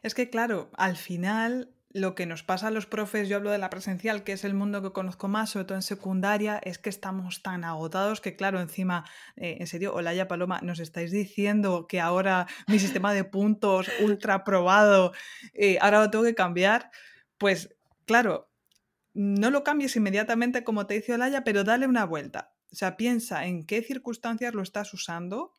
Es 0.02 0.14
que, 0.14 0.30
claro, 0.30 0.70
al 0.78 0.96
final 0.96 1.74
lo 1.92 2.14
que 2.14 2.24
nos 2.24 2.44
pasa 2.44 2.68
a 2.68 2.70
los 2.70 2.86
profes, 2.86 3.28
yo 3.28 3.36
hablo 3.36 3.50
de 3.50 3.58
la 3.58 3.68
presencial, 3.68 4.22
que 4.22 4.32
es 4.32 4.44
el 4.44 4.54
mundo 4.54 4.80
que 4.80 4.92
conozco 4.92 5.26
más, 5.26 5.50
sobre 5.50 5.64
todo 5.64 5.76
en 5.76 5.82
secundaria, 5.82 6.60
es 6.62 6.78
que 6.78 6.88
estamos 6.88 7.42
tan 7.42 7.64
agotados 7.64 8.20
que, 8.20 8.36
claro, 8.36 8.60
encima, 8.60 9.04
eh, 9.36 9.56
en 9.58 9.66
serio, 9.66 9.92
Olaya 9.94 10.28
Paloma, 10.28 10.60
nos 10.62 10.78
estáis 10.78 11.10
diciendo 11.10 11.86
que 11.88 12.00
ahora 12.00 12.46
mi 12.68 12.78
sistema 12.78 13.12
de 13.12 13.24
puntos 13.24 13.90
ultra 14.00 14.44
probado, 14.44 15.12
eh, 15.52 15.78
ahora 15.80 16.00
lo 16.00 16.10
tengo 16.10 16.24
que 16.24 16.34
cambiar. 16.36 16.90
Pues, 17.38 17.74
claro, 18.06 18.50
no 19.12 19.50
lo 19.50 19.64
cambies 19.64 19.96
inmediatamente 19.96 20.62
como 20.62 20.86
te 20.86 20.94
dice 20.94 21.14
Olaya, 21.14 21.42
pero 21.42 21.64
dale 21.64 21.88
una 21.88 22.04
vuelta. 22.04 22.54
O 22.72 22.76
sea, 22.76 22.96
piensa 22.96 23.46
en 23.46 23.66
qué 23.66 23.82
circunstancias 23.82 24.54
lo 24.54 24.62
estás 24.62 24.94
usando, 24.94 25.54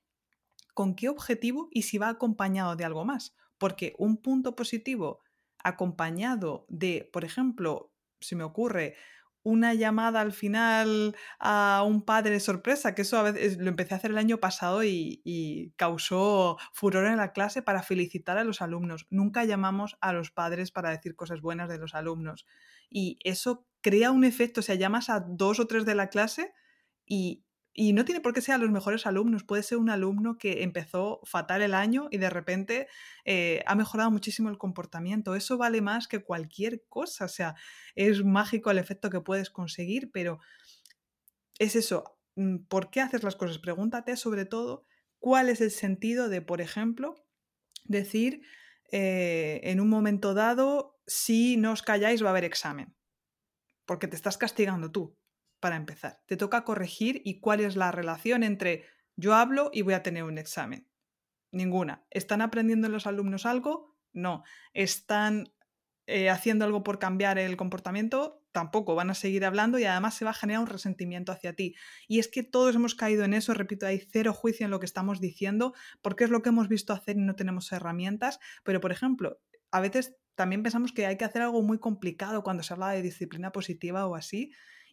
con 0.74 0.96
qué 0.96 1.10
objetivo 1.10 1.68
y 1.72 1.82
si 1.82 1.98
va 1.98 2.08
acompañado 2.08 2.78
de 2.78 2.86
algo 2.86 3.04
más 3.04 3.36
porque 3.62 3.94
un 4.00 4.18
punto 4.18 4.56
positivo 4.56 5.20
acompañado 5.64 6.66
de, 6.70 7.10
por 7.12 7.26
ejemplo, 7.26 7.92
si 8.20 8.36
me 8.36 8.44
ocurre, 8.44 8.96
una 9.44 9.74
llamada 9.74 10.22
al 10.22 10.34
final 10.34 11.16
a 11.40 11.84
un 11.86 12.04
padre 12.04 12.40
sorpresa, 12.40 12.94
que 12.94 13.02
eso 13.02 13.18
a 13.18 13.24
veces 13.24 13.58
lo 13.58 13.70
empecé 13.70 13.94
a 13.94 13.98
hacer 13.98 14.12
el 14.12 14.18
año 14.18 14.38
pasado 14.38 14.84
y, 14.84 15.74
causó 15.78 16.58
furor 16.74 17.08
en 17.08 17.18
la 17.18 17.32
clase 17.34 17.62
para 17.62 17.82
felicitar 17.82 18.38
a 18.38 18.44
los 18.44 18.62
alumnos. 18.62 19.08
Nunca 19.10 19.44
llamamos 19.46 19.98
a 20.02 20.14
los 20.14 20.32
padres 20.32 20.72
para 20.72 20.92
decir 20.92 21.16
cosas 21.16 21.42
buenas 21.42 21.70
de 21.70 21.78
los 21.78 21.96
alumnos. 21.96 22.46
Y 22.90 23.18
eso 23.24 23.66
crea 23.82 24.12
un 24.12 24.24
efecto, 24.24 24.60
o 24.60 24.64
sea, 24.64 24.76
llamas 24.76 25.10
a 25.10 25.22
dos 25.22 25.60
o 25.60 25.68
tres 25.68 25.86
de 25.86 25.96
la 25.96 26.10
clase 26.10 26.54
y 27.06 27.44
y 27.74 27.94
no 27.94 28.04
tiene 28.04 28.20
por 28.20 28.34
qué 28.34 28.42
ser 28.42 28.60
los 28.60 28.70
mejores 28.70 29.06
alumnos, 29.06 29.44
puede 29.44 29.64
ser 29.64 29.78
un 29.78 29.90
alumno 29.90 30.38
que 30.38 30.64
empezó 30.64 31.22
fatal 31.24 31.62
el 31.62 31.74
año 31.74 32.10
y 32.12 32.18
de 32.18 32.30
repente 32.30 32.88
eh, 33.24 33.64
ha 33.66 33.76
mejorado 33.76 34.12
muchísimo 34.12 34.50
el 34.50 34.58
comportamiento. 34.58 35.36
Eso 35.36 35.58
vale 35.58 35.82
más 35.82 36.08
que 36.08 36.20
cualquier 36.20 36.84
cosa, 36.90 37.26
o 37.26 37.30
sea, 37.30 37.56
es 37.96 38.26
mágico 38.26 38.72
el 38.72 38.78
efecto 38.78 39.10
que 39.10 39.22
puedes 39.22 39.50
conseguir, 39.50 40.12
pero 40.12 40.40
es 41.60 41.78
eso, 41.78 42.20
mm, 42.36 42.66
¿por 42.68 42.90
qué 42.90 43.00
haces 43.00 43.24
las 43.24 43.38
cosas? 43.38 43.60
Pregúntate 43.60 44.18
sobre 44.18 44.46
todo 44.46 44.86
cuál 45.20 45.48
es 45.48 45.62
el 45.62 45.72
sentido 45.72 46.28
de, 46.28 46.42
por 46.42 46.60
ejemplo, 46.60 47.16
decir 47.86 48.42
eh, 48.92 49.62
en 49.64 49.80
un 49.80 49.88
momento 49.88 50.34
dado, 50.34 51.00
si 51.08 51.56
no 51.56 51.72
os 51.72 51.84
calláis 51.84 52.22
va 52.22 52.28
a 52.28 52.32
haber 52.32 52.44
examen, 52.44 52.94
porque 53.86 54.08
te 54.08 54.18
estás 54.18 54.38
castigando 54.38 54.92
tú 54.92 55.16
para 55.62 55.78
empezar. 55.78 56.22
Te 56.26 56.36
toca 56.36 56.66
corregir 56.66 57.22
y 57.24 57.40
cuál 57.40 57.62
es 57.62 57.78
la 57.78 57.92
relación 57.92 58.44
entre 58.44 58.84
yo 59.16 59.36
hablo 59.36 59.70
y 59.72 59.84
voy 59.84 59.94
a 59.94 60.04
tener 60.04 60.24
un 60.24 60.38
examen. 60.38 60.90
Ninguna. 61.52 62.06
¿Están 62.10 62.42
aprendiendo 62.42 62.90
los 62.90 63.08
alumnos 63.08 63.46
algo? 63.46 63.96
No. 64.12 64.44
¿Están 64.74 65.54
eh, 66.08 66.30
haciendo 66.30 66.66
algo 66.66 66.84
por 66.84 66.98
cambiar 66.98 67.38
el 67.38 67.56
comportamiento? 67.58 68.44
Tampoco. 68.52 68.96
Van 68.96 69.10
a 69.10 69.14
seguir 69.14 69.46
hablando 69.46 69.78
y 69.78 69.86
además 69.86 70.16
se 70.16 70.26
va 70.26 70.32
a 70.32 70.34
generar 70.34 70.62
un 70.62 70.68
resentimiento 70.68 71.32
hacia 71.32 71.54
ti. 71.54 71.76
Y 72.08 72.20
es 72.20 72.28
que 72.28 72.44
todos 72.44 72.76
hemos 72.76 72.96
caído 72.96 73.24
en 73.24 73.34
eso, 73.34 73.54
repito, 73.54 73.86
hay 73.86 74.00
cero 74.00 74.34
juicio 74.34 74.66
en 74.66 74.72
lo 74.72 74.80
que 74.80 74.86
estamos 74.86 75.22
diciendo, 75.22 75.74
porque 76.02 76.24
es 76.24 76.30
lo 76.30 76.42
que 76.42 76.50
hemos 76.50 76.68
visto 76.68 76.94
hacer 76.94 77.18
y 77.18 77.22
no 77.22 77.36
tenemos 77.36 77.72
herramientas. 77.72 78.40
Pero, 78.64 78.82
por 78.82 78.92
ejemplo, 78.92 79.40
a 79.72 79.82
veces 79.82 80.18
también 80.36 80.64
pensamos 80.64 80.94
que 80.94 81.06
hay 81.06 81.18
que 81.18 81.26
hacer 81.26 81.42
algo 81.42 81.62
muy 81.62 81.78
complicado 81.80 82.44
cuando 82.44 82.64
se 82.64 82.74
habla 82.74 82.90
de 82.90 83.02
disciplina 83.02 83.52
positiva 83.52 84.08
o 84.08 84.16
así. 84.16 84.52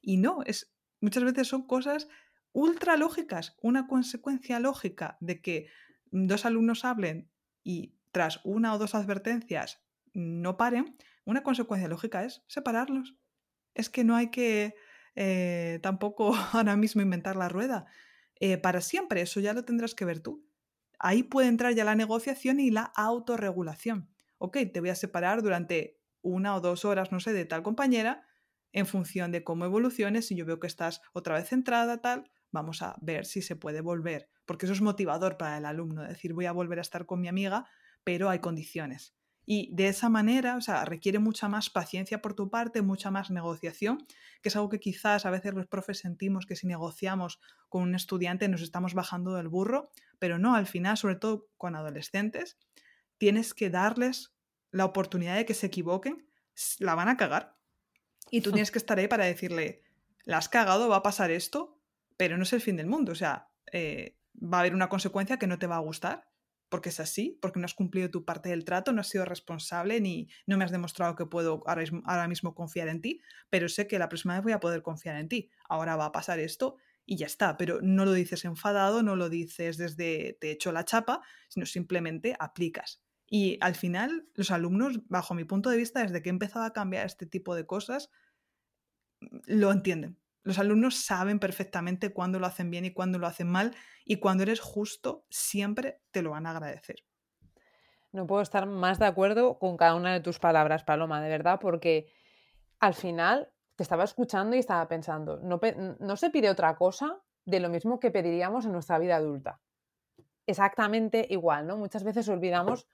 Y 0.09 0.16
no, 0.16 0.38
es, 0.46 0.72
muchas 1.02 1.22
veces 1.22 1.48
son 1.48 1.66
cosas 1.66 2.09
ultra 2.52 2.96
lógicas, 2.96 3.59
una 3.61 3.86
consecuencia 3.86 4.59
lógica 4.59 5.18
de 5.20 5.42
que 5.42 5.66
dos 6.06 6.46
alumnos 6.46 6.86
hablen 6.86 7.30
y 7.62 7.94
tras 8.11 8.40
una 8.42 8.72
o 8.72 8.78
dos 8.78 8.94
advertencias 8.94 9.82
no 10.14 10.56
paren, 10.56 10.96
una 11.26 11.42
consecuencia 11.42 11.90
lógica 11.90 12.24
es 12.24 12.42
separarlos. 12.46 13.16
Es 13.74 13.90
que 13.90 14.02
no 14.02 14.16
hay 14.16 14.30
que 14.30 14.76
eh, 15.14 15.78
tampoco 15.82 16.34
ahora 16.54 16.78
mismo 16.78 17.02
inventar 17.02 17.36
la 17.36 17.50
rueda. 17.50 17.84
Eh, 18.40 18.56
para 18.56 18.80
siempre, 18.80 19.20
eso 19.20 19.40
ya 19.40 19.52
lo 19.52 19.66
tendrás 19.66 19.94
que 19.94 20.06
ver 20.06 20.20
tú. 20.20 20.42
Ahí 20.98 21.22
puede 21.22 21.48
entrar 21.48 21.74
ya 21.74 21.84
la 21.84 21.94
negociación 21.94 22.61
y 22.61 22.70
la 22.70 22.84
autorregulación. 22.96 24.09
Ok, 24.38 24.56
te 24.72 24.80
voy 24.80 24.88
a 24.88 24.94
separar 24.94 25.42
durante 25.42 26.00
una 26.22 26.56
o 26.56 26.62
dos 26.62 26.86
horas, 26.86 27.12
no 27.12 27.20
sé, 27.20 27.34
de 27.34 27.44
tal 27.44 27.62
compañera, 27.62 28.26
en 28.72 28.86
función 28.86 29.32
de 29.32 29.44
cómo 29.44 29.64
evoluciones, 29.64 30.26
si 30.26 30.36
yo 30.36 30.44
veo 30.44 30.60
que 30.60 30.66
estás 30.66 31.00
otra 31.12 31.34
vez 31.34 31.48
centrada, 31.48 32.00
tal, 32.00 32.30
vamos 32.50 32.82
a 32.82 32.96
ver 33.00 33.26
si 33.26 33.42
se 33.42 33.56
puede 33.56 33.80
volver, 33.80 34.28
porque 34.46 34.66
eso 34.66 34.72
es 34.72 34.80
motivador 34.80 35.36
para 35.36 35.58
el 35.58 35.64
alumno, 35.64 36.02
decir, 36.02 36.32
voy 36.34 36.46
a 36.46 36.52
volver 36.52 36.78
a 36.78 36.82
estar 36.82 37.06
con 37.06 37.20
mi 37.20 37.28
amiga, 37.28 37.66
pero 38.04 38.30
hay 38.30 38.38
condiciones. 38.38 39.14
Y 39.50 39.74
de 39.74 39.88
esa 39.88 40.10
manera, 40.10 40.56
o 40.56 40.60
sea, 40.60 40.84
requiere 40.84 41.18
mucha 41.18 41.48
más 41.48 41.70
paciencia 41.70 42.20
por 42.20 42.34
tu 42.34 42.50
parte, 42.50 42.82
mucha 42.82 43.10
más 43.10 43.30
negociación, 43.30 44.06
que 44.42 44.50
es 44.50 44.56
algo 44.56 44.68
que 44.68 44.78
quizás 44.78 45.24
a 45.24 45.30
veces 45.30 45.54
los 45.54 45.66
profes 45.66 46.00
sentimos 46.00 46.44
que 46.44 46.54
si 46.54 46.66
negociamos 46.66 47.40
con 47.70 47.82
un 47.82 47.94
estudiante 47.94 48.46
nos 48.48 48.60
estamos 48.60 48.92
bajando 48.92 49.34
del 49.34 49.48
burro, 49.48 49.90
pero 50.18 50.38
no, 50.38 50.54
al 50.54 50.66
final, 50.66 50.98
sobre 50.98 51.16
todo 51.16 51.48
con 51.56 51.76
adolescentes, 51.76 52.58
tienes 53.16 53.54
que 53.54 53.70
darles 53.70 54.34
la 54.70 54.84
oportunidad 54.84 55.36
de 55.36 55.46
que 55.46 55.54
se 55.54 55.68
equivoquen, 55.68 56.28
la 56.78 56.94
van 56.94 57.08
a 57.08 57.16
cagar, 57.16 57.57
y 58.30 58.40
tú 58.40 58.52
tienes 58.52 58.70
que 58.70 58.78
estar 58.78 58.98
ahí 58.98 59.08
para 59.08 59.24
decirle, 59.24 59.82
la 60.24 60.38
has 60.38 60.48
cagado, 60.48 60.88
va 60.88 60.96
a 60.96 61.02
pasar 61.02 61.30
esto, 61.30 61.80
pero 62.16 62.36
no 62.36 62.42
es 62.42 62.52
el 62.52 62.60
fin 62.60 62.76
del 62.76 62.86
mundo. 62.86 63.12
O 63.12 63.14
sea, 63.14 63.48
eh, 63.72 64.16
va 64.34 64.58
a 64.58 64.60
haber 64.60 64.74
una 64.74 64.88
consecuencia 64.88 65.38
que 65.38 65.46
no 65.46 65.58
te 65.58 65.66
va 65.66 65.76
a 65.76 65.80
gustar, 65.80 66.28
porque 66.68 66.90
es 66.90 67.00
así, 67.00 67.38
porque 67.40 67.60
no 67.60 67.64
has 67.64 67.74
cumplido 67.74 68.10
tu 68.10 68.24
parte 68.24 68.50
del 68.50 68.64
trato, 68.64 68.92
no 68.92 69.00
has 69.00 69.08
sido 69.08 69.24
responsable 69.24 70.00
ni 70.00 70.28
no 70.46 70.58
me 70.58 70.64
has 70.64 70.70
demostrado 70.70 71.16
que 71.16 71.24
puedo 71.26 71.62
ahora, 71.66 71.84
ahora 72.04 72.28
mismo 72.28 72.54
confiar 72.54 72.88
en 72.88 73.00
ti, 73.00 73.22
pero 73.48 73.68
sé 73.68 73.86
que 73.86 73.98
la 73.98 74.08
próxima 74.08 74.34
vez 74.34 74.42
voy 74.42 74.52
a 74.52 74.60
poder 74.60 74.82
confiar 74.82 75.16
en 75.16 75.28
ti. 75.28 75.50
Ahora 75.68 75.96
va 75.96 76.06
a 76.06 76.12
pasar 76.12 76.38
esto 76.40 76.76
y 77.06 77.16
ya 77.16 77.26
está, 77.26 77.56
pero 77.56 77.80
no 77.80 78.04
lo 78.04 78.12
dices 78.12 78.44
enfadado, 78.44 79.02
no 79.02 79.16
lo 79.16 79.30
dices 79.30 79.78
desde 79.78 80.36
te 80.40 80.50
echo 80.50 80.72
la 80.72 80.84
chapa, 80.84 81.22
sino 81.48 81.64
simplemente 81.64 82.36
aplicas. 82.38 83.02
Y 83.30 83.58
al 83.60 83.74
final, 83.74 84.26
los 84.34 84.50
alumnos, 84.50 85.00
bajo 85.08 85.34
mi 85.34 85.44
punto 85.44 85.68
de 85.68 85.76
vista, 85.76 86.00
desde 86.00 86.22
que 86.22 86.30
he 86.30 86.32
empezado 86.32 86.64
a 86.64 86.72
cambiar 86.72 87.04
este 87.04 87.26
tipo 87.26 87.54
de 87.54 87.66
cosas, 87.66 88.10
lo 89.20 89.70
entienden. 89.70 90.18
Los 90.44 90.58
alumnos 90.58 90.96
saben 90.96 91.38
perfectamente 91.38 92.12
cuándo 92.12 92.38
lo 92.38 92.46
hacen 92.46 92.70
bien 92.70 92.86
y 92.86 92.92
cuándo 92.92 93.18
lo 93.18 93.26
hacen 93.26 93.48
mal, 93.48 93.76
y 94.04 94.16
cuando 94.16 94.44
eres 94.44 94.60
justo, 94.60 95.26
siempre 95.28 96.00
te 96.10 96.22
lo 96.22 96.30
van 96.30 96.46
a 96.46 96.52
agradecer. 96.52 97.04
No 98.12 98.26
puedo 98.26 98.40
estar 98.40 98.64
más 98.66 98.98
de 98.98 99.04
acuerdo 99.04 99.58
con 99.58 99.76
cada 99.76 99.94
una 99.94 100.14
de 100.14 100.20
tus 100.20 100.38
palabras, 100.38 100.84
Paloma, 100.84 101.20
de 101.20 101.28
verdad, 101.28 101.58
porque 101.60 102.10
al 102.80 102.94
final 102.94 103.52
te 103.76 103.82
estaba 103.82 104.04
escuchando 104.04 104.56
y 104.56 104.60
estaba 104.60 104.88
pensando, 104.88 105.38
no, 105.40 105.60
no 106.00 106.16
se 106.16 106.30
pide 106.30 106.48
otra 106.48 106.74
cosa 106.76 107.20
de 107.44 107.60
lo 107.60 107.68
mismo 107.68 108.00
que 108.00 108.10
pediríamos 108.10 108.64
en 108.64 108.72
nuestra 108.72 108.98
vida 108.98 109.16
adulta. 109.16 109.60
Exactamente 110.46 111.26
igual, 111.28 111.66
¿no? 111.66 111.76
Muchas 111.76 112.04
veces 112.04 112.26
olvidamos 112.30 112.88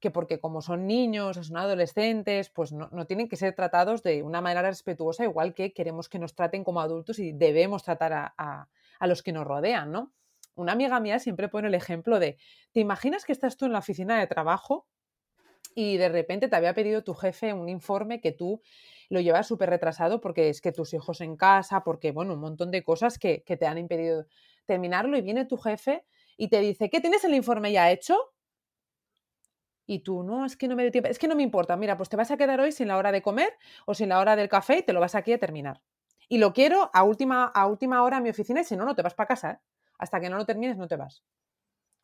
que 0.00 0.10
porque 0.10 0.40
como 0.40 0.62
son 0.62 0.86
niños 0.86 1.36
son 1.36 1.56
adolescentes, 1.56 2.50
pues 2.50 2.72
no, 2.72 2.88
tienen 3.06 3.28
que 3.28 3.36
ser 3.36 3.54
tratados 3.54 4.02
de 4.02 4.22
una 4.22 4.40
manera 4.40 4.62
respetuosa, 4.62 5.24
igual 5.24 5.54
que 5.54 5.72
queremos 5.72 6.08
que 6.08 6.18
nos 6.18 6.34
traten 6.34 6.64
como 6.64 6.80
adultos 6.80 7.18
y 7.18 7.32
debemos 7.32 7.84
tratar 7.84 8.12
a, 8.12 8.34
a, 8.36 9.06
los 9.06 9.22
que 9.22 9.32
nos 9.32 9.46
rodean, 9.46 9.92
¿no? 9.92 10.12
Una 10.54 10.72
amiga 10.72 10.98
mía 11.00 11.18
siempre 11.18 11.48
pone 11.48 11.68
el 11.68 11.74
ejemplo 11.74 12.18
de, 12.18 12.38
¿te 12.72 12.80
imaginas 12.80 13.24
que 13.24 13.32
estás 13.32 13.56
tú 13.56 13.66
en 13.66 13.72
la 13.72 13.78
oficina 13.78 14.18
de 14.18 14.26
trabajo 14.26 14.88
y 15.74 15.96
de 15.96 16.08
repente 16.08 16.48
te 16.48 16.56
había 16.56 16.74
pedido 16.74 17.04
tu 17.04 17.14
jefe 17.14 17.52
un 17.52 17.68
informe 17.68 18.20
que 18.20 18.32
tú 18.32 18.60
lo 19.08 19.20
llevas 19.20 19.46
súper 19.46 19.70
retrasado 19.70 20.20
porque 20.20 20.48
es 20.48 20.60
que 20.60 20.72
tus 20.72 20.94
hijos 20.94 21.20
en 21.20 21.36
casa, 21.36 21.82
porque, 21.84 22.12
bueno, 22.12 22.34
un 22.34 22.40
montón 22.40 22.70
de 22.70 22.82
cosas 22.82 23.18
que, 23.18 23.42
te 23.44 23.66
han 23.66 23.78
impedido 23.78 24.26
terminarlo 24.66 25.18
y 25.18 25.22
viene 25.22 25.44
tu 25.44 25.56
jefe 25.56 26.04
y 26.36 26.48
te 26.48 26.60
dice, 26.60 26.88
¿qué 26.90 27.00
tienes 27.00 27.24
el 27.24 27.34
informe 27.34 27.72
ya 27.72 27.90
hecho? 27.90 28.16
Y 29.90 29.98
tú, 29.98 30.22
no, 30.22 30.44
es 30.44 30.56
que 30.56 30.68
no 30.68 30.76
me 30.76 30.84
dio 30.84 30.92
tiempo, 30.92 31.10
es 31.10 31.18
que 31.18 31.26
no 31.26 31.34
me 31.34 31.42
importa, 31.42 31.76
mira, 31.76 31.96
pues 31.96 32.08
te 32.08 32.16
vas 32.16 32.30
a 32.30 32.36
quedar 32.36 32.60
hoy 32.60 32.70
sin 32.70 32.86
la 32.86 32.96
hora 32.96 33.10
de 33.10 33.22
comer 33.22 33.58
o 33.86 33.94
sin 33.94 34.10
la 34.10 34.20
hora 34.20 34.36
del 34.36 34.48
café 34.48 34.78
y 34.78 34.82
te 34.84 34.92
lo 34.92 35.00
vas 35.00 35.16
aquí 35.16 35.32
a 35.32 35.38
terminar. 35.38 35.82
Y 36.28 36.38
lo 36.38 36.52
quiero 36.52 36.92
a 36.94 37.02
última, 37.02 37.46
a 37.46 37.66
última 37.66 38.04
hora 38.04 38.18
en 38.18 38.22
mi 38.22 38.30
oficina 38.30 38.60
y 38.60 38.64
si 38.64 38.76
no, 38.76 38.84
no 38.84 38.94
te 38.94 39.02
vas 39.02 39.14
para 39.14 39.26
casa. 39.26 39.50
¿eh? 39.50 39.58
Hasta 39.98 40.20
que 40.20 40.30
no 40.30 40.36
lo 40.36 40.46
termines, 40.46 40.76
no 40.76 40.86
te 40.86 40.94
vas. 40.94 41.24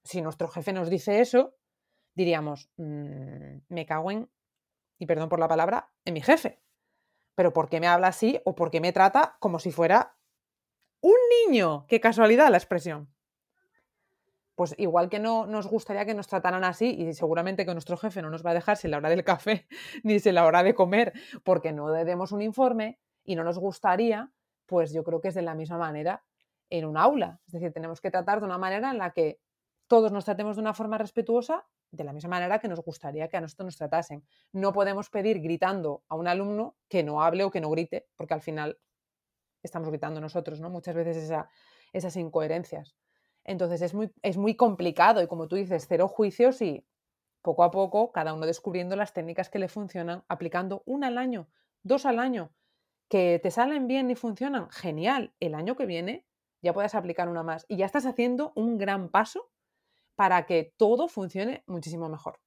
Si 0.03 0.21
nuestro 0.21 0.49
jefe 0.49 0.73
nos 0.73 0.91
dice 0.91 1.21
eso, 1.21 1.55
diríamos, 2.17 2.73
mm, 2.77 3.59
me 3.69 3.87
cago 3.87 4.11
en, 4.11 4.29
y 4.99 5.07
perdón 5.07 5.29
por 5.29 5.39
la 5.39 5.47
palabra, 5.47 5.93
en 6.05 6.15
mi 6.15 6.23
jefe. 6.23 6.61
Pero 7.37 7.53
¿por 7.53 7.69
qué 7.69 7.79
me 7.79 7.87
habla 7.87 8.09
así 8.09 8.41
o 8.45 8.57
por 8.57 8.73
qué 8.73 8.81
me 8.81 8.93
trata 8.93 9.37
como 9.39 9.61
si 9.61 9.71
fuera 9.71 10.17
un 11.03 11.15
niño? 11.47 11.87
Qué 11.87 12.01
casualidad 12.01 12.51
la 12.51 12.57
expresión. 12.57 13.16
Pues 14.57 14.75
igual 14.79 15.09
que 15.09 15.21
no 15.21 15.47
nos 15.47 15.69
gustaría 15.69 16.05
que 16.05 16.15
nos 16.15 16.27
trataran 16.27 16.65
así 16.65 16.89
y 16.89 17.13
seguramente 17.13 17.65
que 17.65 17.73
nuestro 17.73 17.97
jefe 17.97 18.23
no 18.23 18.31
nos 18.31 18.45
va 18.45 18.51
a 18.51 18.55
dejar 18.55 18.77
sin 18.77 18.91
la 18.91 18.97
hora 18.97 19.11
del 19.11 19.23
café 19.23 19.69
ni 20.03 20.19
sin 20.19 20.35
la 20.35 20.45
hora 20.45 20.65
de 20.65 20.75
comer 20.75 21.13
porque 21.45 21.73
no 21.73 21.91
demos 21.91 22.33
un 22.33 22.43
informe 22.43 22.99
y 23.23 23.37
no 23.37 23.45
nos 23.45 23.59
gustaría, 23.59 24.33
pues 24.67 24.93
yo 24.93 25.05
creo 25.05 25.21
que 25.21 25.29
es 25.29 25.35
de 25.35 25.43
la 25.43 25.55
misma 25.55 25.79
manera 25.79 26.25
en 26.71 26.85
un 26.85 26.97
aula. 26.97 27.41
Es 27.47 27.53
decir, 27.53 27.73
tenemos 27.73 28.01
que 28.01 28.11
tratar 28.11 28.41
de 28.41 28.47
una 28.47 28.59
manera 28.59 28.91
en 28.91 28.99
la 28.99 29.13
que 29.13 29.39
todos 29.87 30.11
nos 30.11 30.25
tratemos 30.25 30.57
de 30.57 30.63
una 30.63 30.75
forma 30.75 30.99
respetuosa 30.99 31.67
de 31.91 32.05
la 32.05 32.13
misma 32.13 32.31
manera 32.31 32.59
que 32.59 32.69
nos 32.69 32.81
gustaría 32.81 33.29
que 33.29 33.37
a 33.37 33.41
nosotros 33.41 33.67
nos 33.67 33.77
tratasen. 33.77 34.25
No 34.53 34.73
podemos 34.73 35.11
pedir 35.11 35.41
gritando 35.41 36.03
a 36.09 36.17
un 36.17 36.29
alumno 36.29 36.77
que 36.89 37.03
no 37.03 37.23
hable 37.23 37.45
o 37.45 37.51
que 37.51 37.61
no 37.61 37.71
grite, 37.71 38.07
porque 38.17 38.35
al 38.35 38.43
final 38.43 38.79
estamos 39.63 39.89
gritando 39.89 40.21
nosotros, 40.21 40.61
¿no? 40.61 40.71
Muchas 40.71 40.95
veces 40.95 41.33
esas 41.93 42.17
incoherencias. 42.17 42.97
Entonces 43.47 43.81
es 43.81 43.95
muy, 43.95 44.11
es 44.23 44.37
muy 44.37 44.57
complicado 44.57 45.23
y 45.23 45.29
como 45.29 45.47
tú 45.47 45.57
dices, 45.57 45.87
cero 45.89 46.09
juicios 46.09 46.61
y 46.61 46.85
poco 47.43 47.63
a 47.63 47.71
poco 47.71 48.11
cada 48.11 48.35
uno 48.35 48.45
descubriendo 48.45 48.97
las 48.97 49.13
técnicas 49.13 49.49
que 49.49 49.61
le 49.61 49.69
funcionan, 49.69 50.25
aplicando 50.29 50.83
una 50.85 51.07
al 51.07 51.17
año, 51.17 51.49
dos 51.85 52.05
al 52.07 52.19
año, 52.19 52.53
que 53.09 53.39
te 53.41 53.53
salen 53.53 53.87
bien 53.87 54.11
y 54.11 54.17
funcionan, 54.17 54.69
genial. 54.71 55.33
El 55.39 55.55
año 55.55 55.77
que 55.77 55.87
viene 55.87 56.27
ya 56.61 56.75
puedes 56.75 56.97
aplicar 56.97 57.29
una 57.29 57.45
más 57.45 57.65
y 57.69 57.77
ya 57.77 57.87
estás 57.87 58.05
haciendo 58.05 58.53
un 58.57 58.79
gran 58.79 59.09
paso 59.11 59.49
para 60.17 60.47
que 60.47 60.75
todo 60.77 61.07
funcione 61.07 61.63
muchísimo 61.69 62.09
mejor. 62.09 62.41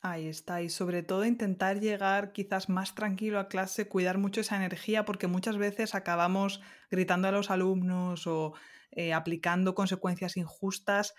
Ahí 0.00 0.28
está, 0.28 0.62
y 0.62 0.68
sobre 0.68 1.02
todo 1.02 1.24
intentar 1.24 1.80
llegar 1.80 2.32
quizás 2.32 2.68
más 2.68 2.94
tranquilo 2.94 3.40
a 3.40 3.48
clase, 3.48 3.88
cuidar 3.88 4.18
mucho 4.18 4.40
esa 4.40 4.56
energía, 4.56 5.04
porque 5.04 5.26
muchas 5.26 5.58
veces 5.58 5.94
acabamos 5.94 6.60
gritando 6.90 7.28
a 7.28 7.32
los 7.32 7.50
alumnos 7.50 8.26
o 8.26 8.54
eh, 8.90 9.12
aplicando 9.12 9.74
consecuencias 9.74 10.36
injustas 10.36 11.14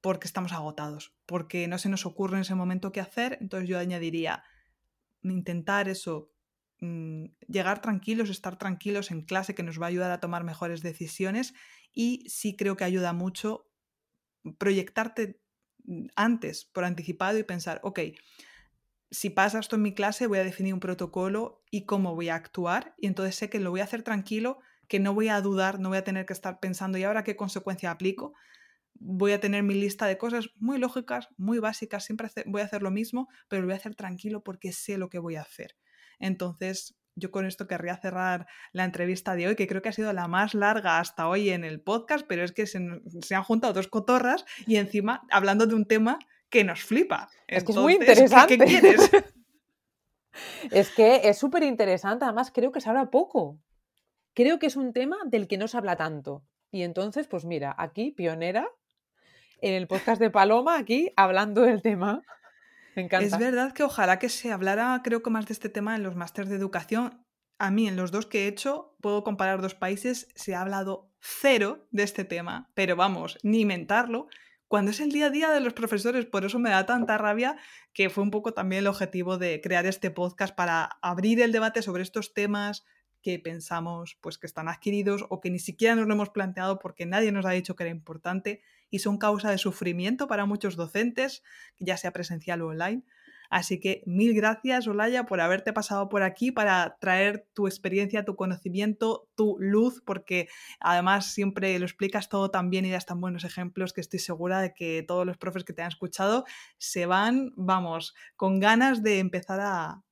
porque 0.00 0.26
estamos 0.26 0.52
agotados, 0.52 1.14
porque 1.26 1.68
no 1.68 1.78
se 1.78 1.88
nos 1.88 2.06
ocurre 2.06 2.36
en 2.36 2.42
ese 2.42 2.54
momento 2.54 2.92
qué 2.92 3.00
hacer. 3.00 3.38
Entonces 3.40 3.68
yo 3.68 3.78
añadiría 3.78 4.42
intentar 5.22 5.88
eso, 5.88 6.32
mm, 6.80 7.26
llegar 7.46 7.80
tranquilos, 7.80 8.28
estar 8.28 8.58
tranquilos 8.58 9.10
en 9.10 9.22
clase, 9.22 9.54
que 9.54 9.62
nos 9.62 9.80
va 9.80 9.86
a 9.86 9.88
ayudar 9.90 10.10
a 10.10 10.20
tomar 10.20 10.44
mejores 10.44 10.82
decisiones 10.82 11.54
y 11.92 12.24
sí 12.28 12.56
creo 12.56 12.76
que 12.76 12.84
ayuda 12.84 13.12
mucho 13.12 13.70
proyectarte 14.58 15.40
mm, 15.84 16.06
antes, 16.16 16.64
por 16.64 16.84
anticipado 16.84 17.38
y 17.38 17.44
pensar, 17.44 17.80
ok, 17.84 18.00
si 19.12 19.30
pasa 19.30 19.60
esto 19.60 19.76
en 19.76 19.82
mi 19.82 19.94
clase 19.94 20.26
voy 20.26 20.38
a 20.38 20.44
definir 20.44 20.74
un 20.74 20.80
protocolo 20.80 21.62
y 21.70 21.84
cómo 21.84 22.14
voy 22.14 22.30
a 22.30 22.34
actuar 22.34 22.94
y 22.96 23.06
entonces 23.06 23.36
sé 23.36 23.50
que 23.50 23.60
lo 23.60 23.70
voy 23.70 23.80
a 23.80 23.84
hacer 23.84 24.02
tranquilo, 24.02 24.58
que 24.92 25.00
no 25.00 25.14
voy 25.14 25.28
a 25.28 25.40
dudar, 25.40 25.80
no 25.80 25.88
voy 25.88 25.96
a 25.96 26.04
tener 26.04 26.26
que 26.26 26.34
estar 26.34 26.60
pensando 26.60 26.98
y 26.98 27.04
ahora 27.04 27.24
qué 27.24 27.34
consecuencia 27.34 27.90
aplico. 27.90 28.34
Voy 28.92 29.32
a 29.32 29.40
tener 29.40 29.62
mi 29.62 29.72
lista 29.72 30.04
de 30.04 30.18
cosas 30.18 30.50
muy 30.58 30.76
lógicas, 30.76 31.30
muy 31.38 31.58
básicas, 31.60 32.04
siempre 32.04 32.28
voy 32.44 32.60
a 32.60 32.66
hacer 32.66 32.82
lo 32.82 32.90
mismo, 32.90 33.30
pero 33.48 33.62
lo 33.62 33.68
voy 33.68 33.72
a 33.72 33.78
hacer 33.78 33.94
tranquilo 33.94 34.44
porque 34.44 34.70
sé 34.70 34.98
lo 34.98 35.08
que 35.08 35.18
voy 35.18 35.36
a 35.36 35.40
hacer. 35.40 35.78
Entonces, 36.18 36.94
yo 37.14 37.30
con 37.30 37.46
esto 37.46 37.66
querría 37.66 37.96
cerrar 37.96 38.46
la 38.72 38.84
entrevista 38.84 39.34
de 39.34 39.48
hoy, 39.48 39.56
que 39.56 39.66
creo 39.66 39.80
que 39.80 39.88
ha 39.88 39.92
sido 39.92 40.12
la 40.12 40.28
más 40.28 40.52
larga 40.52 40.98
hasta 40.98 41.26
hoy 41.26 41.48
en 41.48 41.64
el 41.64 41.80
podcast, 41.80 42.26
pero 42.28 42.44
es 42.44 42.52
que 42.52 42.66
se, 42.66 42.76
han 42.76 43.44
juntado 43.44 43.72
dos 43.72 43.88
cotorras 43.88 44.44
y 44.66 44.76
encima 44.76 45.22
hablando 45.30 45.64
de 45.64 45.74
un 45.74 45.86
tema 45.86 46.18
que 46.50 46.64
nos 46.64 46.82
flipa. 46.82 47.30
Es 47.46 47.64
que 47.64 47.72
es 47.72 47.78
muy 47.78 47.94
interesante. 47.94 48.58
¿qué, 48.58 48.64
quieres? 48.66 49.10
es 50.70 50.90
que 50.90 51.30
es 51.30 51.38
súper 51.38 51.62
interesante, 51.62 52.26
además 52.26 52.52
creo 52.54 52.72
que 52.72 52.82
se 52.82 52.90
habla 52.90 53.10
poco. 53.10 53.58
Creo 54.34 54.58
que 54.58 54.66
es 54.66 54.76
un 54.76 54.92
tema 54.92 55.18
del 55.26 55.46
que 55.46 55.58
no 55.58 55.68
se 55.68 55.76
habla 55.76 55.96
tanto. 55.96 56.42
Y 56.70 56.82
entonces, 56.82 57.26
pues 57.26 57.44
mira, 57.44 57.74
aquí, 57.76 58.12
pionera, 58.12 58.68
en 59.60 59.74
el 59.74 59.86
podcast 59.86 60.20
de 60.20 60.30
Paloma, 60.30 60.78
aquí 60.78 61.12
hablando 61.16 61.62
del 61.62 61.82
tema. 61.82 62.22
Es 62.94 63.38
verdad 63.38 63.72
que 63.72 63.84
ojalá 63.84 64.18
que 64.18 64.28
se 64.28 64.52
hablara, 64.52 65.00
creo 65.04 65.22
que 65.22 65.30
más 65.30 65.46
de 65.46 65.52
este 65.54 65.68
tema 65.68 65.96
en 65.96 66.02
los 66.02 66.16
másteres 66.16 66.50
de 66.50 66.56
educación. 66.56 67.24
A 67.58 67.70
mí, 67.70 67.86
en 67.86 67.96
los 67.96 68.10
dos 68.10 68.26
que 68.26 68.44
he 68.44 68.48
hecho, 68.48 68.96
puedo 69.00 69.22
comparar 69.22 69.62
dos 69.62 69.74
países, 69.74 70.28
se 70.34 70.54
ha 70.54 70.62
hablado 70.62 71.10
cero 71.20 71.86
de 71.90 72.02
este 72.02 72.24
tema, 72.24 72.70
pero 72.74 72.96
vamos, 72.96 73.38
ni 73.42 73.64
mentarlo, 73.64 74.26
cuando 74.66 74.90
es 74.90 75.00
el 75.00 75.12
día 75.12 75.26
a 75.26 75.30
día 75.30 75.50
de 75.50 75.60
los 75.60 75.74
profesores. 75.74 76.24
Por 76.26 76.44
eso 76.44 76.58
me 76.58 76.70
da 76.70 76.86
tanta 76.86 77.18
rabia 77.18 77.56
que 77.92 78.10
fue 78.10 78.24
un 78.24 78.30
poco 78.30 78.52
también 78.54 78.80
el 78.80 78.86
objetivo 78.88 79.38
de 79.38 79.60
crear 79.60 79.86
este 79.86 80.10
podcast 80.10 80.54
para 80.54 80.98
abrir 81.02 81.40
el 81.40 81.52
debate 81.52 81.82
sobre 81.82 82.02
estos 82.02 82.32
temas 82.32 82.84
que 83.22 83.38
pensamos 83.38 84.18
pues 84.20 84.38
que 84.38 84.46
están 84.46 84.68
adquiridos 84.68 85.24
o 85.28 85.40
que 85.40 85.50
ni 85.50 85.58
siquiera 85.58 85.94
nos 85.94 86.06
lo 86.06 86.14
hemos 86.14 86.30
planteado 86.30 86.78
porque 86.78 87.06
nadie 87.06 87.32
nos 87.32 87.46
ha 87.46 87.50
dicho 87.50 87.76
que 87.76 87.84
era 87.84 87.90
importante 87.90 88.60
y 88.90 88.98
son 88.98 89.18
causa 89.18 89.50
de 89.50 89.58
sufrimiento 89.58 90.26
para 90.26 90.44
muchos 90.44 90.76
docentes, 90.76 91.42
ya 91.78 91.96
sea 91.96 92.12
presencial 92.12 92.60
o 92.62 92.68
online. 92.68 93.02
Así 93.52 93.80
que 93.80 94.02
mil 94.06 94.32
gracias, 94.34 94.86
Olaya, 94.86 95.26
por 95.26 95.42
haberte 95.42 95.74
pasado 95.74 96.08
por 96.08 96.22
aquí 96.22 96.52
para 96.52 96.96
traer 97.00 97.46
tu 97.52 97.66
experiencia, 97.66 98.24
tu 98.24 98.34
conocimiento, 98.34 99.28
tu 99.34 99.58
luz, 99.60 100.02
porque 100.06 100.48
además 100.80 101.34
siempre 101.34 101.78
lo 101.78 101.84
explicas 101.84 102.30
todo 102.30 102.50
tan 102.50 102.70
bien 102.70 102.86
y 102.86 102.90
das 102.90 103.04
tan 103.04 103.20
buenos 103.20 103.44
ejemplos 103.44 103.92
que 103.92 104.00
estoy 104.00 104.20
segura 104.20 104.62
de 104.62 104.72
que 104.72 105.04
todos 105.06 105.26
los 105.26 105.36
profes 105.36 105.64
que 105.64 105.74
te 105.74 105.82
han 105.82 105.88
escuchado 105.88 106.46
se 106.78 107.04
van, 107.04 107.52
vamos, 107.54 108.14
con 108.36 108.58
ganas 108.58 109.02
de 109.02 109.18
empezar 109.18 109.60
a 109.60 110.02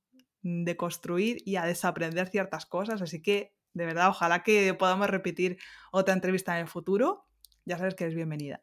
construir 0.77 1.41
y 1.45 1.55
a 1.55 1.65
desaprender 1.65 2.27
ciertas 2.27 2.65
cosas. 2.65 3.01
Así 3.01 3.21
que, 3.21 3.53
de 3.73 3.85
verdad, 3.85 4.09
ojalá 4.09 4.43
que 4.43 4.73
podamos 4.73 5.09
repetir 5.09 5.57
otra 5.91 6.13
entrevista 6.13 6.55
en 6.55 6.61
el 6.61 6.67
futuro. 6.67 7.25
Ya 7.65 7.77
sabes 7.77 7.95
que 7.95 8.05
eres 8.05 8.15
bienvenida. 8.15 8.61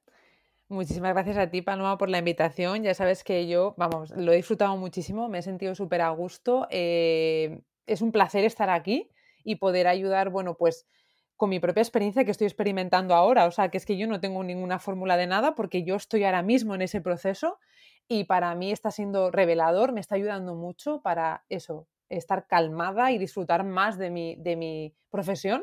Muchísimas 0.69 1.15
gracias 1.15 1.39
a 1.39 1.51
ti, 1.51 1.63
Paloma, 1.63 1.97
por 1.97 2.11
la 2.11 2.19
invitación. 2.19 2.83
Ya 2.83 2.93
sabes 2.93 3.25
que 3.25 3.49
yo, 3.49 3.75
vamos, 3.79 4.11
lo 4.11 4.33
he 4.33 4.37
disfrutado 4.37 4.77
muchísimo, 4.77 5.29
me 5.29 5.39
he 5.39 5.43
sentido 5.43 5.75
súper 5.75 6.03
a 6.03 6.11
gusto. 6.11 6.67
Eh, 6.71 7.63
es 7.87 8.03
un 8.03 8.13
placer 8.13 8.45
estar 8.45 8.69
aquí 8.69 9.11
y 9.45 9.57
poder 9.57 9.87
ayudar, 9.87 10.29
bueno, 10.29 10.57
pues 10.59 10.87
con 11.37 11.49
mi 11.49 11.59
propia 11.59 11.81
experiencia 11.81 12.25
que 12.25 12.33
estoy 12.33 12.47
experimentando 12.49 13.15
ahora. 13.15 13.47
O 13.47 13.51
sea, 13.51 13.71
que 13.71 13.79
es 13.79 13.87
que 13.87 13.97
yo 13.97 14.07
no 14.09 14.21
tengo 14.21 14.45
ninguna 14.45 14.79
fórmula 14.79 15.17
de 15.17 15.27
nada 15.27 15.55
porque 15.55 15.85
yo 15.85 15.95
estoy 15.95 16.25
ahora 16.25 16.43
mismo 16.43 16.75
en 16.75 16.83
ese 16.83 17.01
proceso 17.01 17.59
y 18.09 18.25
para 18.25 18.55
mí 18.55 18.73
está 18.73 18.91
siendo 18.91 19.31
revelador, 19.31 19.93
me 19.93 20.01
está 20.01 20.15
ayudando 20.15 20.55
mucho 20.55 21.03
para 21.03 21.45
eso, 21.51 21.87
estar 22.09 22.47
calmada 22.47 23.13
y 23.13 23.19
disfrutar 23.19 23.65
más 23.65 23.99
de 23.99 24.11
mi, 24.11 24.35
de 24.37 24.57
mi 24.57 24.95
profesión. 25.11 25.63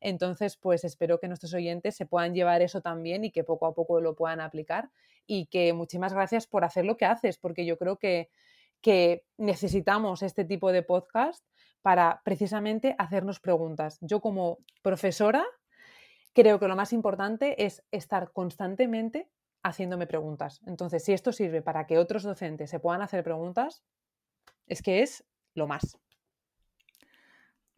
Entonces, 0.00 0.56
pues 0.56 0.84
espero 0.84 1.18
que 1.18 1.26
nuestros 1.28 1.52
oyentes 1.52 1.96
se 1.96 2.06
puedan 2.06 2.32
llevar 2.32 2.62
eso 2.62 2.80
también 2.80 3.24
y 3.24 3.32
que 3.32 3.44
poco 3.44 3.66
a 3.66 3.74
poco 3.74 4.00
lo 4.00 4.14
puedan 4.14 4.40
aplicar. 4.40 4.90
Y 5.26 5.46
que 5.46 5.72
muchísimas 5.72 6.14
gracias 6.14 6.46
por 6.46 6.64
hacer 6.64 6.84
lo 6.84 6.96
que 6.96 7.04
haces, 7.04 7.38
porque 7.38 7.66
yo 7.66 7.76
creo 7.76 7.98
que, 7.98 8.30
que 8.80 9.24
necesitamos 9.36 10.22
este 10.22 10.44
tipo 10.44 10.72
de 10.72 10.82
podcast 10.82 11.44
para 11.82 12.22
precisamente 12.24 12.94
hacernos 12.98 13.40
preguntas. 13.40 13.98
Yo 14.00 14.20
como 14.20 14.58
profesora 14.82 15.44
creo 16.32 16.60
que 16.60 16.68
lo 16.68 16.76
más 16.76 16.92
importante 16.92 17.64
es 17.64 17.82
estar 17.90 18.32
constantemente 18.32 19.28
haciéndome 19.62 20.06
preguntas. 20.06 20.60
Entonces, 20.66 21.04
si 21.04 21.12
esto 21.12 21.32
sirve 21.32 21.62
para 21.62 21.86
que 21.86 21.98
otros 21.98 22.22
docentes 22.22 22.70
se 22.70 22.80
puedan 22.80 23.02
hacer 23.02 23.22
preguntas, 23.22 23.82
es 24.66 24.82
que 24.82 25.02
es 25.02 25.24
lo 25.54 25.66
más. 25.66 25.98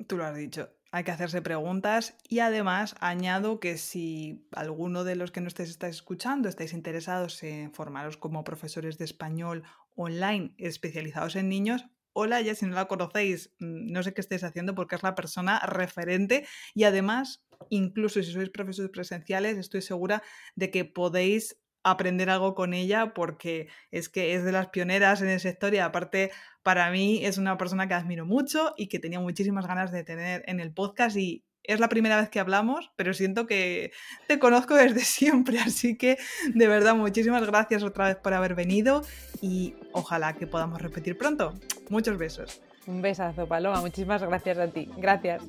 Tú 0.07 0.17
lo 0.17 0.25
has 0.25 0.37
dicho, 0.37 0.71
hay 0.91 1.05
que 1.05 1.11
hacerse 1.11 1.43
preguntas 1.43 2.17
y 2.29 2.41
además 2.41 2.95
añado 3.01 3.61
que 3.61 3.79
si 3.79 4.47
alguno 4.53 5.05
de 5.05 5.17
los 5.17 5.31
que 5.31 5.41
nos 5.41 5.59
estáis 5.59 5.97
escuchando 5.97 6.49
estáis 6.49 6.73
interesados 6.73 7.43
en 7.43 7.73
formaros 7.73 8.17
como 8.17 8.45
profesores 8.45 8.99
de 8.99 9.07
español 9.07 9.63
online 9.95 10.55
especializados 10.59 11.37
en 11.37 11.49
niños, 11.49 11.87
hola, 12.13 12.41
ya 12.41 12.55
si 12.55 12.67
no 12.67 12.75
la 12.75 12.89
conocéis, 12.89 13.55
mm, 13.59 13.91
no 13.91 14.03
sé 14.03 14.13
qué 14.13 14.21
estáis 14.21 14.45
haciendo 14.45 14.75
porque 14.75 14.97
es 14.97 15.03
la 15.03 15.15
persona 15.15 15.61
referente 15.61 16.47
y 16.75 16.85
además, 16.85 17.43
incluso 17.71 18.23
si 18.23 18.31
sois 18.31 18.51
profesores 18.51 18.91
presenciales, 18.91 19.57
estoy 19.57 19.83
segura 19.83 20.23
de 20.57 20.71
que 20.71 20.85
podéis 20.85 21.63
aprender 21.85 22.31
algo 22.31 22.55
con 22.55 22.75
ella 22.75 23.13
porque 23.15 23.69
es 23.91 24.09
que 24.09 24.35
es 24.35 24.45
de 24.45 24.53
las 24.53 24.69
pioneras 24.69 25.23
en 25.23 25.29
el 25.29 25.41
sector 25.41 25.75
y 25.75 25.79
aparte 25.79 26.31
para 26.63 26.91
mí 26.91 27.25
es 27.25 27.39
una 27.39 27.57
persona 27.57 27.89
que 27.89 27.95
admiro 27.95 28.25
mucho 28.25 28.73
y 28.77 28.89
que 28.89 28.99
tenía 28.99 29.21
muchísimas 29.21 29.67
ganas 29.67 29.91
de 29.91 30.05
tener 30.05 30.45
en 30.47 30.61
el 30.61 30.73
podcast 30.73 31.17
y 31.17 31.45
es 31.65 31.81
la 31.81 31.89
primera 31.89 32.17
vez 32.17 32.29
que 32.29 32.41
hablamos, 32.41 32.91
pero 32.97 33.15
siento 33.15 33.47
que 33.47 33.93
te 34.27 34.39
conozco 34.39 34.75
desde 34.75 35.01
siempre, 35.05 35.59
así 35.59 35.97
que 35.97 36.19
de 36.55 36.69
verdad 36.69 36.95
muchísimas 36.95 37.47
gracias 37.47 37.83
otra 37.83 38.07
vez 38.07 38.17
por 38.17 38.35
haber 38.35 38.55
venido 38.55 39.03
y 39.41 39.75
ojalá 39.93 40.35
que 40.35 40.47
podamos 40.47 40.81
repetir 40.81 41.17
pronto. 41.17 41.55
Muchos 41.89 42.19
besos. 42.19 42.61
Un 42.87 43.01
besazo, 43.01 43.47
Paloma. 43.47 43.81
Muchísimas 43.81 44.23
gracias 44.23 44.59
a 44.59 44.69
ti. 44.69 44.89
Gracias. 44.97 45.43